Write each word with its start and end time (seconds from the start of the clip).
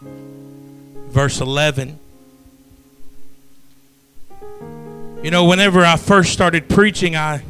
verse 0.00 1.40
11. 1.40 1.98
You 5.22 5.30
know, 5.30 5.44
whenever 5.46 5.84
I 5.84 5.96
first 5.96 6.32
started 6.32 6.68
preaching, 6.68 7.16
I 7.16 7.42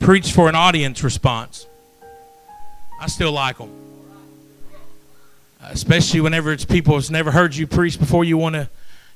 preached 0.00 0.32
for 0.32 0.48
an 0.48 0.54
audience 0.54 1.04
response. 1.04 1.66
I 3.00 3.06
still 3.06 3.32
like 3.32 3.58
them. 3.58 3.70
Especially 5.62 6.20
whenever 6.20 6.52
it's 6.52 6.64
people 6.64 6.94
who's 6.94 7.10
never 7.10 7.30
heard 7.30 7.54
you 7.54 7.68
preach 7.68 7.98
before. 7.98 8.24
You 8.24 8.36
want 8.36 8.56
to, 8.56 8.68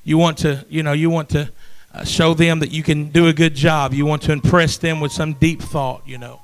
you 0.05 0.17
want 0.17 0.37
to, 0.39 0.65
you 0.69 0.81
know, 0.81 0.93
you 0.93 1.09
want 1.09 1.29
to 1.29 1.51
uh, 1.93 2.05
show 2.05 2.33
them 2.33 2.59
that 2.59 2.71
you 2.71 2.83
can 2.83 3.09
do 3.09 3.27
a 3.27 3.33
good 3.33 3.53
job. 3.53 3.93
You 3.93 4.05
want 4.05 4.21
to 4.23 4.31
impress 4.31 4.77
them 4.77 5.01
with 5.01 5.11
some 5.11 5.33
deep 5.33 5.61
thought. 5.61 6.03
You 6.05 6.19
know. 6.19 6.41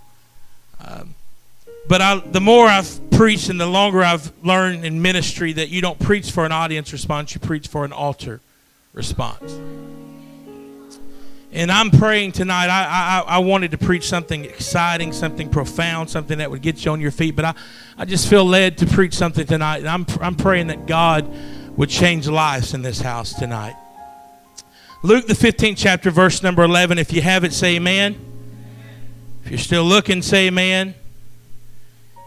Um, 0.85 1.15
but 1.87 2.01
I, 2.01 2.19
the 2.19 2.41
more 2.41 2.67
I've 2.67 2.99
preached 3.11 3.49
and 3.49 3.59
the 3.59 3.67
longer 3.67 4.01
I've 4.01 4.31
learned 4.43 4.85
in 4.85 5.01
ministry 5.01 5.53
that 5.53 5.69
you 5.69 5.81
don't 5.81 5.99
preach 5.99 6.31
for 6.31 6.45
an 6.45 6.51
audience 6.51 6.93
response, 6.93 7.33
you 7.33 7.39
preach 7.39 7.67
for 7.67 7.85
an 7.85 7.91
altar 7.91 8.39
response. 8.93 9.59
And 11.51 11.71
I'm 11.71 11.91
praying 11.91 12.31
tonight. 12.31 12.67
I, 12.67 13.23
I, 13.27 13.35
I 13.35 13.37
wanted 13.37 13.71
to 13.71 13.77
preach 13.77 14.07
something 14.07 14.43
exciting, 14.43 15.13
something 15.13 15.49
profound, 15.49 16.09
something 16.09 16.39
that 16.39 16.49
would 16.49 16.63
get 16.63 16.83
you 16.83 16.91
on 16.91 16.99
your 16.99 17.11
feet. 17.11 17.35
But 17.35 17.45
I, 17.45 17.53
I 17.95 18.05
just 18.05 18.27
feel 18.27 18.43
led 18.43 18.79
to 18.79 18.87
preach 18.87 19.13
something 19.13 19.45
tonight. 19.45 19.77
And 19.77 19.87
I'm, 19.87 20.05
I'm 20.19 20.35
praying 20.35 20.67
that 20.67 20.87
God 20.87 21.31
would 21.77 21.89
change 21.89 22.27
lives 22.27 22.73
in 22.73 22.81
this 22.81 23.01
house 23.01 23.33
tonight. 23.33 23.75
Luke, 25.03 25.27
the 25.27 25.33
15th 25.33 25.75
chapter, 25.77 26.09
verse 26.09 26.41
number 26.41 26.63
11. 26.63 26.97
If 26.97 27.13
you 27.13 27.21
have 27.21 27.43
it, 27.43 27.53
say 27.53 27.75
amen. 27.75 28.15
If 29.45 29.51
you're 29.51 29.59
still 29.59 29.83
looking, 29.83 30.23
say 30.23 30.47
amen. 30.47 30.95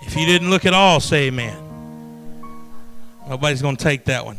If 0.06 0.16
you 0.16 0.24
didn't 0.24 0.50
look 0.50 0.64
at 0.64 0.72
all, 0.72 1.00
say 1.00 1.26
amen. 1.26 1.62
Nobody's 3.28 3.60
going 3.60 3.76
to 3.76 3.82
take 3.82 4.04
that 4.04 4.24
one. 4.24 4.38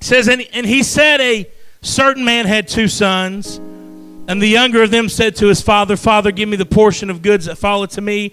It 0.00 0.04
says, 0.04 0.28
and, 0.28 0.46
and 0.52 0.64
he 0.64 0.82
said, 0.82 1.20
A 1.20 1.50
certain 1.82 2.24
man 2.24 2.46
had 2.46 2.68
two 2.68 2.86
sons, 2.86 3.56
and 3.56 4.40
the 4.40 4.46
younger 4.46 4.82
of 4.82 4.90
them 4.90 5.08
said 5.08 5.34
to 5.36 5.48
his 5.48 5.60
father, 5.60 5.96
Father, 5.96 6.30
give 6.30 6.48
me 6.48 6.56
the 6.56 6.64
portion 6.64 7.10
of 7.10 7.20
goods 7.20 7.46
that 7.46 7.58
fall 7.58 7.86
to 7.86 8.00
me. 8.00 8.32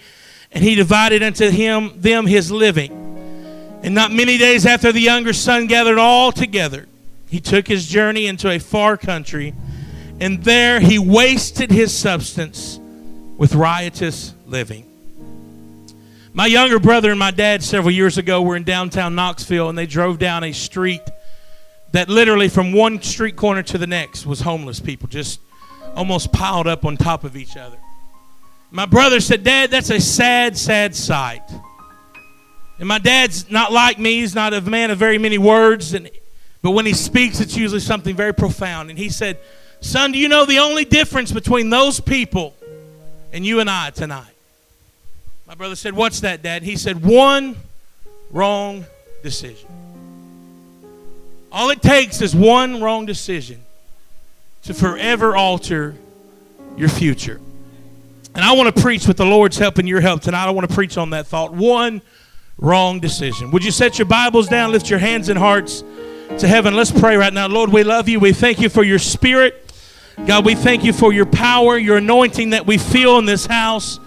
And 0.51 0.63
he 0.63 0.75
divided 0.75 1.23
unto 1.23 1.49
him 1.49 1.99
them 1.99 2.25
his 2.25 2.51
living. 2.51 2.91
And 3.83 3.93
not 3.93 4.11
many 4.11 4.37
days 4.37 4.65
after 4.65 4.91
the 4.91 5.01
younger 5.01 5.33
son 5.33 5.67
gathered 5.67 5.97
all 5.97 6.31
together, 6.31 6.85
he 7.27 7.39
took 7.39 7.67
his 7.67 7.87
journey 7.87 8.27
into 8.27 8.49
a 8.49 8.59
far 8.59 8.95
country, 8.95 9.53
and 10.19 10.43
there 10.43 10.79
he 10.79 10.97
wasted 10.97 11.71
his 11.71 11.95
substance 11.95 12.79
with 13.37 13.53
riotous 13.53 14.33
living. 14.45 14.86
My 16.37 16.45
younger 16.45 16.77
brother 16.77 17.09
and 17.09 17.17
my 17.17 17.31
dad 17.31 17.63
several 17.63 17.89
years 17.89 18.19
ago 18.19 18.43
were 18.43 18.55
in 18.55 18.63
downtown 18.63 19.15
Knoxville 19.15 19.69
and 19.69 19.75
they 19.75 19.87
drove 19.87 20.19
down 20.19 20.43
a 20.43 20.51
street 20.51 21.01
that 21.93 22.09
literally 22.09 22.47
from 22.47 22.73
one 22.73 23.01
street 23.01 23.35
corner 23.35 23.63
to 23.63 23.79
the 23.79 23.87
next 23.87 24.27
was 24.27 24.41
homeless 24.41 24.79
people 24.79 25.07
just 25.09 25.39
almost 25.95 26.31
piled 26.31 26.67
up 26.67 26.85
on 26.85 26.95
top 26.95 27.23
of 27.23 27.35
each 27.35 27.57
other. 27.57 27.79
My 28.69 28.85
brother 28.85 29.19
said, 29.19 29.43
Dad, 29.43 29.71
that's 29.71 29.89
a 29.89 29.99
sad, 29.99 30.55
sad 30.55 30.95
sight. 30.95 31.41
And 32.77 32.87
my 32.87 32.99
dad's 32.99 33.49
not 33.49 33.73
like 33.73 33.97
me. 33.97 34.19
He's 34.19 34.35
not 34.35 34.53
a 34.53 34.61
man 34.61 34.91
of 34.91 34.99
very 34.99 35.17
many 35.17 35.39
words. 35.39 35.95
And, 35.95 36.07
but 36.61 36.69
when 36.69 36.85
he 36.85 36.93
speaks, 36.93 37.39
it's 37.39 37.57
usually 37.57 37.79
something 37.79 38.15
very 38.15 38.35
profound. 38.35 38.91
And 38.91 38.99
he 38.99 39.09
said, 39.09 39.39
Son, 39.81 40.11
do 40.11 40.19
you 40.19 40.29
know 40.29 40.45
the 40.45 40.59
only 40.59 40.85
difference 40.85 41.31
between 41.31 41.71
those 41.71 41.99
people 41.99 42.53
and 43.33 43.43
you 43.43 43.59
and 43.59 43.71
I 43.71 43.89
tonight? 43.89 44.36
My 45.47 45.55
brother 45.55 45.75
said, 45.75 45.93
What's 45.93 46.19
that, 46.21 46.43
Dad? 46.43 46.63
He 46.63 46.75
said, 46.75 47.03
One 47.03 47.55
wrong 48.31 48.85
decision. 49.23 49.69
All 51.51 51.69
it 51.69 51.81
takes 51.81 52.21
is 52.21 52.35
one 52.35 52.81
wrong 52.81 53.05
decision 53.05 53.61
to 54.63 54.73
forever 54.73 55.35
alter 55.35 55.95
your 56.75 56.89
future. 56.89 57.39
And 58.35 58.43
I 58.43 58.51
want 58.51 58.75
to 58.75 58.81
preach 58.81 59.07
with 59.07 59.17
the 59.17 59.25
Lord's 59.25 59.57
help 59.57 59.77
and 59.77 59.87
your 59.87 60.01
help 60.01 60.21
tonight. 60.21 60.45
I 60.45 60.51
want 60.51 60.69
to 60.69 60.75
preach 60.75 60.97
on 60.97 61.11
that 61.11 61.25
thought. 61.25 61.53
One 61.53 62.01
wrong 62.57 62.99
decision. 62.99 63.49
Would 63.51 63.63
you 63.63 63.71
set 63.71 63.97
your 63.97 64.05
Bibles 64.05 64.49
down, 64.49 64.71
lift 64.71 64.89
your 64.89 64.99
hands 64.99 65.29
and 65.29 65.39
hearts 65.39 65.83
to 66.37 66.47
heaven? 66.47 66.75
Let's 66.75 66.91
pray 66.91 67.15
right 67.15 67.33
now. 67.33 67.47
Lord, 67.47 67.71
we 67.71 67.83
love 67.83 68.09
you. 68.09 68.19
We 68.19 68.33
thank 68.33 68.59
you 68.59 68.67
for 68.67 68.83
your 68.83 68.99
spirit. 68.99 69.73
God, 70.27 70.45
we 70.45 70.53
thank 70.53 70.83
you 70.83 70.91
for 70.91 71.13
your 71.13 71.25
power, 71.25 71.77
your 71.77 71.97
anointing 71.97 72.49
that 72.49 72.67
we 72.67 72.77
feel 72.77 73.17
in 73.17 73.25
this 73.25 73.45
house. 73.45 73.99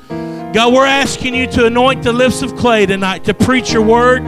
God, 0.53 0.75
we're 0.75 0.85
asking 0.85 1.37
you 1.37 1.47
to 1.53 1.67
anoint 1.67 2.03
the 2.03 2.13
lips 2.13 2.43
of 2.43 2.57
clay 2.57 2.85
tonight 2.85 3.25
to 3.25 3.35
preach 3.35 3.73
your 3.73 3.83
word. 3.83 4.23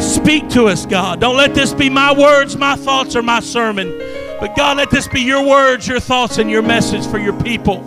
Speak 0.00 0.48
to 0.50 0.68
us, 0.68 0.86
God. 0.86 1.20
Don't 1.20 1.36
let 1.36 1.54
this 1.54 1.74
be 1.74 1.90
my 1.90 2.18
words, 2.18 2.56
my 2.56 2.76
thoughts, 2.76 3.14
or 3.14 3.22
my 3.22 3.40
sermon. 3.40 3.90
But 4.40 4.56
God, 4.56 4.78
let 4.78 4.90
this 4.90 5.06
be 5.06 5.20
your 5.20 5.46
words, 5.46 5.86
your 5.86 6.00
thoughts, 6.00 6.38
and 6.38 6.50
your 6.50 6.62
message 6.62 7.06
for 7.06 7.18
your 7.18 7.38
people. 7.42 7.80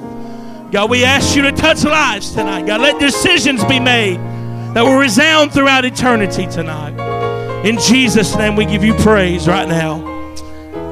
God, 0.71 0.91
we 0.91 1.03
ask 1.03 1.35
you 1.35 1.41
to 1.41 1.51
touch 1.51 1.83
lives 1.83 2.33
tonight. 2.33 2.67
God, 2.67 2.79
let 2.79 2.99
decisions 2.99 3.63
be 3.65 3.79
made 3.79 4.17
that 4.75 4.83
will 4.83 4.97
resound 4.97 5.51
throughout 5.51 5.83
eternity 5.83 6.45
tonight. 6.45 6.93
In 7.65 7.79
Jesus' 7.79 8.35
name, 8.35 8.55
we 8.55 8.65
give 8.65 8.83
you 8.83 8.93
praise 8.95 9.47
right 9.47 9.67
now. 9.67 10.11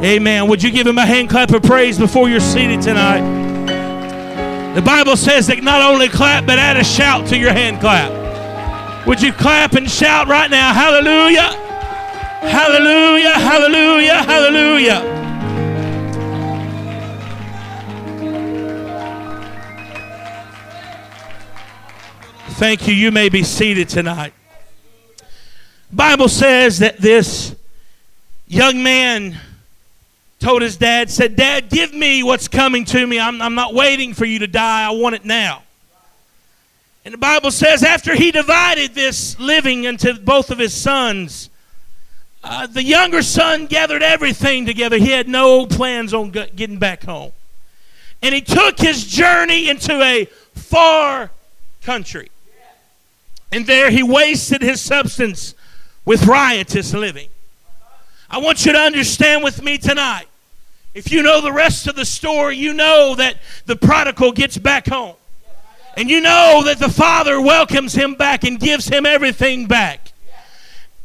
Amen. 0.04 0.48
Would 0.48 0.64
you 0.64 0.72
give 0.72 0.88
him 0.88 0.98
a 0.98 1.06
hand 1.06 1.30
clap 1.30 1.52
of 1.52 1.62
praise 1.62 2.00
before 2.00 2.28
you're 2.28 2.40
seated 2.40 2.82
tonight? 2.82 3.41
The 4.74 4.82
Bible 4.82 5.18
says 5.18 5.48
that 5.48 5.62
not 5.62 5.82
only 5.82 6.08
clap, 6.08 6.46
but 6.46 6.58
add 6.58 6.78
a 6.78 6.84
shout 6.84 7.28
to 7.28 7.38
your 7.38 7.52
hand 7.52 7.82
clap. 7.82 9.06
Would 9.06 9.22
you 9.22 9.34
clap 9.34 9.74
and 9.74 9.90
shout 9.90 10.28
right 10.28 10.50
now? 10.50 10.74
Hallelujah! 10.74 11.54
Hallelujah! 12.42 13.34
Hallelujah! 13.34 14.24
Hallelujah! 14.24 15.22
Thank 22.62 22.88
you. 22.88 22.94
You 22.94 23.12
may 23.12 23.28
be 23.28 23.44
seated 23.44 23.90
tonight. 23.90 24.34
Bible 25.92 26.30
says 26.30 26.80
that 26.80 27.00
this 27.00 27.56
young 28.48 28.84
man 28.84 29.36
told 30.42 30.64
his 30.64 30.76
dad, 30.76 31.10
said, 31.10 31.36
Dad, 31.36 31.70
give 31.70 31.94
me 31.94 32.24
what's 32.24 32.48
coming 32.48 32.84
to 32.86 33.06
me. 33.06 33.20
I'm, 33.20 33.42
I'm 33.42 33.54
not 33.54 33.74
waiting 33.76 34.14
for 34.14 34.26
you 34.26 34.40
to 34.40 34.48
die. 34.48 34.86
I 34.86 34.90
want 34.90 35.16
it 35.16 35.24
now. 35.24 35.62
And 37.06 37.14
the 37.14 37.20
Bible 37.20 37.52
says, 37.52 37.84
after 37.84 38.16
he 38.16 38.32
divided 38.32 38.94
this 38.94 39.40
living 39.40 39.84
into 39.84 40.16
both 40.16 40.50
of 40.50 40.58
his 40.58 40.74
sons, 40.74 41.50
uh, 42.44 42.66
the 42.68 42.84
younger 42.84 43.22
son 43.22 43.68
gathered 43.68 44.02
everything 44.02 44.66
together. 44.66 44.98
He 44.98 45.12
had 45.12 45.28
no 45.28 45.68
plans 45.68 46.14
on 46.14 46.32
getting 46.32 46.80
back 46.80 47.04
home. 47.04 47.32
And 48.24 48.34
he 48.34 48.42
took 48.42 48.80
his 48.80 49.06
journey 49.06 49.70
into 49.70 49.94
a 50.02 50.26
far 50.56 51.32
country. 51.84 52.30
And 53.52 53.66
there 53.68 53.92
he 53.92 54.02
wasted 54.02 54.62
his 54.62 54.82
substance 54.82 55.54
with 56.04 56.26
riotous 56.26 56.94
living. 56.94 57.30
I 58.30 58.40
want 58.40 58.66
you 58.66 58.72
to 58.72 58.80
understand 58.80 59.44
with 59.44 59.62
me 59.62 59.78
tonight 59.78 60.28
if 60.94 61.12
you 61.12 61.24
know 61.24 61.42
the 61.42 61.52
rest 61.52 61.88
of 61.88 61.96
the 61.96 62.06
story, 62.06 62.58
you 62.58 62.74
know 62.74 63.16
that 63.16 63.38
the 63.66 63.76
prodigal 63.76 64.32
gets 64.32 64.58
back 64.58 64.88
home. 64.88 65.16
And 65.98 66.10
you 66.10 66.22
know 66.22 66.64
that 66.66 66.80
the 66.80 66.90
father 66.90 67.42
welcomes 67.42 67.94
him 67.94 68.16
back 68.16 68.44
and 68.44 68.60
gives 68.60 68.88
him 68.88 69.06
everything 69.06 69.68
back. 69.68 70.14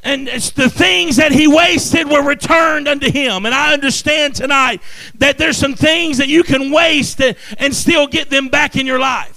And 0.04 0.28
the 0.28 0.70
things 0.70 1.16
that 1.16 1.32
he 1.32 1.48
wasted 1.48 2.08
were 2.08 2.22
returned 2.22 2.86
unto 2.86 3.10
him. 3.10 3.44
And 3.44 3.52
I 3.52 3.72
understand 3.72 4.36
tonight 4.36 4.80
that 5.18 5.36
there's 5.36 5.56
some 5.56 5.74
things 5.74 6.18
that 6.18 6.28
you 6.28 6.44
can 6.44 6.70
waste 6.70 7.20
and 7.20 7.74
still 7.74 8.06
get 8.06 8.30
them 8.30 8.48
back 8.48 8.76
in 8.76 8.86
your 8.86 9.00
life. 9.00 9.36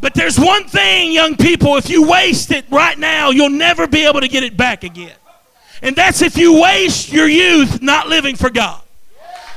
But 0.00 0.14
there's 0.14 0.38
one 0.38 0.64
thing, 0.64 1.12
young 1.12 1.36
people, 1.36 1.76
if 1.76 1.90
you 1.90 2.08
waste 2.08 2.50
it 2.52 2.64
right 2.70 2.98
now, 2.98 3.30
you'll 3.30 3.50
never 3.50 3.86
be 3.86 4.06
able 4.06 4.22
to 4.22 4.28
get 4.28 4.42
it 4.42 4.56
back 4.56 4.82
again. 4.82 5.12
And 5.82 5.94
that's 5.94 6.22
if 6.22 6.38
you 6.38 6.58
waste 6.58 7.12
your 7.12 7.28
youth 7.28 7.82
not 7.82 8.08
living 8.08 8.36
for 8.36 8.48
God. 8.48 8.80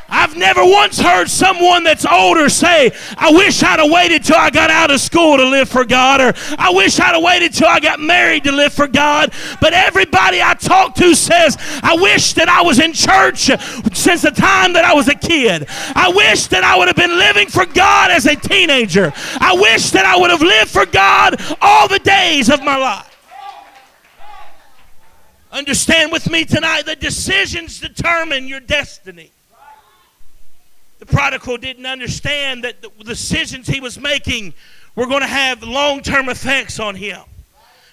I've 0.10 0.36
never 0.38 0.64
once 0.64 1.00
heard 1.00 1.30
someone 1.30 1.84
that's 1.84 2.06
older 2.06 2.50
say, 2.50 2.92
I 3.18 3.32
wish 3.32 3.64
I'd 3.64 3.80
have 3.80 3.92
waited 3.92 4.24
till 4.24 4.36
I 4.36 4.50
got 4.50 4.70
out 4.70 4.92
of 4.92 5.00
school 5.00 5.38
to 5.38 5.46
live 5.46 5.70
for 5.70 5.86
God, 5.86 6.22
or 6.22 6.34
I 6.58 6.72
wish 6.72 7.00
I'd 7.00 7.14
have 7.16 7.24
waited 7.24 7.54
till 7.54 7.68
I 7.68 7.80
got 7.80 8.00
married 8.00 8.44
to 8.44 8.52
live 8.52 8.74
for 8.74 8.88
God. 8.88 9.34
But 9.60 9.74
everybody 9.74 10.42
I 10.42 10.54
talk 10.54 10.96
to 10.96 11.16
says, 11.16 11.58
I 11.82 11.96
wish 11.96 12.34
that 12.34 12.50
I 12.50 12.62
was 12.62 12.80
in 12.80 12.94
church 12.94 13.50
since 13.94 14.22
the 14.22 14.32
time 14.32 14.74
that 14.74 14.86
I 14.86 14.94
was 14.94 15.08
a 15.08 15.16
kid. 15.16 15.66
I 15.96 16.12
wish 16.14 16.48
that 16.48 16.64
I 16.64 16.78
would 16.78 16.88
have 16.88 16.96
been 16.96 17.18
living 17.18 17.48
for 17.48 17.66
God 17.66 18.12
as 18.12 18.26
a 18.26 18.36
teenager. 18.36 19.12
I 19.40 19.54
wish 19.54 19.92
that 19.92 20.06
I 20.06 20.18
would 20.18 20.30
have 20.30 20.42
lived 20.42 20.70
for 20.70 20.86
God 20.86 21.42
all 21.62 21.88
the 21.88 22.00
days 22.00 22.50
of 22.50 22.64
my 22.64 22.78
life. 22.78 23.10
Understand 25.52 26.12
with 26.12 26.30
me 26.30 26.46
tonight 26.46 26.88
that 26.88 27.00
decisions 27.00 27.80
determine 27.80 28.48
your 28.48 28.60
destiny. 28.60 29.32
The 31.04 31.14
prodigal 31.14 31.58
didn't 31.58 31.86
understand 31.86 32.64
that 32.64 32.82
the 32.82 32.90
decisions 33.04 33.68
he 33.68 33.82
was 33.82 34.00
making 34.00 34.54
were 34.96 35.06
going 35.06 35.20
to 35.20 35.28
have 35.28 35.62
long 35.62 36.02
term 36.02 36.30
effects 36.30 36.80
on 36.80 36.96
him. 36.96 37.20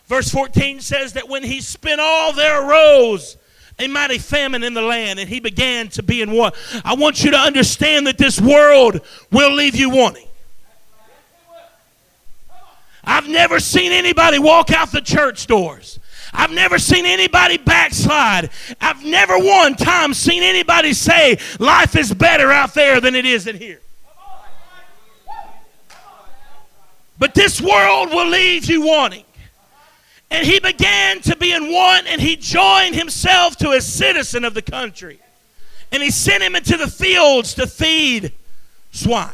Verse 0.06 0.30
14 0.30 0.80
says 0.80 1.14
that 1.14 1.28
when 1.28 1.42
he 1.42 1.60
spent 1.60 2.00
all, 2.00 2.32
there 2.32 2.64
arose 2.64 3.36
a 3.80 3.88
mighty 3.88 4.18
famine 4.18 4.62
in 4.62 4.74
the 4.74 4.82
land, 4.82 5.18
and 5.18 5.28
he 5.28 5.40
began 5.40 5.88
to 5.88 6.04
be 6.04 6.22
in 6.22 6.30
want. 6.30 6.54
I 6.84 6.94
want 6.94 7.24
you 7.24 7.32
to 7.32 7.36
understand 7.36 8.06
that 8.06 8.16
this 8.16 8.40
world 8.40 9.00
will 9.32 9.52
leave 9.52 9.74
you 9.74 9.90
wanting. 9.90 10.28
I've 13.02 13.28
never 13.28 13.58
seen 13.58 13.90
anybody 13.90 14.38
walk 14.38 14.70
out 14.70 14.92
the 14.92 15.00
church 15.00 15.48
doors 15.48 15.98
I've 16.32 16.52
never 16.52 16.78
seen 16.78 17.06
anybody 17.06 17.58
backslide. 17.58 18.50
I've 18.80 19.04
never 19.04 19.38
one 19.38 19.74
time 19.74 20.14
seen 20.14 20.42
anybody 20.42 20.92
say 20.92 21.38
life 21.58 21.96
is 21.96 22.12
better 22.14 22.52
out 22.52 22.74
there 22.74 23.00
than 23.00 23.14
it 23.14 23.26
is 23.26 23.46
in 23.46 23.56
here. 23.56 23.80
But 27.18 27.34
this 27.34 27.60
world 27.60 28.10
will 28.10 28.28
leave 28.28 28.66
you 28.70 28.82
wanting. 28.82 29.24
And 30.30 30.46
he 30.46 30.60
began 30.60 31.20
to 31.22 31.36
be 31.36 31.52
in 31.52 31.70
want, 31.70 32.06
and 32.06 32.20
he 32.20 32.36
joined 32.36 32.94
himself 32.94 33.56
to 33.56 33.72
a 33.72 33.80
citizen 33.80 34.44
of 34.44 34.54
the 34.54 34.62
country. 34.62 35.18
And 35.92 36.02
he 36.02 36.10
sent 36.10 36.42
him 36.42 36.54
into 36.54 36.76
the 36.76 36.86
fields 36.86 37.54
to 37.54 37.66
feed 37.66 38.32
swine. 38.92 39.28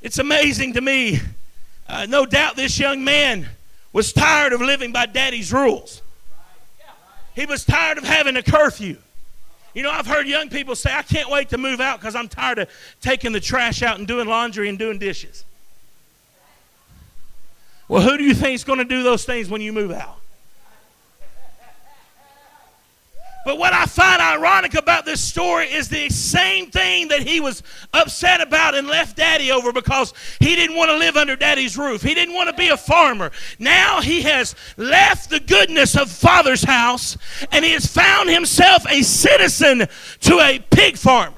It's 0.00 0.18
amazing 0.18 0.74
to 0.74 0.80
me. 0.80 1.20
Uh, 1.88 2.06
no 2.08 2.24
doubt 2.24 2.54
this 2.54 2.78
young 2.78 3.02
man 3.02 3.48
was 3.98 4.12
tired 4.12 4.52
of 4.52 4.60
living 4.60 4.92
by 4.92 5.06
daddy's 5.06 5.52
rules. 5.52 6.02
He 7.34 7.46
was 7.46 7.64
tired 7.64 7.98
of 7.98 8.04
having 8.04 8.36
a 8.36 8.42
curfew. 8.44 8.96
You 9.74 9.82
know, 9.82 9.90
I've 9.90 10.06
heard 10.06 10.28
young 10.28 10.50
people 10.50 10.76
say, 10.76 10.94
I 10.94 11.02
can't 11.02 11.28
wait 11.28 11.48
to 11.48 11.58
move 11.58 11.80
out 11.80 11.98
because 11.98 12.14
I'm 12.14 12.28
tired 12.28 12.60
of 12.60 12.68
taking 13.00 13.32
the 13.32 13.40
trash 13.40 13.82
out 13.82 13.98
and 13.98 14.06
doing 14.06 14.28
laundry 14.28 14.68
and 14.68 14.78
doing 14.78 15.00
dishes. 15.00 15.44
Well, 17.88 18.00
who 18.00 18.16
do 18.16 18.22
you 18.22 18.34
think 18.34 18.54
is 18.54 18.62
going 18.62 18.78
to 18.78 18.84
do 18.84 19.02
those 19.02 19.24
things 19.24 19.50
when 19.50 19.62
you 19.62 19.72
move 19.72 19.90
out? 19.90 20.17
But 23.44 23.56
what 23.56 23.72
I 23.72 23.86
find 23.86 24.20
ironic 24.20 24.74
about 24.74 25.04
this 25.04 25.22
story 25.22 25.66
is 25.66 25.88
the 25.88 26.10
same 26.10 26.70
thing 26.70 27.08
that 27.08 27.22
he 27.22 27.40
was 27.40 27.62
upset 27.94 28.40
about 28.40 28.74
and 28.74 28.88
left 28.88 29.16
daddy 29.16 29.50
over 29.50 29.72
because 29.72 30.12
he 30.38 30.54
didn't 30.54 30.76
want 30.76 30.90
to 30.90 30.96
live 30.96 31.16
under 31.16 31.34
daddy's 31.36 31.78
roof. 31.78 32.02
He 32.02 32.14
didn't 32.14 32.34
want 32.34 32.50
to 32.50 32.56
be 32.56 32.68
a 32.68 32.76
farmer. 32.76 33.30
Now 33.58 34.00
he 34.00 34.22
has 34.22 34.54
left 34.76 35.30
the 35.30 35.40
goodness 35.40 35.96
of 35.96 36.10
father's 36.10 36.62
house 36.62 37.16
and 37.52 37.64
he 37.64 37.72
has 37.72 37.86
found 37.86 38.28
himself 38.28 38.84
a 38.90 39.02
citizen 39.02 39.86
to 40.20 40.40
a 40.40 40.58
pig 40.70 40.98
farmer. 40.98 41.34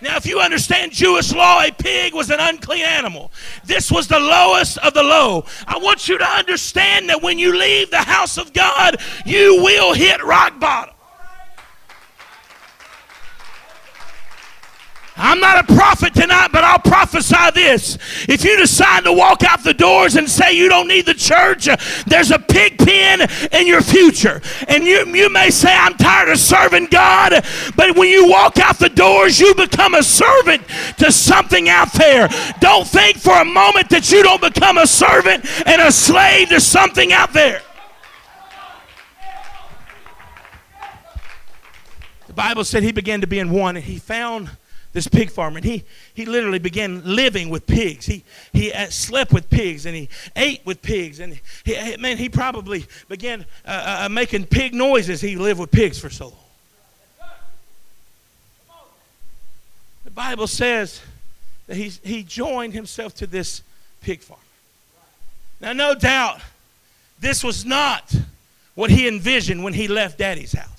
Now, 0.00 0.16
if 0.16 0.26
you 0.26 0.40
understand 0.40 0.92
Jewish 0.92 1.32
law, 1.32 1.62
a 1.62 1.70
pig 1.72 2.12
was 2.12 2.30
an 2.30 2.38
unclean 2.38 2.84
animal. 2.84 3.32
This 3.64 3.90
was 3.90 4.06
the 4.06 4.18
lowest 4.18 4.76
of 4.78 4.92
the 4.92 5.02
low. 5.02 5.46
I 5.66 5.78
want 5.78 6.08
you 6.08 6.18
to 6.18 6.26
understand 6.26 7.08
that 7.08 7.22
when 7.22 7.38
you 7.38 7.56
leave 7.56 7.90
the 7.90 8.02
house 8.02 8.36
of 8.36 8.52
God, 8.52 8.96
you 9.24 9.62
will 9.62 9.94
hit 9.94 10.22
rock 10.22 10.60
bottom. 10.60 10.93
I'm 15.16 15.38
not 15.38 15.70
a 15.70 15.74
prophet 15.74 16.12
tonight, 16.12 16.48
but 16.50 16.64
I'll 16.64 16.80
prophesy 16.80 17.50
this. 17.54 17.98
If 18.28 18.44
you 18.44 18.56
decide 18.56 19.04
to 19.04 19.12
walk 19.12 19.44
out 19.44 19.62
the 19.62 19.72
doors 19.72 20.16
and 20.16 20.28
say 20.28 20.54
you 20.54 20.68
don't 20.68 20.88
need 20.88 21.06
the 21.06 21.14
church, 21.14 21.68
uh, 21.68 21.76
there's 22.06 22.32
a 22.32 22.38
pig 22.38 22.78
pen 22.78 23.28
in 23.52 23.68
your 23.68 23.80
future. 23.80 24.42
And 24.66 24.84
you, 24.84 25.06
you 25.14 25.30
may 25.30 25.50
say, 25.50 25.72
I'm 25.72 25.94
tired 25.94 26.30
of 26.30 26.38
serving 26.38 26.86
God, 26.86 27.32
but 27.76 27.96
when 27.96 28.08
you 28.08 28.28
walk 28.28 28.58
out 28.58 28.80
the 28.80 28.88
doors, 28.88 29.38
you 29.38 29.54
become 29.54 29.94
a 29.94 30.02
servant 30.02 30.62
to 30.98 31.12
something 31.12 31.68
out 31.68 31.92
there. 31.92 32.28
Don't 32.58 32.86
think 32.86 33.18
for 33.18 33.40
a 33.40 33.44
moment 33.44 33.90
that 33.90 34.10
you 34.10 34.22
don't 34.24 34.40
become 34.40 34.78
a 34.78 34.86
servant 34.86 35.44
and 35.64 35.80
a 35.80 35.92
slave 35.92 36.48
to 36.48 36.60
something 36.60 37.12
out 37.12 37.32
there. 37.32 37.62
The 42.26 42.32
Bible 42.32 42.64
said 42.64 42.82
he 42.82 42.90
began 42.90 43.20
to 43.20 43.28
be 43.28 43.38
in 43.38 43.50
one, 43.50 43.76
and 43.76 43.84
he 43.84 43.98
found 43.98 44.50
this 44.94 45.08
pig 45.08 45.30
farmer, 45.30 45.58
and 45.58 45.64
he, 45.66 45.84
he 46.14 46.24
literally 46.24 46.60
began 46.60 47.02
living 47.04 47.50
with 47.50 47.66
pigs. 47.66 48.06
He, 48.06 48.22
he 48.52 48.70
slept 48.88 49.32
with 49.32 49.50
pigs, 49.50 49.86
and 49.86 49.94
he 49.94 50.08
ate 50.36 50.64
with 50.64 50.80
pigs, 50.80 51.18
and 51.18 51.38
he, 51.64 51.96
man, 51.98 52.16
he 52.16 52.28
probably 52.28 52.86
began 53.08 53.44
uh, 53.66 53.70
uh, 53.70 54.04
uh, 54.04 54.08
making 54.08 54.46
pig 54.46 54.72
noises. 54.72 55.20
He 55.20 55.34
lived 55.34 55.58
with 55.60 55.72
pigs 55.72 55.98
for 55.98 56.08
so 56.08 56.26
long. 56.26 56.38
The 60.04 60.10
Bible 60.12 60.46
says 60.46 61.02
that 61.66 61.76
he, 61.76 61.88
he 61.88 62.22
joined 62.22 62.72
himself 62.72 63.16
to 63.16 63.26
this 63.26 63.62
pig 64.00 64.20
farm. 64.20 64.38
Now, 65.60 65.72
no 65.72 65.96
doubt, 65.96 66.40
this 67.18 67.42
was 67.42 67.64
not 67.64 68.14
what 68.76 68.90
he 68.90 69.08
envisioned 69.08 69.64
when 69.64 69.72
he 69.72 69.88
left 69.88 70.18
daddy's 70.18 70.52
house. 70.52 70.73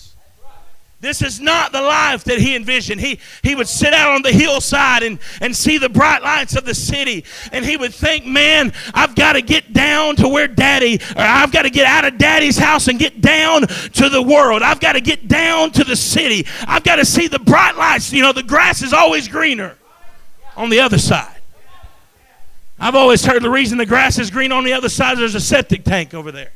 This 1.02 1.22
is 1.22 1.40
not 1.40 1.72
the 1.72 1.82
life 1.82 2.24
that 2.24 2.40
he 2.40 2.56
envisioned. 2.56 3.00
He, 3.00 3.20
he 3.44 3.54
would 3.54 3.68
sit 3.68 3.94
out 3.94 4.14
on 4.14 4.22
the 4.22 4.32
hillside 4.32 5.04
and, 5.04 5.20
and 5.40 5.56
see 5.56 5.78
the 5.78 5.90
bright 5.90 6.24
lights 6.24 6.56
of 6.56 6.66
the 6.66 6.74
city. 6.74 7.26
And 7.52 7.64
he 7.64 7.78
would 7.78 7.94
think, 7.94 8.26
man, 8.26 8.74
I've 8.94 9.14
got 9.14 9.34
to 9.34 9.42
get 9.42 9.72
down 9.72 10.16
to 10.16 10.28
where 10.28 10.48
daddy, 10.48 10.96
or 11.16 11.22
I've 11.22 11.52
got 11.52 11.64
to 11.64 11.70
get 11.70 11.86
out 11.86 12.06
of 12.06 12.18
daddy's 12.18 12.58
house 12.58 12.88
and 12.88 12.98
get 12.98 13.22
down 13.22 13.68
to 13.68 14.10
the 14.10 14.22
world. 14.22 14.64
I've 14.64 14.80
got 14.80 14.94
to 14.94 15.02
get 15.02 15.28
down 15.28 15.72
to 15.72 15.84
the 15.84 15.96
city. 15.96 16.48
I've 16.66 16.84
got 16.84 16.96
to 16.96 17.06
see 17.06 17.28
the 17.28 17.40
bright 17.40 17.76
lights. 17.78 18.12
You 18.12 18.24
know, 18.24 18.34
the 18.34 18.44
grass 18.44 18.82
is 18.82 18.94
always 18.94 19.28
greener 19.28 19.78
on 20.56 20.70
the 20.70 20.80
other 20.80 20.98
side. 20.98 21.38
I've 22.80 22.96
always 22.96 23.24
heard 23.24 23.44
the 23.44 23.50
reason 23.50 23.78
the 23.78 23.86
grass 23.86 24.18
is 24.18 24.32
green 24.32 24.52
on 24.52 24.64
the 24.64 24.74
other 24.74 24.90
side, 24.90 25.14
is 25.14 25.20
there's 25.20 25.36
a 25.36 25.40
septic 25.40 25.84
tank 25.84 26.14
over 26.14 26.32
there. 26.32 26.52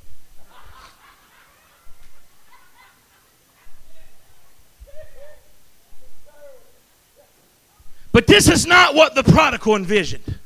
But 8.11 8.27
this 8.27 8.49
is 8.49 8.65
not 8.65 8.95
what 8.95 9.15
the 9.15 9.23
prodigal 9.23 9.75
envisioned. 9.75 10.39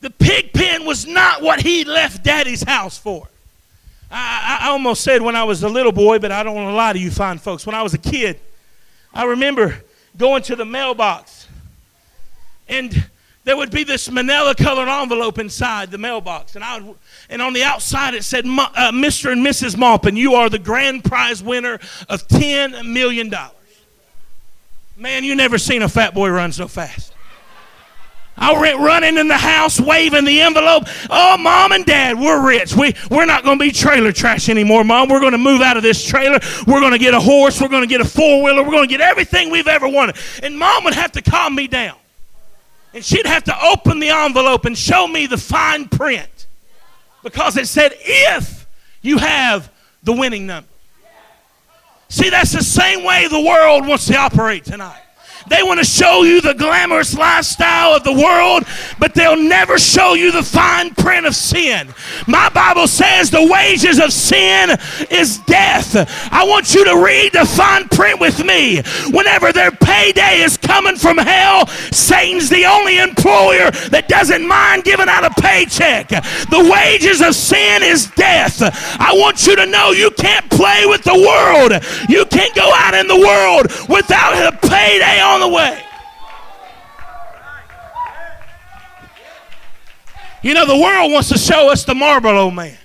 The 0.00 0.10
pig 0.10 0.52
pen 0.52 0.84
was 0.84 1.06
not 1.06 1.42
what 1.42 1.62
he 1.62 1.84
left 1.84 2.24
daddy's 2.24 2.62
house 2.62 2.98
for. 2.98 3.28
I, 4.10 4.58
I, 4.62 4.68
almost 4.70 5.02
said 5.02 5.22
when 5.22 5.36
I 5.36 5.44
was 5.44 5.62
a 5.62 5.68
little 5.68 5.92
boy, 5.92 6.18
but 6.18 6.32
I 6.32 6.42
don't 6.42 6.54
want 6.54 6.68
to 6.68 6.74
lie 6.74 6.92
to 6.92 6.98
you 6.98 7.10
fine 7.10 7.38
folks. 7.38 7.64
When 7.64 7.74
I 7.74 7.82
was 7.82 7.94
a 7.94 7.98
kid, 7.98 8.38
I 9.14 9.24
remember 9.24 9.82
going 10.18 10.42
to 10.44 10.56
the 10.56 10.66
mailbox, 10.66 11.46
and 12.68 13.08
there 13.44 13.56
would 13.56 13.70
be 13.70 13.84
this 13.84 14.10
manila 14.10 14.54
colored 14.54 14.88
envelope 14.88 15.38
inside 15.38 15.90
the 15.90 15.98
mailbox. 15.98 16.56
And, 16.56 16.64
I 16.64 16.80
would, 16.80 16.96
and 17.30 17.40
on 17.40 17.52
the 17.52 17.62
outside 17.62 18.14
it 18.14 18.24
said, 18.24 18.44
uh, 18.44 18.92
Mr. 18.92 19.32
and 19.32 19.44
Mrs. 19.44 19.76
Maupin, 19.76 20.16
you 20.16 20.34
are 20.34 20.50
the 20.50 20.58
grand 20.58 21.04
prize 21.04 21.42
winner 21.42 21.74
of 22.08 22.26
$10 22.28 22.92
million. 22.92 23.32
Man, 25.02 25.24
you 25.24 25.34
never 25.34 25.58
seen 25.58 25.82
a 25.82 25.88
fat 25.88 26.14
boy 26.14 26.30
run 26.30 26.52
so 26.52 26.68
fast. 26.68 27.12
I 28.36 28.52
went 28.52 28.78
running 28.78 29.18
in 29.18 29.26
the 29.26 29.36
house, 29.36 29.80
waving 29.80 30.24
the 30.24 30.40
envelope. 30.40 30.84
Oh, 31.10 31.36
mom 31.38 31.72
and 31.72 31.84
dad, 31.84 32.20
we're 32.20 32.46
rich. 32.46 32.76
We, 32.76 32.94
we're 33.10 33.26
not 33.26 33.42
going 33.42 33.58
to 33.58 33.64
be 33.64 33.72
trailer 33.72 34.12
trash 34.12 34.48
anymore, 34.48 34.84
mom. 34.84 35.08
We're 35.08 35.18
going 35.18 35.32
to 35.32 35.38
move 35.38 35.60
out 35.60 35.76
of 35.76 35.82
this 35.82 36.04
trailer. 36.04 36.38
We're 36.68 36.78
going 36.78 36.92
to 36.92 37.00
get 37.00 37.14
a 37.14 37.20
horse. 37.20 37.60
We're 37.60 37.68
going 37.68 37.82
to 37.82 37.88
get 37.88 38.00
a 38.00 38.04
four 38.04 38.44
wheeler. 38.44 38.62
We're 38.62 38.70
going 38.70 38.88
to 38.88 38.96
get 38.96 39.00
everything 39.00 39.50
we've 39.50 39.66
ever 39.66 39.88
wanted. 39.88 40.14
And 40.40 40.56
mom 40.56 40.84
would 40.84 40.94
have 40.94 41.10
to 41.12 41.22
calm 41.22 41.56
me 41.56 41.66
down. 41.66 41.96
And 42.94 43.04
she'd 43.04 43.26
have 43.26 43.42
to 43.44 43.66
open 43.66 43.98
the 43.98 44.10
envelope 44.10 44.66
and 44.66 44.78
show 44.78 45.08
me 45.08 45.26
the 45.26 45.36
fine 45.36 45.88
print 45.88 46.46
because 47.24 47.56
it 47.56 47.66
said, 47.66 47.92
if 47.98 48.68
you 49.00 49.18
have 49.18 49.68
the 50.04 50.12
winning 50.12 50.46
number. 50.46 50.68
See, 52.12 52.28
that's 52.28 52.52
the 52.52 52.62
same 52.62 53.04
way 53.04 53.26
the 53.26 53.40
world 53.40 53.88
wants 53.88 54.06
to 54.08 54.16
operate 54.18 54.66
tonight. 54.66 55.00
They 55.52 55.62
want 55.62 55.80
to 55.80 55.84
show 55.84 56.22
you 56.22 56.40
the 56.40 56.54
glamorous 56.54 57.14
lifestyle 57.14 57.94
of 57.94 58.04
the 58.04 58.12
world, 58.12 58.64
but 58.98 59.14
they'll 59.14 59.36
never 59.36 59.78
show 59.78 60.14
you 60.14 60.32
the 60.32 60.42
fine 60.42 60.94
print 60.94 61.26
of 61.26 61.36
sin. 61.36 61.92
My 62.26 62.48
Bible 62.48 62.86
says 62.86 63.30
the 63.30 63.46
wages 63.46 64.00
of 64.00 64.14
sin 64.14 64.70
is 65.10 65.36
death. 65.40 65.94
I 66.32 66.44
want 66.44 66.74
you 66.74 66.86
to 66.86 67.04
read 67.04 67.34
the 67.34 67.44
fine 67.44 67.86
print 67.88 68.18
with 68.18 68.42
me. 68.42 68.80
Whenever 69.10 69.52
their 69.52 69.70
payday 69.70 70.40
is 70.40 70.56
coming 70.56 70.96
from 70.96 71.18
hell, 71.18 71.66
Satan's 71.92 72.48
the 72.48 72.64
only 72.64 72.98
employer 72.98 73.70
that 73.90 74.08
doesn't 74.08 74.48
mind 74.48 74.84
giving 74.84 75.08
out 75.08 75.24
a 75.24 75.42
paycheck. 75.42 76.08
The 76.08 76.70
wages 76.72 77.20
of 77.20 77.34
sin 77.34 77.82
is 77.82 78.06
death. 78.12 78.62
I 78.98 79.12
want 79.12 79.46
you 79.46 79.54
to 79.56 79.66
know 79.66 79.90
you 79.90 80.12
can't 80.12 80.48
play 80.48 80.86
with 80.86 81.04
the 81.04 81.12
world. 81.12 81.72
You 82.08 82.24
can't 82.24 82.54
go 82.54 82.72
out 82.74 82.94
in 82.94 83.06
the 83.06 83.20
world 83.20 83.66
without 83.90 84.32
a 84.32 84.56
payday 84.66 85.20
on 85.20 85.41
the 85.42 85.54
way. 85.54 85.82
You 90.42 90.54
know, 90.54 90.66
the 90.66 90.76
world 90.76 91.12
wants 91.12 91.28
to 91.28 91.38
show 91.38 91.70
us 91.70 91.84
the 91.84 91.94
Marlboro 91.94 92.50
man 92.50 92.76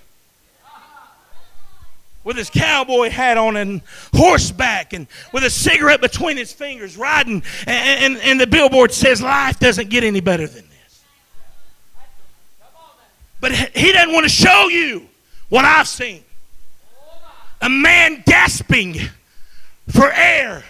with 2.24 2.38
his 2.38 2.50
cowboy 2.50 3.10
hat 3.10 3.38
on 3.38 3.56
and 3.56 3.82
horseback 4.14 4.94
and 4.94 5.08
with 5.32 5.44
a 5.44 5.50
cigarette 5.50 6.02
between 6.02 6.38
his 6.38 6.52
fingers 6.54 6.98
riding. 6.98 7.42
And, 7.66 8.14
and, 8.16 8.18
and, 8.18 8.42
the 8.42 8.46
billboard 8.46 8.92
says, 8.92 9.22
Life 9.22 9.60
doesn't 9.60 9.90
get 9.90 10.04
any 10.04 10.20
better 10.20 10.46
than 10.46 10.66
this. 10.68 11.04
But 13.40 13.54
he 13.54 13.92
doesn't 13.92 14.14
want 14.14 14.26
to 14.26 14.30
show 14.30 14.68
you 14.68 15.08
what 15.50 15.64
I've 15.66 15.88
seen 15.88 16.24
a 17.62 17.70
man 17.70 18.22
gasping 18.26 18.98
for 19.90 20.12
air 20.12 20.64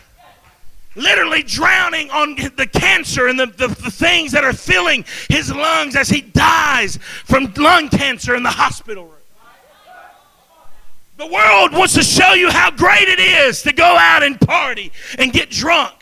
literally 0.97 1.43
drowning 1.43 2.09
on 2.09 2.35
the 2.35 2.67
cancer 2.67 3.27
and 3.27 3.39
the, 3.39 3.45
the, 3.45 3.67
the, 3.67 3.91
things 3.91 4.31
that 4.31 4.43
are 4.43 4.53
filling 4.53 5.05
his 5.29 5.53
lungs 5.53 5.95
as 5.95 6.09
he 6.09 6.21
dies 6.21 6.97
from 6.97 7.53
lung 7.55 7.87
cancer 7.87 8.35
in 8.35 8.43
the 8.43 8.49
hospital 8.49 9.05
room. 9.05 9.13
The 11.17 11.27
world 11.27 11.73
wants 11.73 11.93
to 11.95 12.03
show 12.03 12.33
you 12.33 12.51
how 12.51 12.69
great 12.71 13.07
it 13.07 13.19
is 13.19 13.63
to 13.63 13.73
go 13.73 13.97
out 13.97 14.21
and 14.21 14.39
party 14.39 14.91
and 15.17 15.33
get 15.33 15.49
drunk. 15.49 15.93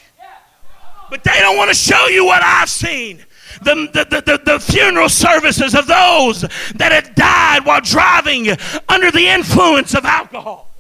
But 1.10 1.24
they 1.24 1.40
don't 1.40 1.56
want 1.56 1.70
to 1.70 1.76
show 1.76 2.08
you 2.08 2.26
what 2.26 2.44
I've 2.44 2.70
seen. 2.70 3.24
The, 3.62 3.88
the, 3.94 4.22
the, 4.22 4.42
the, 4.44 4.60
funeral 4.60 5.08
services 5.08 5.76
of 5.76 5.88
those 5.88 6.42
that 6.76 6.92
have 6.92 7.16
died 7.16 7.66
while 7.66 7.80
driving 7.80 8.50
under 8.90 9.12
the 9.12 9.28
influence 9.30 9.96
of 9.96 10.04
alcohol. 10.04 10.75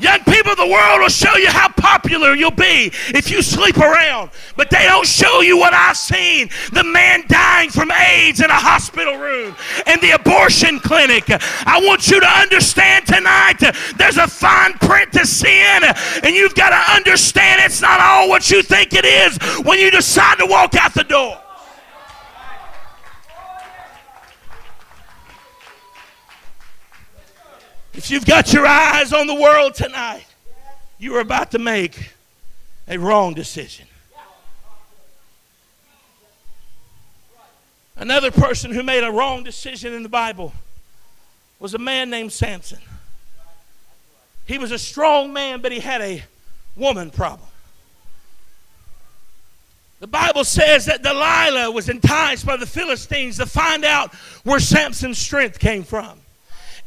Young 0.00 0.20
people, 0.20 0.54
the 0.54 0.66
world 0.66 1.00
will 1.00 1.08
show 1.08 1.36
you 1.36 1.50
how 1.50 1.68
popular 1.68 2.34
you'll 2.34 2.50
be 2.52 2.92
if 3.08 3.30
you 3.30 3.42
sleep 3.42 3.78
around. 3.78 4.30
But 4.56 4.70
they 4.70 4.84
don't 4.84 5.06
show 5.06 5.40
you 5.40 5.58
what 5.58 5.74
I've 5.74 5.96
seen 5.96 6.50
the 6.72 6.84
man 6.84 7.24
dying 7.26 7.70
from 7.70 7.90
AIDS 7.90 8.40
in 8.40 8.50
a 8.50 8.54
hospital 8.54 9.16
room 9.16 9.56
and 9.86 10.00
the 10.00 10.12
abortion 10.12 10.78
clinic. 10.78 11.24
I 11.28 11.80
want 11.84 12.08
you 12.08 12.20
to 12.20 12.28
understand 12.28 13.06
tonight 13.06 13.58
there's 13.96 14.18
a 14.18 14.28
fine 14.28 14.74
print 14.74 15.12
to 15.14 15.26
sin, 15.26 15.82
and 16.22 16.34
you've 16.34 16.54
got 16.54 16.70
to 16.70 16.92
understand 16.94 17.62
it's 17.64 17.80
not 17.80 18.00
all 18.00 18.28
what 18.28 18.50
you 18.50 18.62
think 18.62 18.92
it 18.92 19.04
is 19.04 19.36
when 19.64 19.78
you 19.78 19.90
decide 19.90 20.38
to 20.38 20.46
walk 20.46 20.74
out 20.76 20.94
the 20.94 21.04
door. 21.04 21.40
If 27.98 28.12
you've 28.12 28.24
got 28.24 28.52
your 28.52 28.64
eyes 28.64 29.12
on 29.12 29.26
the 29.26 29.34
world 29.34 29.74
tonight, 29.74 30.24
you 31.00 31.16
are 31.16 31.20
about 31.20 31.50
to 31.50 31.58
make 31.58 32.12
a 32.86 32.96
wrong 32.96 33.34
decision. 33.34 33.86
Another 37.96 38.30
person 38.30 38.70
who 38.70 38.84
made 38.84 39.02
a 39.02 39.10
wrong 39.10 39.42
decision 39.42 39.94
in 39.94 40.04
the 40.04 40.08
Bible 40.08 40.52
was 41.58 41.74
a 41.74 41.78
man 41.78 42.08
named 42.08 42.30
Samson. 42.30 42.78
He 44.46 44.58
was 44.58 44.70
a 44.70 44.78
strong 44.78 45.32
man, 45.32 45.60
but 45.60 45.72
he 45.72 45.80
had 45.80 46.00
a 46.00 46.22
woman 46.76 47.10
problem. 47.10 47.48
The 49.98 50.06
Bible 50.06 50.44
says 50.44 50.86
that 50.86 51.02
Delilah 51.02 51.72
was 51.72 51.88
enticed 51.88 52.46
by 52.46 52.56
the 52.56 52.64
Philistines 52.64 53.38
to 53.38 53.46
find 53.46 53.84
out 53.84 54.14
where 54.44 54.60
Samson's 54.60 55.18
strength 55.18 55.58
came 55.58 55.82
from. 55.82 56.20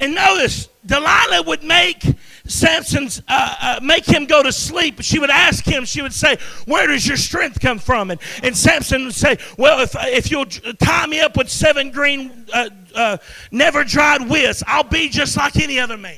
And 0.02 0.16
notice, 0.16 0.68
Delilah 0.84 1.44
would 1.44 1.64
make 1.64 2.04
Samson's 2.48 3.22
uh, 3.28 3.56
uh, 3.62 3.80
make 3.84 4.04
him 4.04 4.26
go 4.26 4.42
to 4.42 4.52
sleep. 4.52 5.00
She 5.02 5.20
would 5.20 5.30
ask 5.30 5.64
him. 5.64 5.86
She 5.86 6.02
would 6.02 6.12
say, 6.12 6.38
"Where 6.66 6.88
does 6.88 7.08
your 7.08 7.18
strength 7.18 7.60
come 7.60 7.78
from?" 7.78 8.10
And, 8.10 8.20
and 8.42 8.58
Samson 8.58 9.06
would 9.06 9.14
say, 9.14 9.38
"Well, 9.60 9.80
if 9.80 9.96
if 10.00 10.32
you'll 10.32 10.48
tie 10.48 11.06
me 11.06 11.20
up 11.20 11.38
with 11.38 11.50
seven 11.50 11.92
green, 11.92 12.48
uh, 12.52 12.70
uh 12.96 13.18
never 13.52 13.84
dried 13.84 14.28
withs, 14.28 14.64
I'll 14.66 14.84
be 14.84 15.08
just 15.08 15.38
like 15.38 15.56
any 15.58 15.80
other 15.80 15.98
man." 15.98 16.18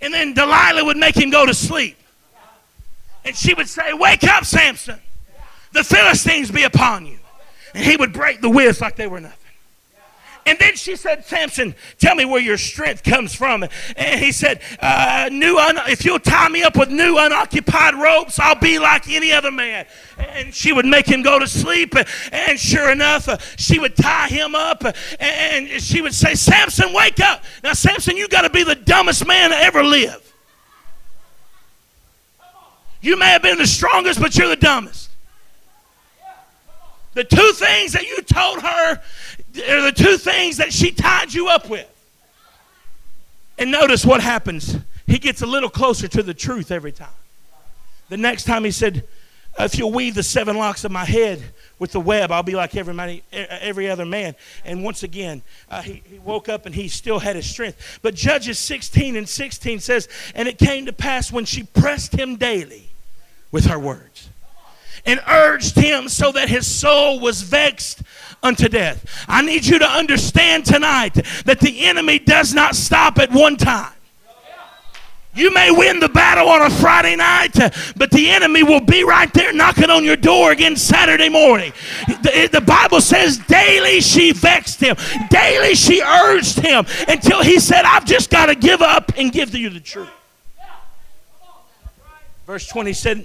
And 0.00 0.14
then 0.14 0.32
Delilah 0.32 0.82
would 0.86 0.96
make 0.96 1.14
him 1.14 1.28
go 1.28 1.44
to 1.44 1.52
sleep, 1.52 1.98
and 3.26 3.36
she 3.36 3.52
would 3.52 3.68
say, 3.68 3.92
"Wake 3.92 4.24
up, 4.24 4.46
Samson! 4.46 4.98
The 5.72 5.84
Philistines 5.84 6.50
be 6.50 6.62
upon 6.62 7.04
you." 7.04 7.18
And 7.74 7.84
he 7.84 7.98
would 7.98 8.14
break 8.14 8.40
the 8.40 8.48
withs 8.48 8.80
like 8.80 8.96
they 8.96 9.06
were 9.06 9.20
nothing. 9.20 9.47
And 10.48 10.58
then 10.58 10.76
she 10.76 10.96
said, 10.96 11.26
Samson, 11.26 11.74
tell 11.98 12.14
me 12.14 12.24
where 12.24 12.40
your 12.40 12.56
strength 12.56 13.02
comes 13.02 13.34
from. 13.34 13.64
And 13.96 14.18
he 14.18 14.32
said, 14.32 14.62
uh, 14.80 15.28
new 15.30 15.58
un- 15.58 15.76
if 15.88 16.06
you'll 16.06 16.18
tie 16.18 16.48
me 16.48 16.62
up 16.62 16.74
with 16.74 16.88
new 16.88 17.18
unoccupied 17.18 17.94
ropes, 17.94 18.38
I'll 18.38 18.58
be 18.58 18.78
like 18.78 19.10
any 19.10 19.30
other 19.30 19.50
man. 19.50 19.84
And 20.16 20.54
she 20.54 20.72
would 20.72 20.86
make 20.86 21.06
him 21.06 21.20
go 21.20 21.38
to 21.38 21.46
sleep. 21.46 21.94
And 22.32 22.58
sure 22.58 22.90
enough, 22.90 23.58
she 23.58 23.78
would 23.78 23.94
tie 23.94 24.28
him 24.28 24.54
up. 24.54 24.84
And 25.20 25.68
she 25.82 26.00
would 26.00 26.14
say, 26.14 26.34
Samson, 26.34 26.94
wake 26.94 27.20
up. 27.20 27.44
Now, 27.62 27.74
Samson, 27.74 28.16
you 28.16 28.26
got 28.26 28.42
to 28.42 28.50
be 28.50 28.64
the 28.64 28.74
dumbest 28.74 29.26
man 29.26 29.50
to 29.50 29.56
ever 29.56 29.84
live. 29.84 30.32
You 33.02 33.18
may 33.18 33.26
have 33.26 33.42
been 33.42 33.58
the 33.58 33.66
strongest, 33.66 34.18
but 34.18 34.34
you're 34.34 34.48
the 34.48 34.56
dumbest. 34.56 35.10
The 37.12 37.24
two 37.24 37.52
things 37.52 37.92
that 37.92 38.04
you 38.04 38.22
told 38.22 38.62
her 38.62 39.02
are 39.56 39.82
the 39.82 39.92
two 39.92 40.16
things 40.16 40.58
that 40.58 40.72
she 40.72 40.90
tied 40.90 41.32
you 41.32 41.48
up 41.48 41.68
with. 41.68 41.86
And 43.58 43.70
notice 43.70 44.04
what 44.04 44.20
happens. 44.20 44.76
He 45.06 45.18
gets 45.18 45.42
a 45.42 45.46
little 45.46 45.70
closer 45.70 46.06
to 46.08 46.22
the 46.22 46.34
truth 46.34 46.70
every 46.70 46.92
time. 46.92 47.08
The 48.08 48.16
next 48.16 48.44
time 48.44 48.64
he 48.64 48.70
said, 48.70 49.04
if 49.58 49.76
you'll 49.76 49.92
weave 49.92 50.14
the 50.14 50.22
seven 50.22 50.56
locks 50.56 50.84
of 50.84 50.92
my 50.92 51.04
head 51.04 51.42
with 51.78 51.92
the 51.92 52.00
web, 52.00 52.30
I'll 52.30 52.42
be 52.44 52.54
like 52.54 52.76
every, 52.76 53.22
every 53.32 53.90
other 53.90 54.04
man. 54.04 54.36
And 54.64 54.84
once 54.84 55.02
again, 55.02 55.42
uh, 55.70 55.82
he, 55.82 56.02
he 56.08 56.18
woke 56.20 56.48
up 56.48 56.66
and 56.66 56.74
he 56.74 56.88
still 56.88 57.18
had 57.18 57.34
his 57.34 57.48
strength. 57.48 57.98
But 58.02 58.14
Judges 58.14 58.58
16 58.58 59.16
and 59.16 59.28
16 59.28 59.80
says, 59.80 60.08
And 60.34 60.46
it 60.46 60.58
came 60.58 60.86
to 60.86 60.92
pass 60.92 61.32
when 61.32 61.44
she 61.44 61.64
pressed 61.64 62.12
him 62.12 62.36
daily 62.36 62.88
with 63.50 63.66
her 63.66 63.78
words 63.78 64.28
and 65.04 65.20
urged 65.26 65.76
him 65.76 66.08
so 66.08 66.30
that 66.32 66.48
his 66.48 66.66
soul 66.66 67.18
was 67.18 67.42
vexed 67.42 68.02
unto 68.42 68.68
death. 68.68 69.24
I 69.28 69.42
need 69.42 69.66
you 69.66 69.78
to 69.78 69.88
understand 69.88 70.64
tonight 70.64 71.14
that 71.44 71.60
the 71.60 71.86
enemy 71.86 72.18
does 72.18 72.54
not 72.54 72.76
stop 72.76 73.18
at 73.18 73.30
one 73.32 73.56
time. 73.56 73.92
You 75.34 75.52
may 75.52 75.70
win 75.70 76.00
the 76.00 76.08
battle 76.08 76.48
on 76.48 76.62
a 76.62 76.70
Friday 76.70 77.14
night, 77.14 77.52
but 77.96 78.10
the 78.10 78.28
enemy 78.28 78.64
will 78.64 78.80
be 78.80 79.04
right 79.04 79.32
there 79.32 79.52
knocking 79.52 79.88
on 79.88 80.02
your 80.02 80.16
door 80.16 80.50
again 80.50 80.74
Saturday 80.74 81.28
morning. 81.28 81.72
The, 82.08 82.48
the, 82.50 82.60
Bible 82.60 83.00
says 83.00 83.38
daily 83.38 84.00
she 84.00 84.32
vexed 84.32 84.80
him, 84.80 84.96
daily 85.30 85.76
she 85.76 86.02
urged 86.02 86.58
him 86.58 86.86
until 87.06 87.40
he 87.42 87.60
said, 87.60 87.84
I've 87.84 88.04
just 88.04 88.30
got 88.30 88.46
to 88.46 88.56
give 88.56 88.82
up 88.82 89.12
and 89.16 89.30
give 89.30 89.52
to 89.52 89.60
you 89.60 89.70
the 89.70 89.78
truth. 89.78 90.08
Verse 92.44 92.66
20 92.66 92.92
said 92.94 93.24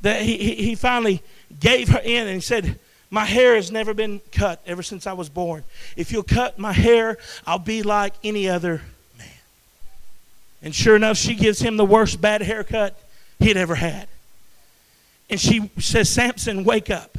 that 0.00 0.20
he, 0.22 0.36
he 0.36 0.74
finally 0.74 1.22
gave 1.60 1.90
her 1.90 2.00
in 2.02 2.26
and 2.26 2.42
said, 2.42 2.80
my 3.14 3.24
hair 3.24 3.54
has 3.54 3.70
never 3.70 3.94
been 3.94 4.20
cut 4.32 4.60
ever 4.66 4.82
since 4.82 5.06
I 5.06 5.12
was 5.12 5.28
born. 5.28 5.62
If 5.96 6.10
you'll 6.10 6.24
cut 6.24 6.58
my 6.58 6.72
hair, 6.72 7.16
I'll 7.46 7.60
be 7.60 7.84
like 7.84 8.12
any 8.24 8.48
other 8.48 8.82
man. 9.16 9.28
And 10.64 10.74
sure 10.74 10.96
enough, 10.96 11.16
she 11.16 11.36
gives 11.36 11.60
him 11.60 11.76
the 11.76 11.84
worst 11.84 12.20
bad 12.20 12.42
haircut 12.42 12.98
he'd 13.38 13.56
ever 13.56 13.76
had. 13.76 14.08
And 15.30 15.38
she 15.38 15.70
says, 15.78 16.10
Samson, 16.10 16.64
wake 16.64 16.90
up. 16.90 17.16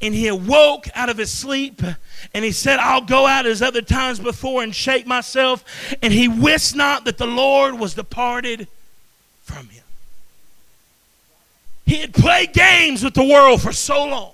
And 0.00 0.12
he 0.12 0.26
awoke 0.26 0.88
out 0.92 1.08
of 1.08 1.18
his 1.18 1.30
sleep 1.30 1.80
and 2.34 2.44
he 2.44 2.50
said, 2.50 2.80
I'll 2.80 3.00
go 3.00 3.24
out 3.24 3.46
as 3.46 3.62
other 3.62 3.80
times 3.80 4.18
before 4.18 4.64
and 4.64 4.74
shake 4.74 5.06
myself. 5.06 5.64
And 6.02 6.12
he 6.12 6.26
wist 6.26 6.74
not 6.74 7.04
that 7.04 7.16
the 7.16 7.26
Lord 7.28 7.78
was 7.78 7.94
departed 7.94 8.66
from 9.44 9.68
him. 9.68 9.84
He 11.86 11.98
had 11.98 12.12
played 12.12 12.52
games 12.52 13.04
with 13.04 13.14
the 13.14 13.24
world 13.24 13.62
for 13.62 13.72
so 13.72 14.04
long 14.04 14.31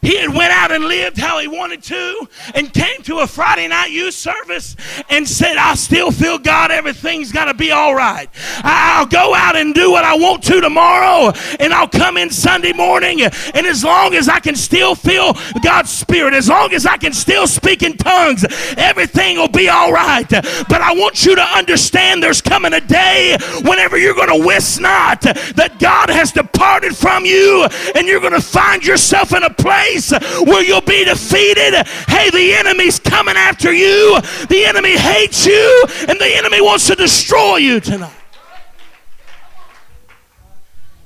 he 0.00 0.16
had 0.16 0.34
went 0.34 0.52
out 0.52 0.70
and 0.70 0.84
lived 0.84 1.18
how 1.18 1.38
he 1.38 1.48
wanted 1.48 1.82
to 1.82 2.28
and 2.54 2.72
came 2.72 3.02
to 3.02 3.18
a 3.18 3.26
friday 3.26 3.66
night 3.68 3.90
youth 3.90 4.14
service 4.14 4.76
and 5.08 5.26
said 5.28 5.56
i 5.56 5.74
still 5.74 6.10
feel 6.10 6.38
god. 6.38 6.70
Everything's 6.70 7.32
got 7.32 7.46
to 7.46 7.54
be 7.54 7.70
all 7.70 7.94
right. 7.94 8.28
I'll 8.62 9.06
go 9.06 9.34
out 9.34 9.56
and 9.56 9.74
do 9.74 9.90
what 9.90 10.04
i 10.04 10.16
want 10.16 10.42
to 10.44 10.60
tomorrow 10.60 11.32
and 11.58 11.72
i'll 11.72 11.88
come 11.88 12.16
in 12.16 12.30
sunday 12.30 12.72
morning 12.72 13.22
and 13.22 13.66
as 13.66 13.84
long 13.84 14.14
as 14.14 14.28
i 14.28 14.40
can 14.40 14.54
still 14.54 14.94
feel 14.94 15.34
god's 15.62 15.90
spirit 15.90 16.34
as 16.34 16.48
long 16.48 16.72
as 16.72 16.86
i 16.86 16.96
can 16.96 17.12
still 17.12 17.46
speak 17.46 17.82
in 17.82 17.96
tongues 17.96 18.44
everything 18.76 19.36
will 19.36 19.48
be 19.48 19.68
all 19.68 19.92
right. 19.92 20.28
But 20.28 20.80
i 20.80 20.92
want 20.92 21.24
you 21.24 21.34
to 21.34 21.42
understand 21.42 22.22
there's 22.22 22.40
coming 22.40 22.72
a 22.72 22.80
day 22.80 23.36
whenever 23.62 23.98
you're 23.98 24.14
going 24.14 24.40
to 24.40 24.46
wish 24.46 24.78
not 24.78 25.22
that 25.22 25.76
god 25.78 26.10
has 26.10 26.32
departed 26.32 26.96
from 26.96 27.24
you 27.24 27.66
and 27.94 28.06
you're 28.06 28.20
going 28.20 28.32
to 28.32 28.40
find 28.40 28.84
yourself 28.84 29.32
in 29.32 29.42
a 29.42 29.50
place 29.50 29.87
place 29.88 30.10
where 30.42 30.62
you'll 30.62 30.80
be 30.80 31.04
defeated. 31.04 31.74
Hey, 32.08 32.30
the 32.30 32.54
enemy's 32.54 32.98
coming 32.98 33.36
after 33.36 33.72
you. 33.72 34.20
The 34.48 34.64
enemy 34.66 34.96
hates 34.96 35.46
you, 35.46 35.84
and 36.08 36.18
the 36.18 36.36
enemy 36.36 36.60
wants 36.60 36.86
to 36.88 36.94
destroy 36.94 37.56
you 37.56 37.80
tonight. 37.80 38.12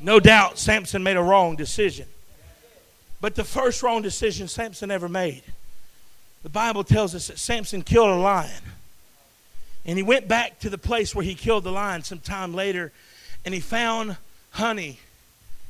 No 0.00 0.18
doubt 0.18 0.58
Samson 0.58 1.02
made 1.02 1.16
a 1.16 1.22
wrong 1.22 1.56
decision. 1.56 2.06
But 3.20 3.36
the 3.36 3.44
first 3.44 3.82
wrong 3.82 4.02
decision 4.02 4.48
Samson 4.48 4.90
ever 4.90 5.08
made, 5.08 5.42
the 6.42 6.48
Bible 6.48 6.82
tells 6.82 7.14
us 7.14 7.28
that 7.28 7.38
Samson 7.38 7.82
killed 7.82 8.08
a 8.08 8.16
lion. 8.16 8.50
And 9.84 9.96
he 9.96 10.02
went 10.02 10.26
back 10.28 10.58
to 10.60 10.70
the 10.70 10.78
place 10.78 11.14
where 11.14 11.24
he 11.24 11.34
killed 11.34 11.64
the 11.64 11.70
lion 11.70 12.02
some 12.02 12.18
time 12.18 12.52
later, 12.52 12.92
and 13.44 13.54
he 13.54 13.60
found 13.60 14.16
honey 14.50 14.98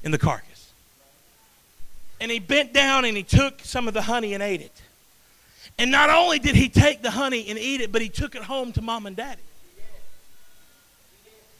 in 0.02 0.12
the 0.12 0.18
carcass. 0.18 0.51
And 2.22 2.30
he 2.30 2.38
bent 2.38 2.72
down 2.72 3.04
and 3.04 3.16
he 3.16 3.24
took 3.24 3.58
some 3.64 3.88
of 3.88 3.94
the 3.94 4.02
honey 4.02 4.32
and 4.32 4.44
ate 4.44 4.60
it. 4.60 4.80
And 5.76 5.90
not 5.90 6.08
only 6.08 6.38
did 6.38 6.54
he 6.54 6.68
take 6.68 7.02
the 7.02 7.10
honey 7.10 7.48
and 7.48 7.58
eat 7.58 7.80
it, 7.80 7.90
but 7.90 8.00
he 8.00 8.08
took 8.08 8.36
it 8.36 8.42
home 8.44 8.70
to 8.74 8.80
mom 8.80 9.06
and 9.06 9.16
daddy. 9.16 9.42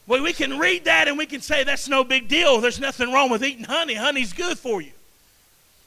Well, 0.07 0.23
we 0.23 0.33
can 0.33 0.61
read 0.61 0.85
that 0.85 1.09
and 1.09 1.19
we 1.19 1.27
can 1.27 1.41
say 1.41 1.65
that's 1.65 1.89
no 1.89 2.05
big 2.05 2.29
deal. 2.29 2.61
There's 2.61 2.79
nothing 2.79 3.13
wrong 3.13 3.29
with 3.29 3.43
eating 3.43 3.65
honey. 3.65 3.95
Honey's 3.95 4.33
good 4.33 4.57
for 4.57 4.81
you. 4.81 4.93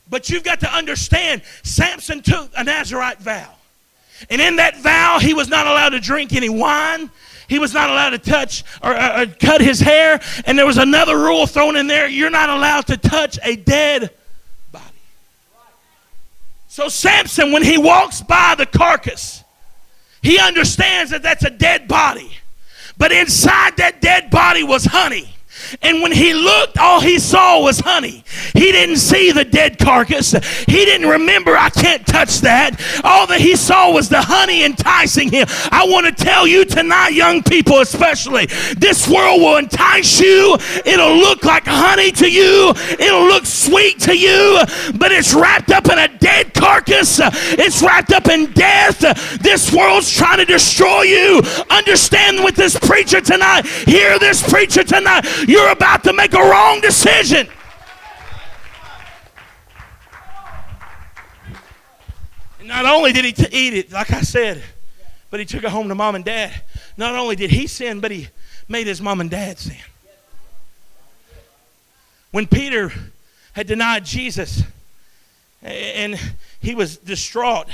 But 0.10 0.30
you've 0.30 0.44
got 0.44 0.60
to 0.60 0.70
understand 0.70 1.44
Samson 1.64 2.22
took 2.22 2.52
a 2.58 2.66
Nazarite 2.66 3.20
vow. 3.20 3.54
And 4.30 4.42
in 4.42 4.58
that 4.58 4.76
vow, 4.76 5.20
he 5.22 5.34
was 5.34 5.48
not 5.48 5.68
allowed 5.68 5.92
to 5.92 6.02
drink 6.02 6.34
any 6.34 6.50
wine. 6.50 7.10
He 7.48 7.60
was 7.60 7.74
not 7.74 7.90
allowed 7.90 8.10
to 8.10 8.18
touch 8.18 8.66
or, 8.84 8.94
or, 8.94 9.22
or 9.22 9.26
cut 9.26 9.62
his 9.62 9.80
hair. 9.80 10.20
And 10.46 10.60
there 10.60 10.66
was 10.66 10.78
another 10.78 11.18
rule 11.18 11.48
thrown 11.48 11.78
in 11.78 11.88
there 11.88 12.10
you're 12.10 12.30
not 12.30 12.50
allowed 12.50 12.88
to 12.88 12.98
touch 12.98 13.40
a 13.42 13.56
dead 13.56 14.12
so, 16.76 16.90
Samson, 16.90 17.54
when 17.54 17.64
he 17.64 17.78
walks 17.78 18.22
by 18.22 18.54
the 18.58 18.66
carcass, 18.66 19.46
he 20.22 20.38
understands 20.38 21.12
that 21.12 21.24
that's 21.24 21.46
a 21.46 21.50
dead 21.50 21.88
body. 21.88 22.30
But 22.98 23.14
inside 23.14 23.78
that 23.78 24.02
dead 24.02 24.30
body 24.30 24.62
was 24.62 24.84
honey. 24.84 25.35
And 25.82 26.02
when 26.02 26.12
he 26.12 26.34
looked, 26.34 26.78
all 26.78 27.00
he 27.00 27.20
saw 27.20 27.62
was 27.62 27.80
honey. 27.80 28.24
He 28.54 28.72
didn't 28.72 28.98
see 28.98 29.32
the 29.32 29.46
dead 29.46 29.78
carcass. 29.78 30.32
He 30.66 30.86
didn't 30.86 31.08
remember, 31.08 31.58
I 31.58 31.70
can't 31.70 32.06
touch 32.06 32.42
that. 32.42 32.80
All 33.04 33.28
that 33.28 33.40
he 33.40 33.56
saw 33.56 33.92
was 33.92 34.10
the 34.10 34.22
honey 34.22 34.64
enticing 34.64 35.32
him. 35.32 35.48
I 35.72 35.86
want 35.88 36.06
to 36.06 36.24
tell 36.24 36.46
you 36.48 36.66
tonight, 36.66 37.10
young 37.10 37.44
people 37.44 37.80
especially, 37.80 38.48
this 38.78 39.08
world 39.08 39.42
will 39.42 39.58
entice 39.58 40.20
you. 40.20 40.58
It'll 40.86 41.16
look 41.16 41.44
like 41.44 41.64
honey 41.66 42.12
to 42.14 42.30
you, 42.30 42.74
it'll 43.00 43.28
look 43.28 43.46
sweet 43.46 44.00
to 44.02 44.18
you, 44.18 44.60
but 44.96 45.12
it's 45.12 45.34
wrapped 45.34 45.72
up 45.72 45.90
in 45.90 45.98
a 45.98 46.08
dead 46.20 46.54
carcass. 46.54 47.20
It's 47.22 47.82
wrapped 47.82 48.12
up 48.12 48.28
in 48.28 48.52
death. 48.54 49.00
This 49.40 49.74
world's 49.74 50.12
trying 50.12 50.40
to 50.40 50.46
destroy 50.46 51.04
you. 51.04 51.42
Understand 51.70 52.44
with 52.44 52.56
this 52.56 52.78
preacher 52.80 53.22
tonight. 53.22 53.66
Hear 53.66 54.20
this 54.20 54.48
preacher 54.48 54.84
tonight 54.84 55.26
you're 55.50 55.72
about 55.72 56.04
to 56.04 56.14
make 56.14 56.34
a 56.34 56.40
wrong 56.40 56.82
decision. 56.82 57.48
And 62.60 62.68
not 62.68 62.86
only 62.86 63.12
did 63.12 63.26
he 63.26 63.32
t- 63.34 63.48
eat 63.52 63.74
it, 63.74 63.92
like 63.92 64.12
I 64.12 64.22
said, 64.22 64.64
but 65.30 65.40
he 65.40 65.46
took 65.46 65.64
it 65.64 65.70
home 65.70 65.88
to 65.90 65.96
mom 65.96 66.16
and 66.16 66.26
dad. 66.26 66.62
Not 66.98 67.16
only 67.16 67.36
did 67.36 67.52
he 67.52 67.68
sin, 67.68 68.00
but 68.00 68.12
he 68.12 68.30
made 68.68 68.88
his 68.88 69.02
mom 69.02 69.22
and 69.22 69.30
dad 69.30 69.60
sin. 69.60 69.78
When 72.32 72.48
Peter 72.48 72.92
had 73.54 73.68
denied 73.68 74.04
Jesus 74.04 74.64
and 75.62 76.20
he 76.60 76.76
was 76.76 76.98
distraught, 76.98 77.68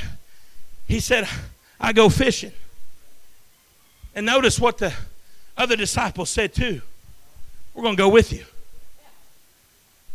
he 0.87 0.99
said, 0.99 1.27
I 1.79 1.93
go 1.93 2.09
fishing. 2.09 2.51
And 4.13 4.25
notice 4.25 4.59
what 4.59 4.77
the 4.77 4.93
other 5.57 5.75
disciples 5.75 6.29
said 6.29 6.53
too. 6.53 6.81
We're 7.73 7.83
going 7.83 7.95
to 7.95 8.01
go 8.01 8.09
with 8.09 8.33
you. 8.33 8.45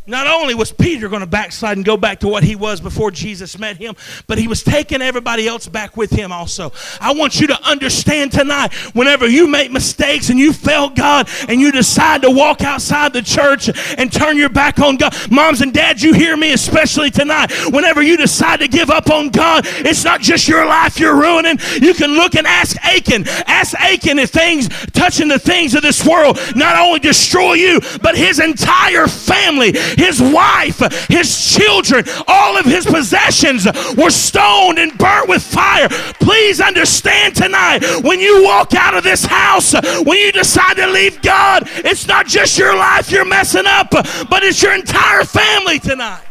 Not 0.08 0.28
only 0.28 0.54
was 0.54 0.70
Peter 0.70 1.08
going 1.08 1.20
to 1.20 1.26
backslide 1.26 1.76
and 1.76 1.84
go 1.84 1.96
back 1.96 2.20
to 2.20 2.28
what 2.28 2.44
he 2.44 2.54
was 2.54 2.80
before 2.80 3.10
Jesus 3.10 3.58
met 3.58 3.76
him, 3.76 3.96
but 4.28 4.38
he 4.38 4.46
was 4.46 4.62
taking 4.62 5.02
everybody 5.02 5.48
else 5.48 5.66
back 5.66 5.96
with 5.96 6.10
him 6.10 6.30
also. 6.30 6.72
I 7.00 7.12
want 7.12 7.40
you 7.40 7.48
to 7.48 7.60
understand 7.64 8.30
tonight 8.30 8.72
whenever 8.94 9.26
you 9.26 9.48
make 9.48 9.72
mistakes 9.72 10.30
and 10.30 10.38
you 10.38 10.52
fail 10.52 10.90
God 10.90 11.28
and 11.48 11.60
you 11.60 11.72
decide 11.72 12.22
to 12.22 12.30
walk 12.30 12.62
outside 12.62 13.14
the 13.14 13.22
church 13.22 13.68
and 13.98 14.12
turn 14.12 14.36
your 14.36 14.48
back 14.48 14.78
on 14.78 14.96
God, 14.96 15.12
moms 15.28 15.60
and 15.60 15.72
dads, 15.72 16.04
you 16.04 16.14
hear 16.14 16.36
me 16.36 16.52
especially 16.52 17.10
tonight. 17.10 17.50
Whenever 17.72 18.00
you 18.00 18.16
decide 18.16 18.60
to 18.60 18.68
give 18.68 18.90
up 18.90 19.10
on 19.10 19.30
God, 19.30 19.64
it's 19.66 20.04
not 20.04 20.20
just 20.20 20.46
your 20.46 20.66
life 20.66 21.00
you're 21.00 21.16
ruining. 21.16 21.58
You 21.80 21.94
can 21.94 22.12
look 22.12 22.36
and 22.36 22.46
ask 22.46 22.76
Achan. 22.84 23.24
Ask 23.48 23.74
Achan 23.74 24.20
if 24.20 24.30
things 24.30 24.68
touching 24.92 25.26
the 25.26 25.40
things 25.40 25.74
of 25.74 25.82
this 25.82 26.06
world 26.06 26.38
not 26.54 26.76
only 26.76 27.00
destroy 27.00 27.54
you, 27.54 27.80
but 28.02 28.16
his 28.16 28.38
entire 28.38 29.08
family 29.08 29.72
his 29.96 30.20
wife, 30.20 30.78
his 31.08 31.56
children, 31.56 32.04
all 32.28 32.56
of 32.56 32.64
his 32.64 32.86
possessions 32.86 33.66
were 33.96 34.10
stoned 34.10 34.78
and 34.78 34.96
burnt 34.96 35.28
with 35.28 35.42
fire. 35.42 35.88
Please 36.20 36.60
understand 36.60 37.34
tonight 37.34 37.80
when 38.02 38.20
you 38.20 38.44
walk 38.44 38.74
out 38.74 38.94
of 38.94 39.02
this 39.02 39.24
house, 39.24 39.74
when 40.04 40.18
you 40.18 40.32
decide 40.32 40.74
to 40.74 40.86
leave 40.86 41.20
God, 41.22 41.64
it's 41.66 42.06
not 42.06 42.26
just 42.26 42.58
your 42.58 42.76
life 42.76 43.10
you're 43.10 43.24
messing 43.24 43.66
up, 43.66 43.90
but 43.90 44.42
it's 44.42 44.62
your 44.62 44.74
entire 44.74 45.24
family 45.24 45.78
tonight. 45.78 46.22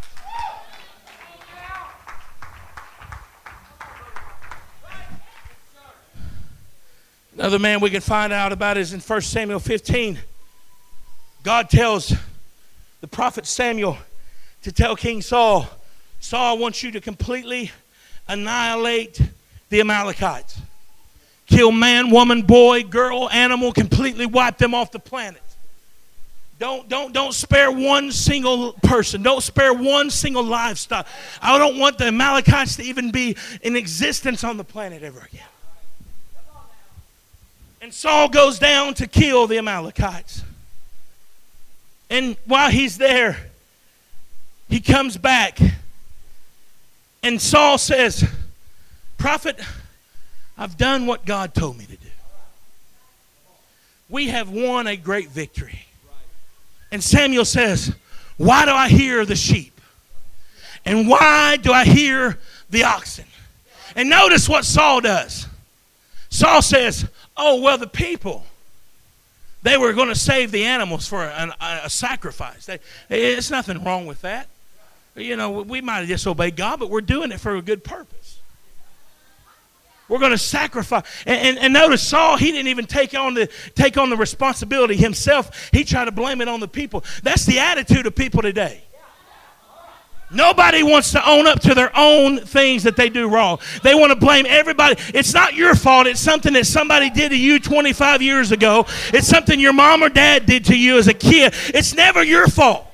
Another 7.34 7.60
man 7.60 7.82
we 7.82 7.90
can 7.90 8.00
find 8.00 8.32
out 8.32 8.54
about 8.54 8.78
is 8.78 8.94
in 8.94 9.02
1 9.02 9.22
Samuel 9.22 9.60
15. 9.60 10.18
God 11.44 11.70
tells 11.70 12.14
the 13.06 13.10
prophet 13.10 13.46
Samuel 13.46 14.00
to 14.64 14.72
tell 14.72 14.96
King 14.96 15.22
Saul, 15.22 15.70
Saul, 16.20 16.58
wants 16.58 16.82
you 16.82 16.90
to 16.90 17.00
completely 17.00 17.70
annihilate 18.28 19.22
the 19.70 19.80
Amalekites. 19.80 20.60
Kill 21.46 21.72
man, 21.72 22.10
woman, 22.10 22.42
boy, 22.42 22.82
girl, 22.82 23.30
animal, 23.30 23.72
completely 23.72 24.26
wipe 24.26 24.58
them 24.58 24.74
off 24.74 24.92
the 24.92 24.98
planet. 24.98 25.44
Don't, 26.58 26.90
don't, 26.90 27.14
don't 27.14 27.32
spare 27.32 27.70
one 27.70 28.12
single 28.12 28.74
person. 28.82 29.22
Don't 29.22 29.44
spare 29.44 29.72
one 29.72 30.10
single 30.10 30.44
livestock. 30.44 31.06
I 31.44 31.60
don't 31.60 31.78
want 31.78 32.00
the 32.00 32.06
Amalekites 32.06 32.78
to 32.78 32.84
even 32.84 33.12
be 33.12 33.38
in 33.62 33.76
existence 33.76 34.44
on 34.44 34.58
the 34.58 34.64
planet 34.64 35.04
ever 35.04 35.20
again. 35.32 35.46
And 37.82 37.94
Saul 37.94 38.30
goes 38.30 38.58
down 38.58 38.96
to 38.96 39.06
kill 39.06 39.46
the 39.46 39.60
Amalekites. 39.60 40.42
And 42.10 42.38
while 42.46 42.70
he's 42.70 42.98
there, 42.98 43.38
he 44.70 44.80
comes 44.80 45.18
back. 45.18 45.60
And 47.24 47.42
Saul 47.42 47.78
says, 47.78 48.24
Prophet, 49.18 49.60
I've 50.58 50.78
done 50.78 51.06
what 51.06 51.26
God 51.26 51.54
told 51.54 51.78
me 51.78 51.86
to 51.86 51.96
do. 51.96 52.08
We 54.10 54.28
have 54.28 54.50
won 54.50 54.88
a 54.88 54.96
great 54.96 55.30
victory. 55.30 55.86
And 56.92 57.04
Samuel 57.04 57.46
says, 57.46 57.96
Why 58.38 58.66
do 58.66 58.72
I 58.72 58.88
hear 58.88 59.26
the 59.26 59.36
sheep? 59.36 59.82
And 60.86 61.08
why 61.08 61.58
do 61.58 61.72
I 61.72 61.84
hear 61.84 62.38
the 62.70 62.84
oxen? 62.84 63.26
And 63.96 64.10
notice 64.10 64.48
what 64.48 64.66
Saul 64.66 65.02
does. 65.02 65.48
Saul 66.30 66.62
says, 66.62 67.08
Oh, 67.36 67.62
well, 67.62 67.78
the 67.78 67.88
people 67.88 68.46
they 69.66 69.78
were 69.78 69.94
going 69.94 70.10
to 70.10 70.16
save 70.16 70.52
the 70.52 70.64
animals 70.64 71.08
for 71.08 71.24
a, 71.24 71.52
a, 71.60 71.90
sacrifice. 71.90 72.70
It's 73.10 73.50
nothing 73.50 73.84
wrong 73.84 74.06
with 74.06 74.22
that. 74.22 74.48
You 75.16 75.36
know, 75.36 75.50
we 75.50 75.82
might 75.82 76.02
have 76.02 76.08
disobeyed 76.08 76.56
God, 76.56 76.80
but 76.80 76.92
we're 76.92 77.02
doing 77.02 77.32
it 77.32 77.40
for 77.40 77.56
a 77.56 77.64
good 77.64 77.84
purpose. 77.84 78.40
We're 80.08 80.20
going 80.20 80.34
to 80.34 80.38
sacrifice. 80.38 81.04
And, 81.26 81.48
and, 81.48 81.58
and, 81.58 81.74
notice 81.74 82.04
Saul, 82.04 82.38
he 82.38 82.52
didn't 82.52 82.68
even 82.68 82.86
take 82.86 83.16
on, 83.16 83.34
the, 83.34 83.50
take 83.74 83.98
on 83.98 84.12
the 84.12 84.18
responsibility 84.18 84.96
himself. 84.96 85.72
He 85.72 85.84
tried 85.84 86.06
to 86.06 86.12
blame 86.12 86.42
it 86.42 86.48
on 86.48 86.60
the 86.60 86.68
people. 86.68 87.04
That's 87.24 87.48
the 87.48 87.58
attitude 87.58 88.06
of 88.06 88.14
people 88.14 88.44
today. 88.44 88.84
Nobody 90.32 90.82
wants 90.82 91.12
to 91.12 91.30
own 91.30 91.46
up 91.46 91.60
to 91.62 91.76
their 91.76 91.92
own 91.96 92.40
things 92.40 92.84
that 92.84 92.96
they 92.96 93.10
do 93.10 93.30
wrong. 93.30 93.60
They 93.84 93.94
want 93.94 94.12
to 94.12 94.16
blame 94.16 94.46
everybody. 94.48 94.96
It's 95.14 95.34
not 95.34 95.54
your 95.54 95.76
fault. 95.76 96.08
It's 96.08 96.20
something 96.20 96.54
that 96.54 96.66
somebody 96.66 97.12
did 97.12 97.30
to 97.30 97.38
you 97.38 97.60
25 97.60 98.22
years 98.22 98.52
ago. 98.52 98.86
It's 99.14 99.28
something 99.28 99.60
your 99.60 99.74
mom 99.74 100.02
or 100.04 100.10
dad 100.10 100.48
did 100.48 100.66
to 100.66 100.78
you 100.78 100.98
as 100.98 101.08
a 101.08 101.14
kid. 101.14 101.54
It's 101.74 101.94
never 101.94 102.24
your 102.24 102.48
fault. 102.48 102.88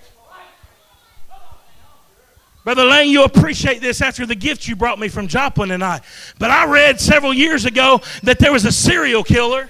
Brother 2.64 2.84
Lane, 2.84 3.10
you 3.10 3.24
appreciate 3.24 3.82
this 3.82 4.02
after 4.02 4.26
the 4.26 4.36
gift 4.36 4.68
you 4.68 4.76
brought 4.76 5.00
me 5.00 5.08
from 5.08 5.28
Joplin 5.28 5.72
and 5.72 5.84
I. 5.84 6.02
But 6.38 6.52
I 6.52 6.66
read 6.66 7.00
several 7.00 7.34
years 7.34 7.66
ago 7.66 8.02
that 8.24 8.40
there 8.40 8.52
was 8.52 8.66
a 8.66 8.72
serial 8.72 9.24
killer. 9.24 9.70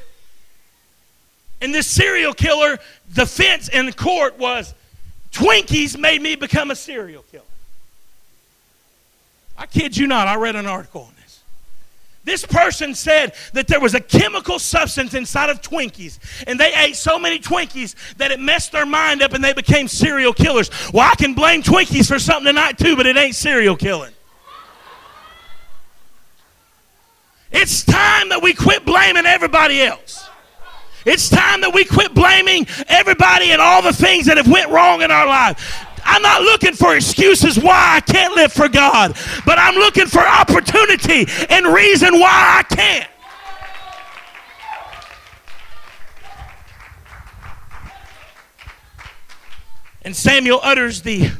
And 1.61 1.73
this 1.73 1.87
serial 1.87 2.33
killer, 2.33 2.79
the 3.07 3.21
defense 3.21 3.69
in 3.69 3.93
court 3.93 4.37
was 4.39 4.73
Twinkies 5.31 5.97
made 5.97 6.21
me 6.21 6.35
become 6.35 6.71
a 6.71 6.75
serial 6.75 7.23
killer. 7.31 7.43
I 9.61 9.67
kid 9.67 9.95
you 9.95 10.07
not, 10.07 10.27
I 10.27 10.37
read 10.37 10.55
an 10.55 10.65
article 10.65 11.01
on 11.01 11.13
this. 11.21 11.43
This 12.23 12.43
person 12.43 12.95
said 12.95 13.35
that 13.53 13.67
there 13.67 13.79
was 13.79 13.93
a 13.93 13.99
chemical 13.99 14.57
substance 14.57 15.13
inside 15.13 15.51
of 15.51 15.61
Twinkies, 15.61 16.17
and 16.47 16.59
they 16.59 16.73
ate 16.73 16.95
so 16.95 17.19
many 17.19 17.37
Twinkies 17.37 17.93
that 18.15 18.31
it 18.31 18.39
messed 18.39 18.71
their 18.71 18.87
mind 18.87 19.21
up 19.21 19.33
and 19.33 19.43
they 19.43 19.53
became 19.53 19.87
serial 19.87 20.33
killers. 20.33 20.71
Well, 20.91 21.07
I 21.07 21.13
can 21.13 21.35
blame 21.35 21.61
Twinkies 21.61 22.07
for 22.07 22.17
something 22.17 22.47
tonight 22.47 22.79
too, 22.79 22.95
but 22.95 23.05
it 23.05 23.17
ain't 23.17 23.35
serial 23.35 23.75
killing. 23.75 24.13
It's 27.51 27.83
time 27.83 28.29
that 28.29 28.41
we 28.41 28.55
quit 28.55 28.83
blaming 28.83 29.27
everybody 29.27 29.83
else. 29.83 30.27
It's 31.05 31.29
time 31.29 31.61
that 31.61 31.73
we 31.73 31.85
quit 31.85 32.15
blaming 32.15 32.65
everybody 32.87 33.51
and 33.51 33.61
all 33.61 33.83
the 33.83 33.93
things 33.93 34.25
that 34.25 34.37
have 34.37 34.47
went 34.47 34.71
wrong 34.71 35.03
in 35.03 35.11
our 35.11 35.27
life. 35.27 35.85
I'm 36.03 36.21
not 36.21 36.41
looking 36.41 36.73
for 36.73 36.95
excuses 36.95 37.57
why 37.59 37.95
I 37.95 37.99
can't 38.01 38.35
live 38.35 38.51
for 38.51 38.67
God, 38.67 39.15
but 39.45 39.57
I'm 39.59 39.75
looking 39.75 40.07
for 40.07 40.19
opportunity 40.19 41.27
and 41.49 41.67
reason 41.67 42.19
why 42.19 42.59
I 42.59 42.63
can't. 42.63 43.07
And 50.03 50.15
Samuel 50.15 50.59
utters 50.63 51.03
the 51.03 51.31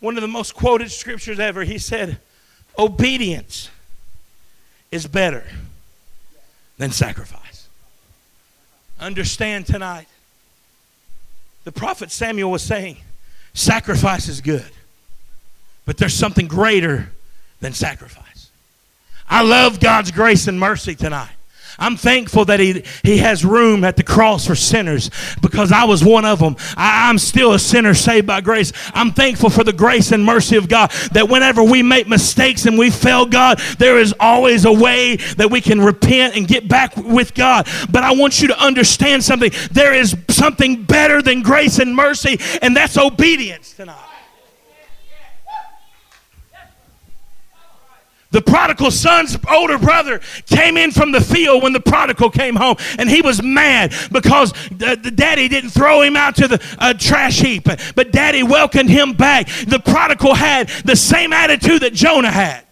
one 0.00 0.16
of 0.16 0.22
the 0.22 0.28
most 0.28 0.54
quoted 0.54 0.90
scriptures 0.90 1.38
ever. 1.38 1.62
He 1.62 1.78
said, 1.78 2.20
"Obedience 2.76 3.70
is 4.90 5.06
better 5.06 5.44
than 6.76 6.90
sacrifice." 6.90 7.68
Understand 8.98 9.66
tonight. 9.66 10.08
The 11.64 11.72
prophet 11.72 12.10
Samuel 12.10 12.50
was 12.50 12.62
saying, 12.62 12.98
Sacrifice 13.54 14.28
is 14.28 14.40
good, 14.40 14.70
but 15.84 15.98
there's 15.98 16.14
something 16.14 16.46
greater 16.46 17.12
than 17.60 17.72
sacrifice. 17.72 18.50
I 19.28 19.42
love 19.42 19.80
God's 19.80 20.10
grace 20.10 20.46
and 20.46 20.58
mercy 20.58 20.94
tonight. 20.94 21.30
I'm 21.78 21.96
thankful 21.96 22.44
that 22.46 22.60
he, 22.60 22.84
he 23.02 23.18
has 23.18 23.44
room 23.44 23.84
at 23.84 23.96
the 23.96 24.02
cross 24.02 24.46
for 24.46 24.54
sinners 24.54 25.10
because 25.40 25.72
I 25.72 25.84
was 25.84 26.04
one 26.04 26.24
of 26.24 26.38
them. 26.38 26.56
I, 26.76 27.08
I'm 27.08 27.18
still 27.18 27.52
a 27.52 27.58
sinner 27.58 27.94
saved 27.94 28.26
by 28.26 28.40
grace. 28.40 28.72
I'm 28.94 29.12
thankful 29.12 29.50
for 29.50 29.64
the 29.64 29.72
grace 29.72 30.12
and 30.12 30.24
mercy 30.24 30.56
of 30.56 30.68
God 30.68 30.90
that 31.12 31.28
whenever 31.28 31.62
we 31.62 31.82
make 31.82 32.08
mistakes 32.08 32.66
and 32.66 32.78
we 32.78 32.90
fail 32.90 33.26
God, 33.26 33.58
there 33.78 33.98
is 33.98 34.14
always 34.20 34.64
a 34.64 34.72
way 34.72 35.16
that 35.36 35.50
we 35.50 35.60
can 35.60 35.80
repent 35.80 36.36
and 36.36 36.46
get 36.46 36.68
back 36.68 36.96
with 36.96 37.34
God. 37.34 37.66
But 37.90 38.04
I 38.04 38.12
want 38.12 38.40
you 38.40 38.48
to 38.48 38.58
understand 38.58 39.24
something. 39.24 39.50
There 39.70 39.94
is 39.94 40.16
something 40.28 40.84
better 40.84 41.22
than 41.22 41.42
grace 41.42 41.78
and 41.78 41.94
mercy, 41.94 42.38
and 42.60 42.76
that's 42.76 42.98
obedience 42.98 43.72
tonight. 43.72 44.11
The 48.32 48.40
prodigal 48.40 48.90
son's 48.90 49.36
older 49.48 49.78
brother 49.78 50.20
came 50.46 50.76
in 50.78 50.90
from 50.90 51.12
the 51.12 51.20
field 51.20 51.62
when 51.62 51.74
the 51.74 51.80
prodigal 51.80 52.30
came 52.30 52.56
home, 52.56 52.76
and 52.98 53.08
he 53.08 53.20
was 53.20 53.42
mad 53.42 53.94
because 54.10 54.52
the, 54.70 54.98
the 55.00 55.10
daddy 55.10 55.48
didn't 55.48 55.70
throw 55.70 56.00
him 56.00 56.16
out 56.16 56.36
to 56.36 56.48
the 56.48 56.76
uh, 56.78 56.94
trash 56.94 57.40
heap, 57.40 57.68
but 57.94 58.10
daddy 58.10 58.42
welcomed 58.42 58.88
him 58.88 59.12
back. 59.12 59.46
The 59.48 59.78
prodigal 59.78 60.34
had 60.34 60.68
the 60.84 60.96
same 60.96 61.32
attitude 61.32 61.82
that 61.82 61.92
Jonah 61.92 62.30
had. 62.30 62.64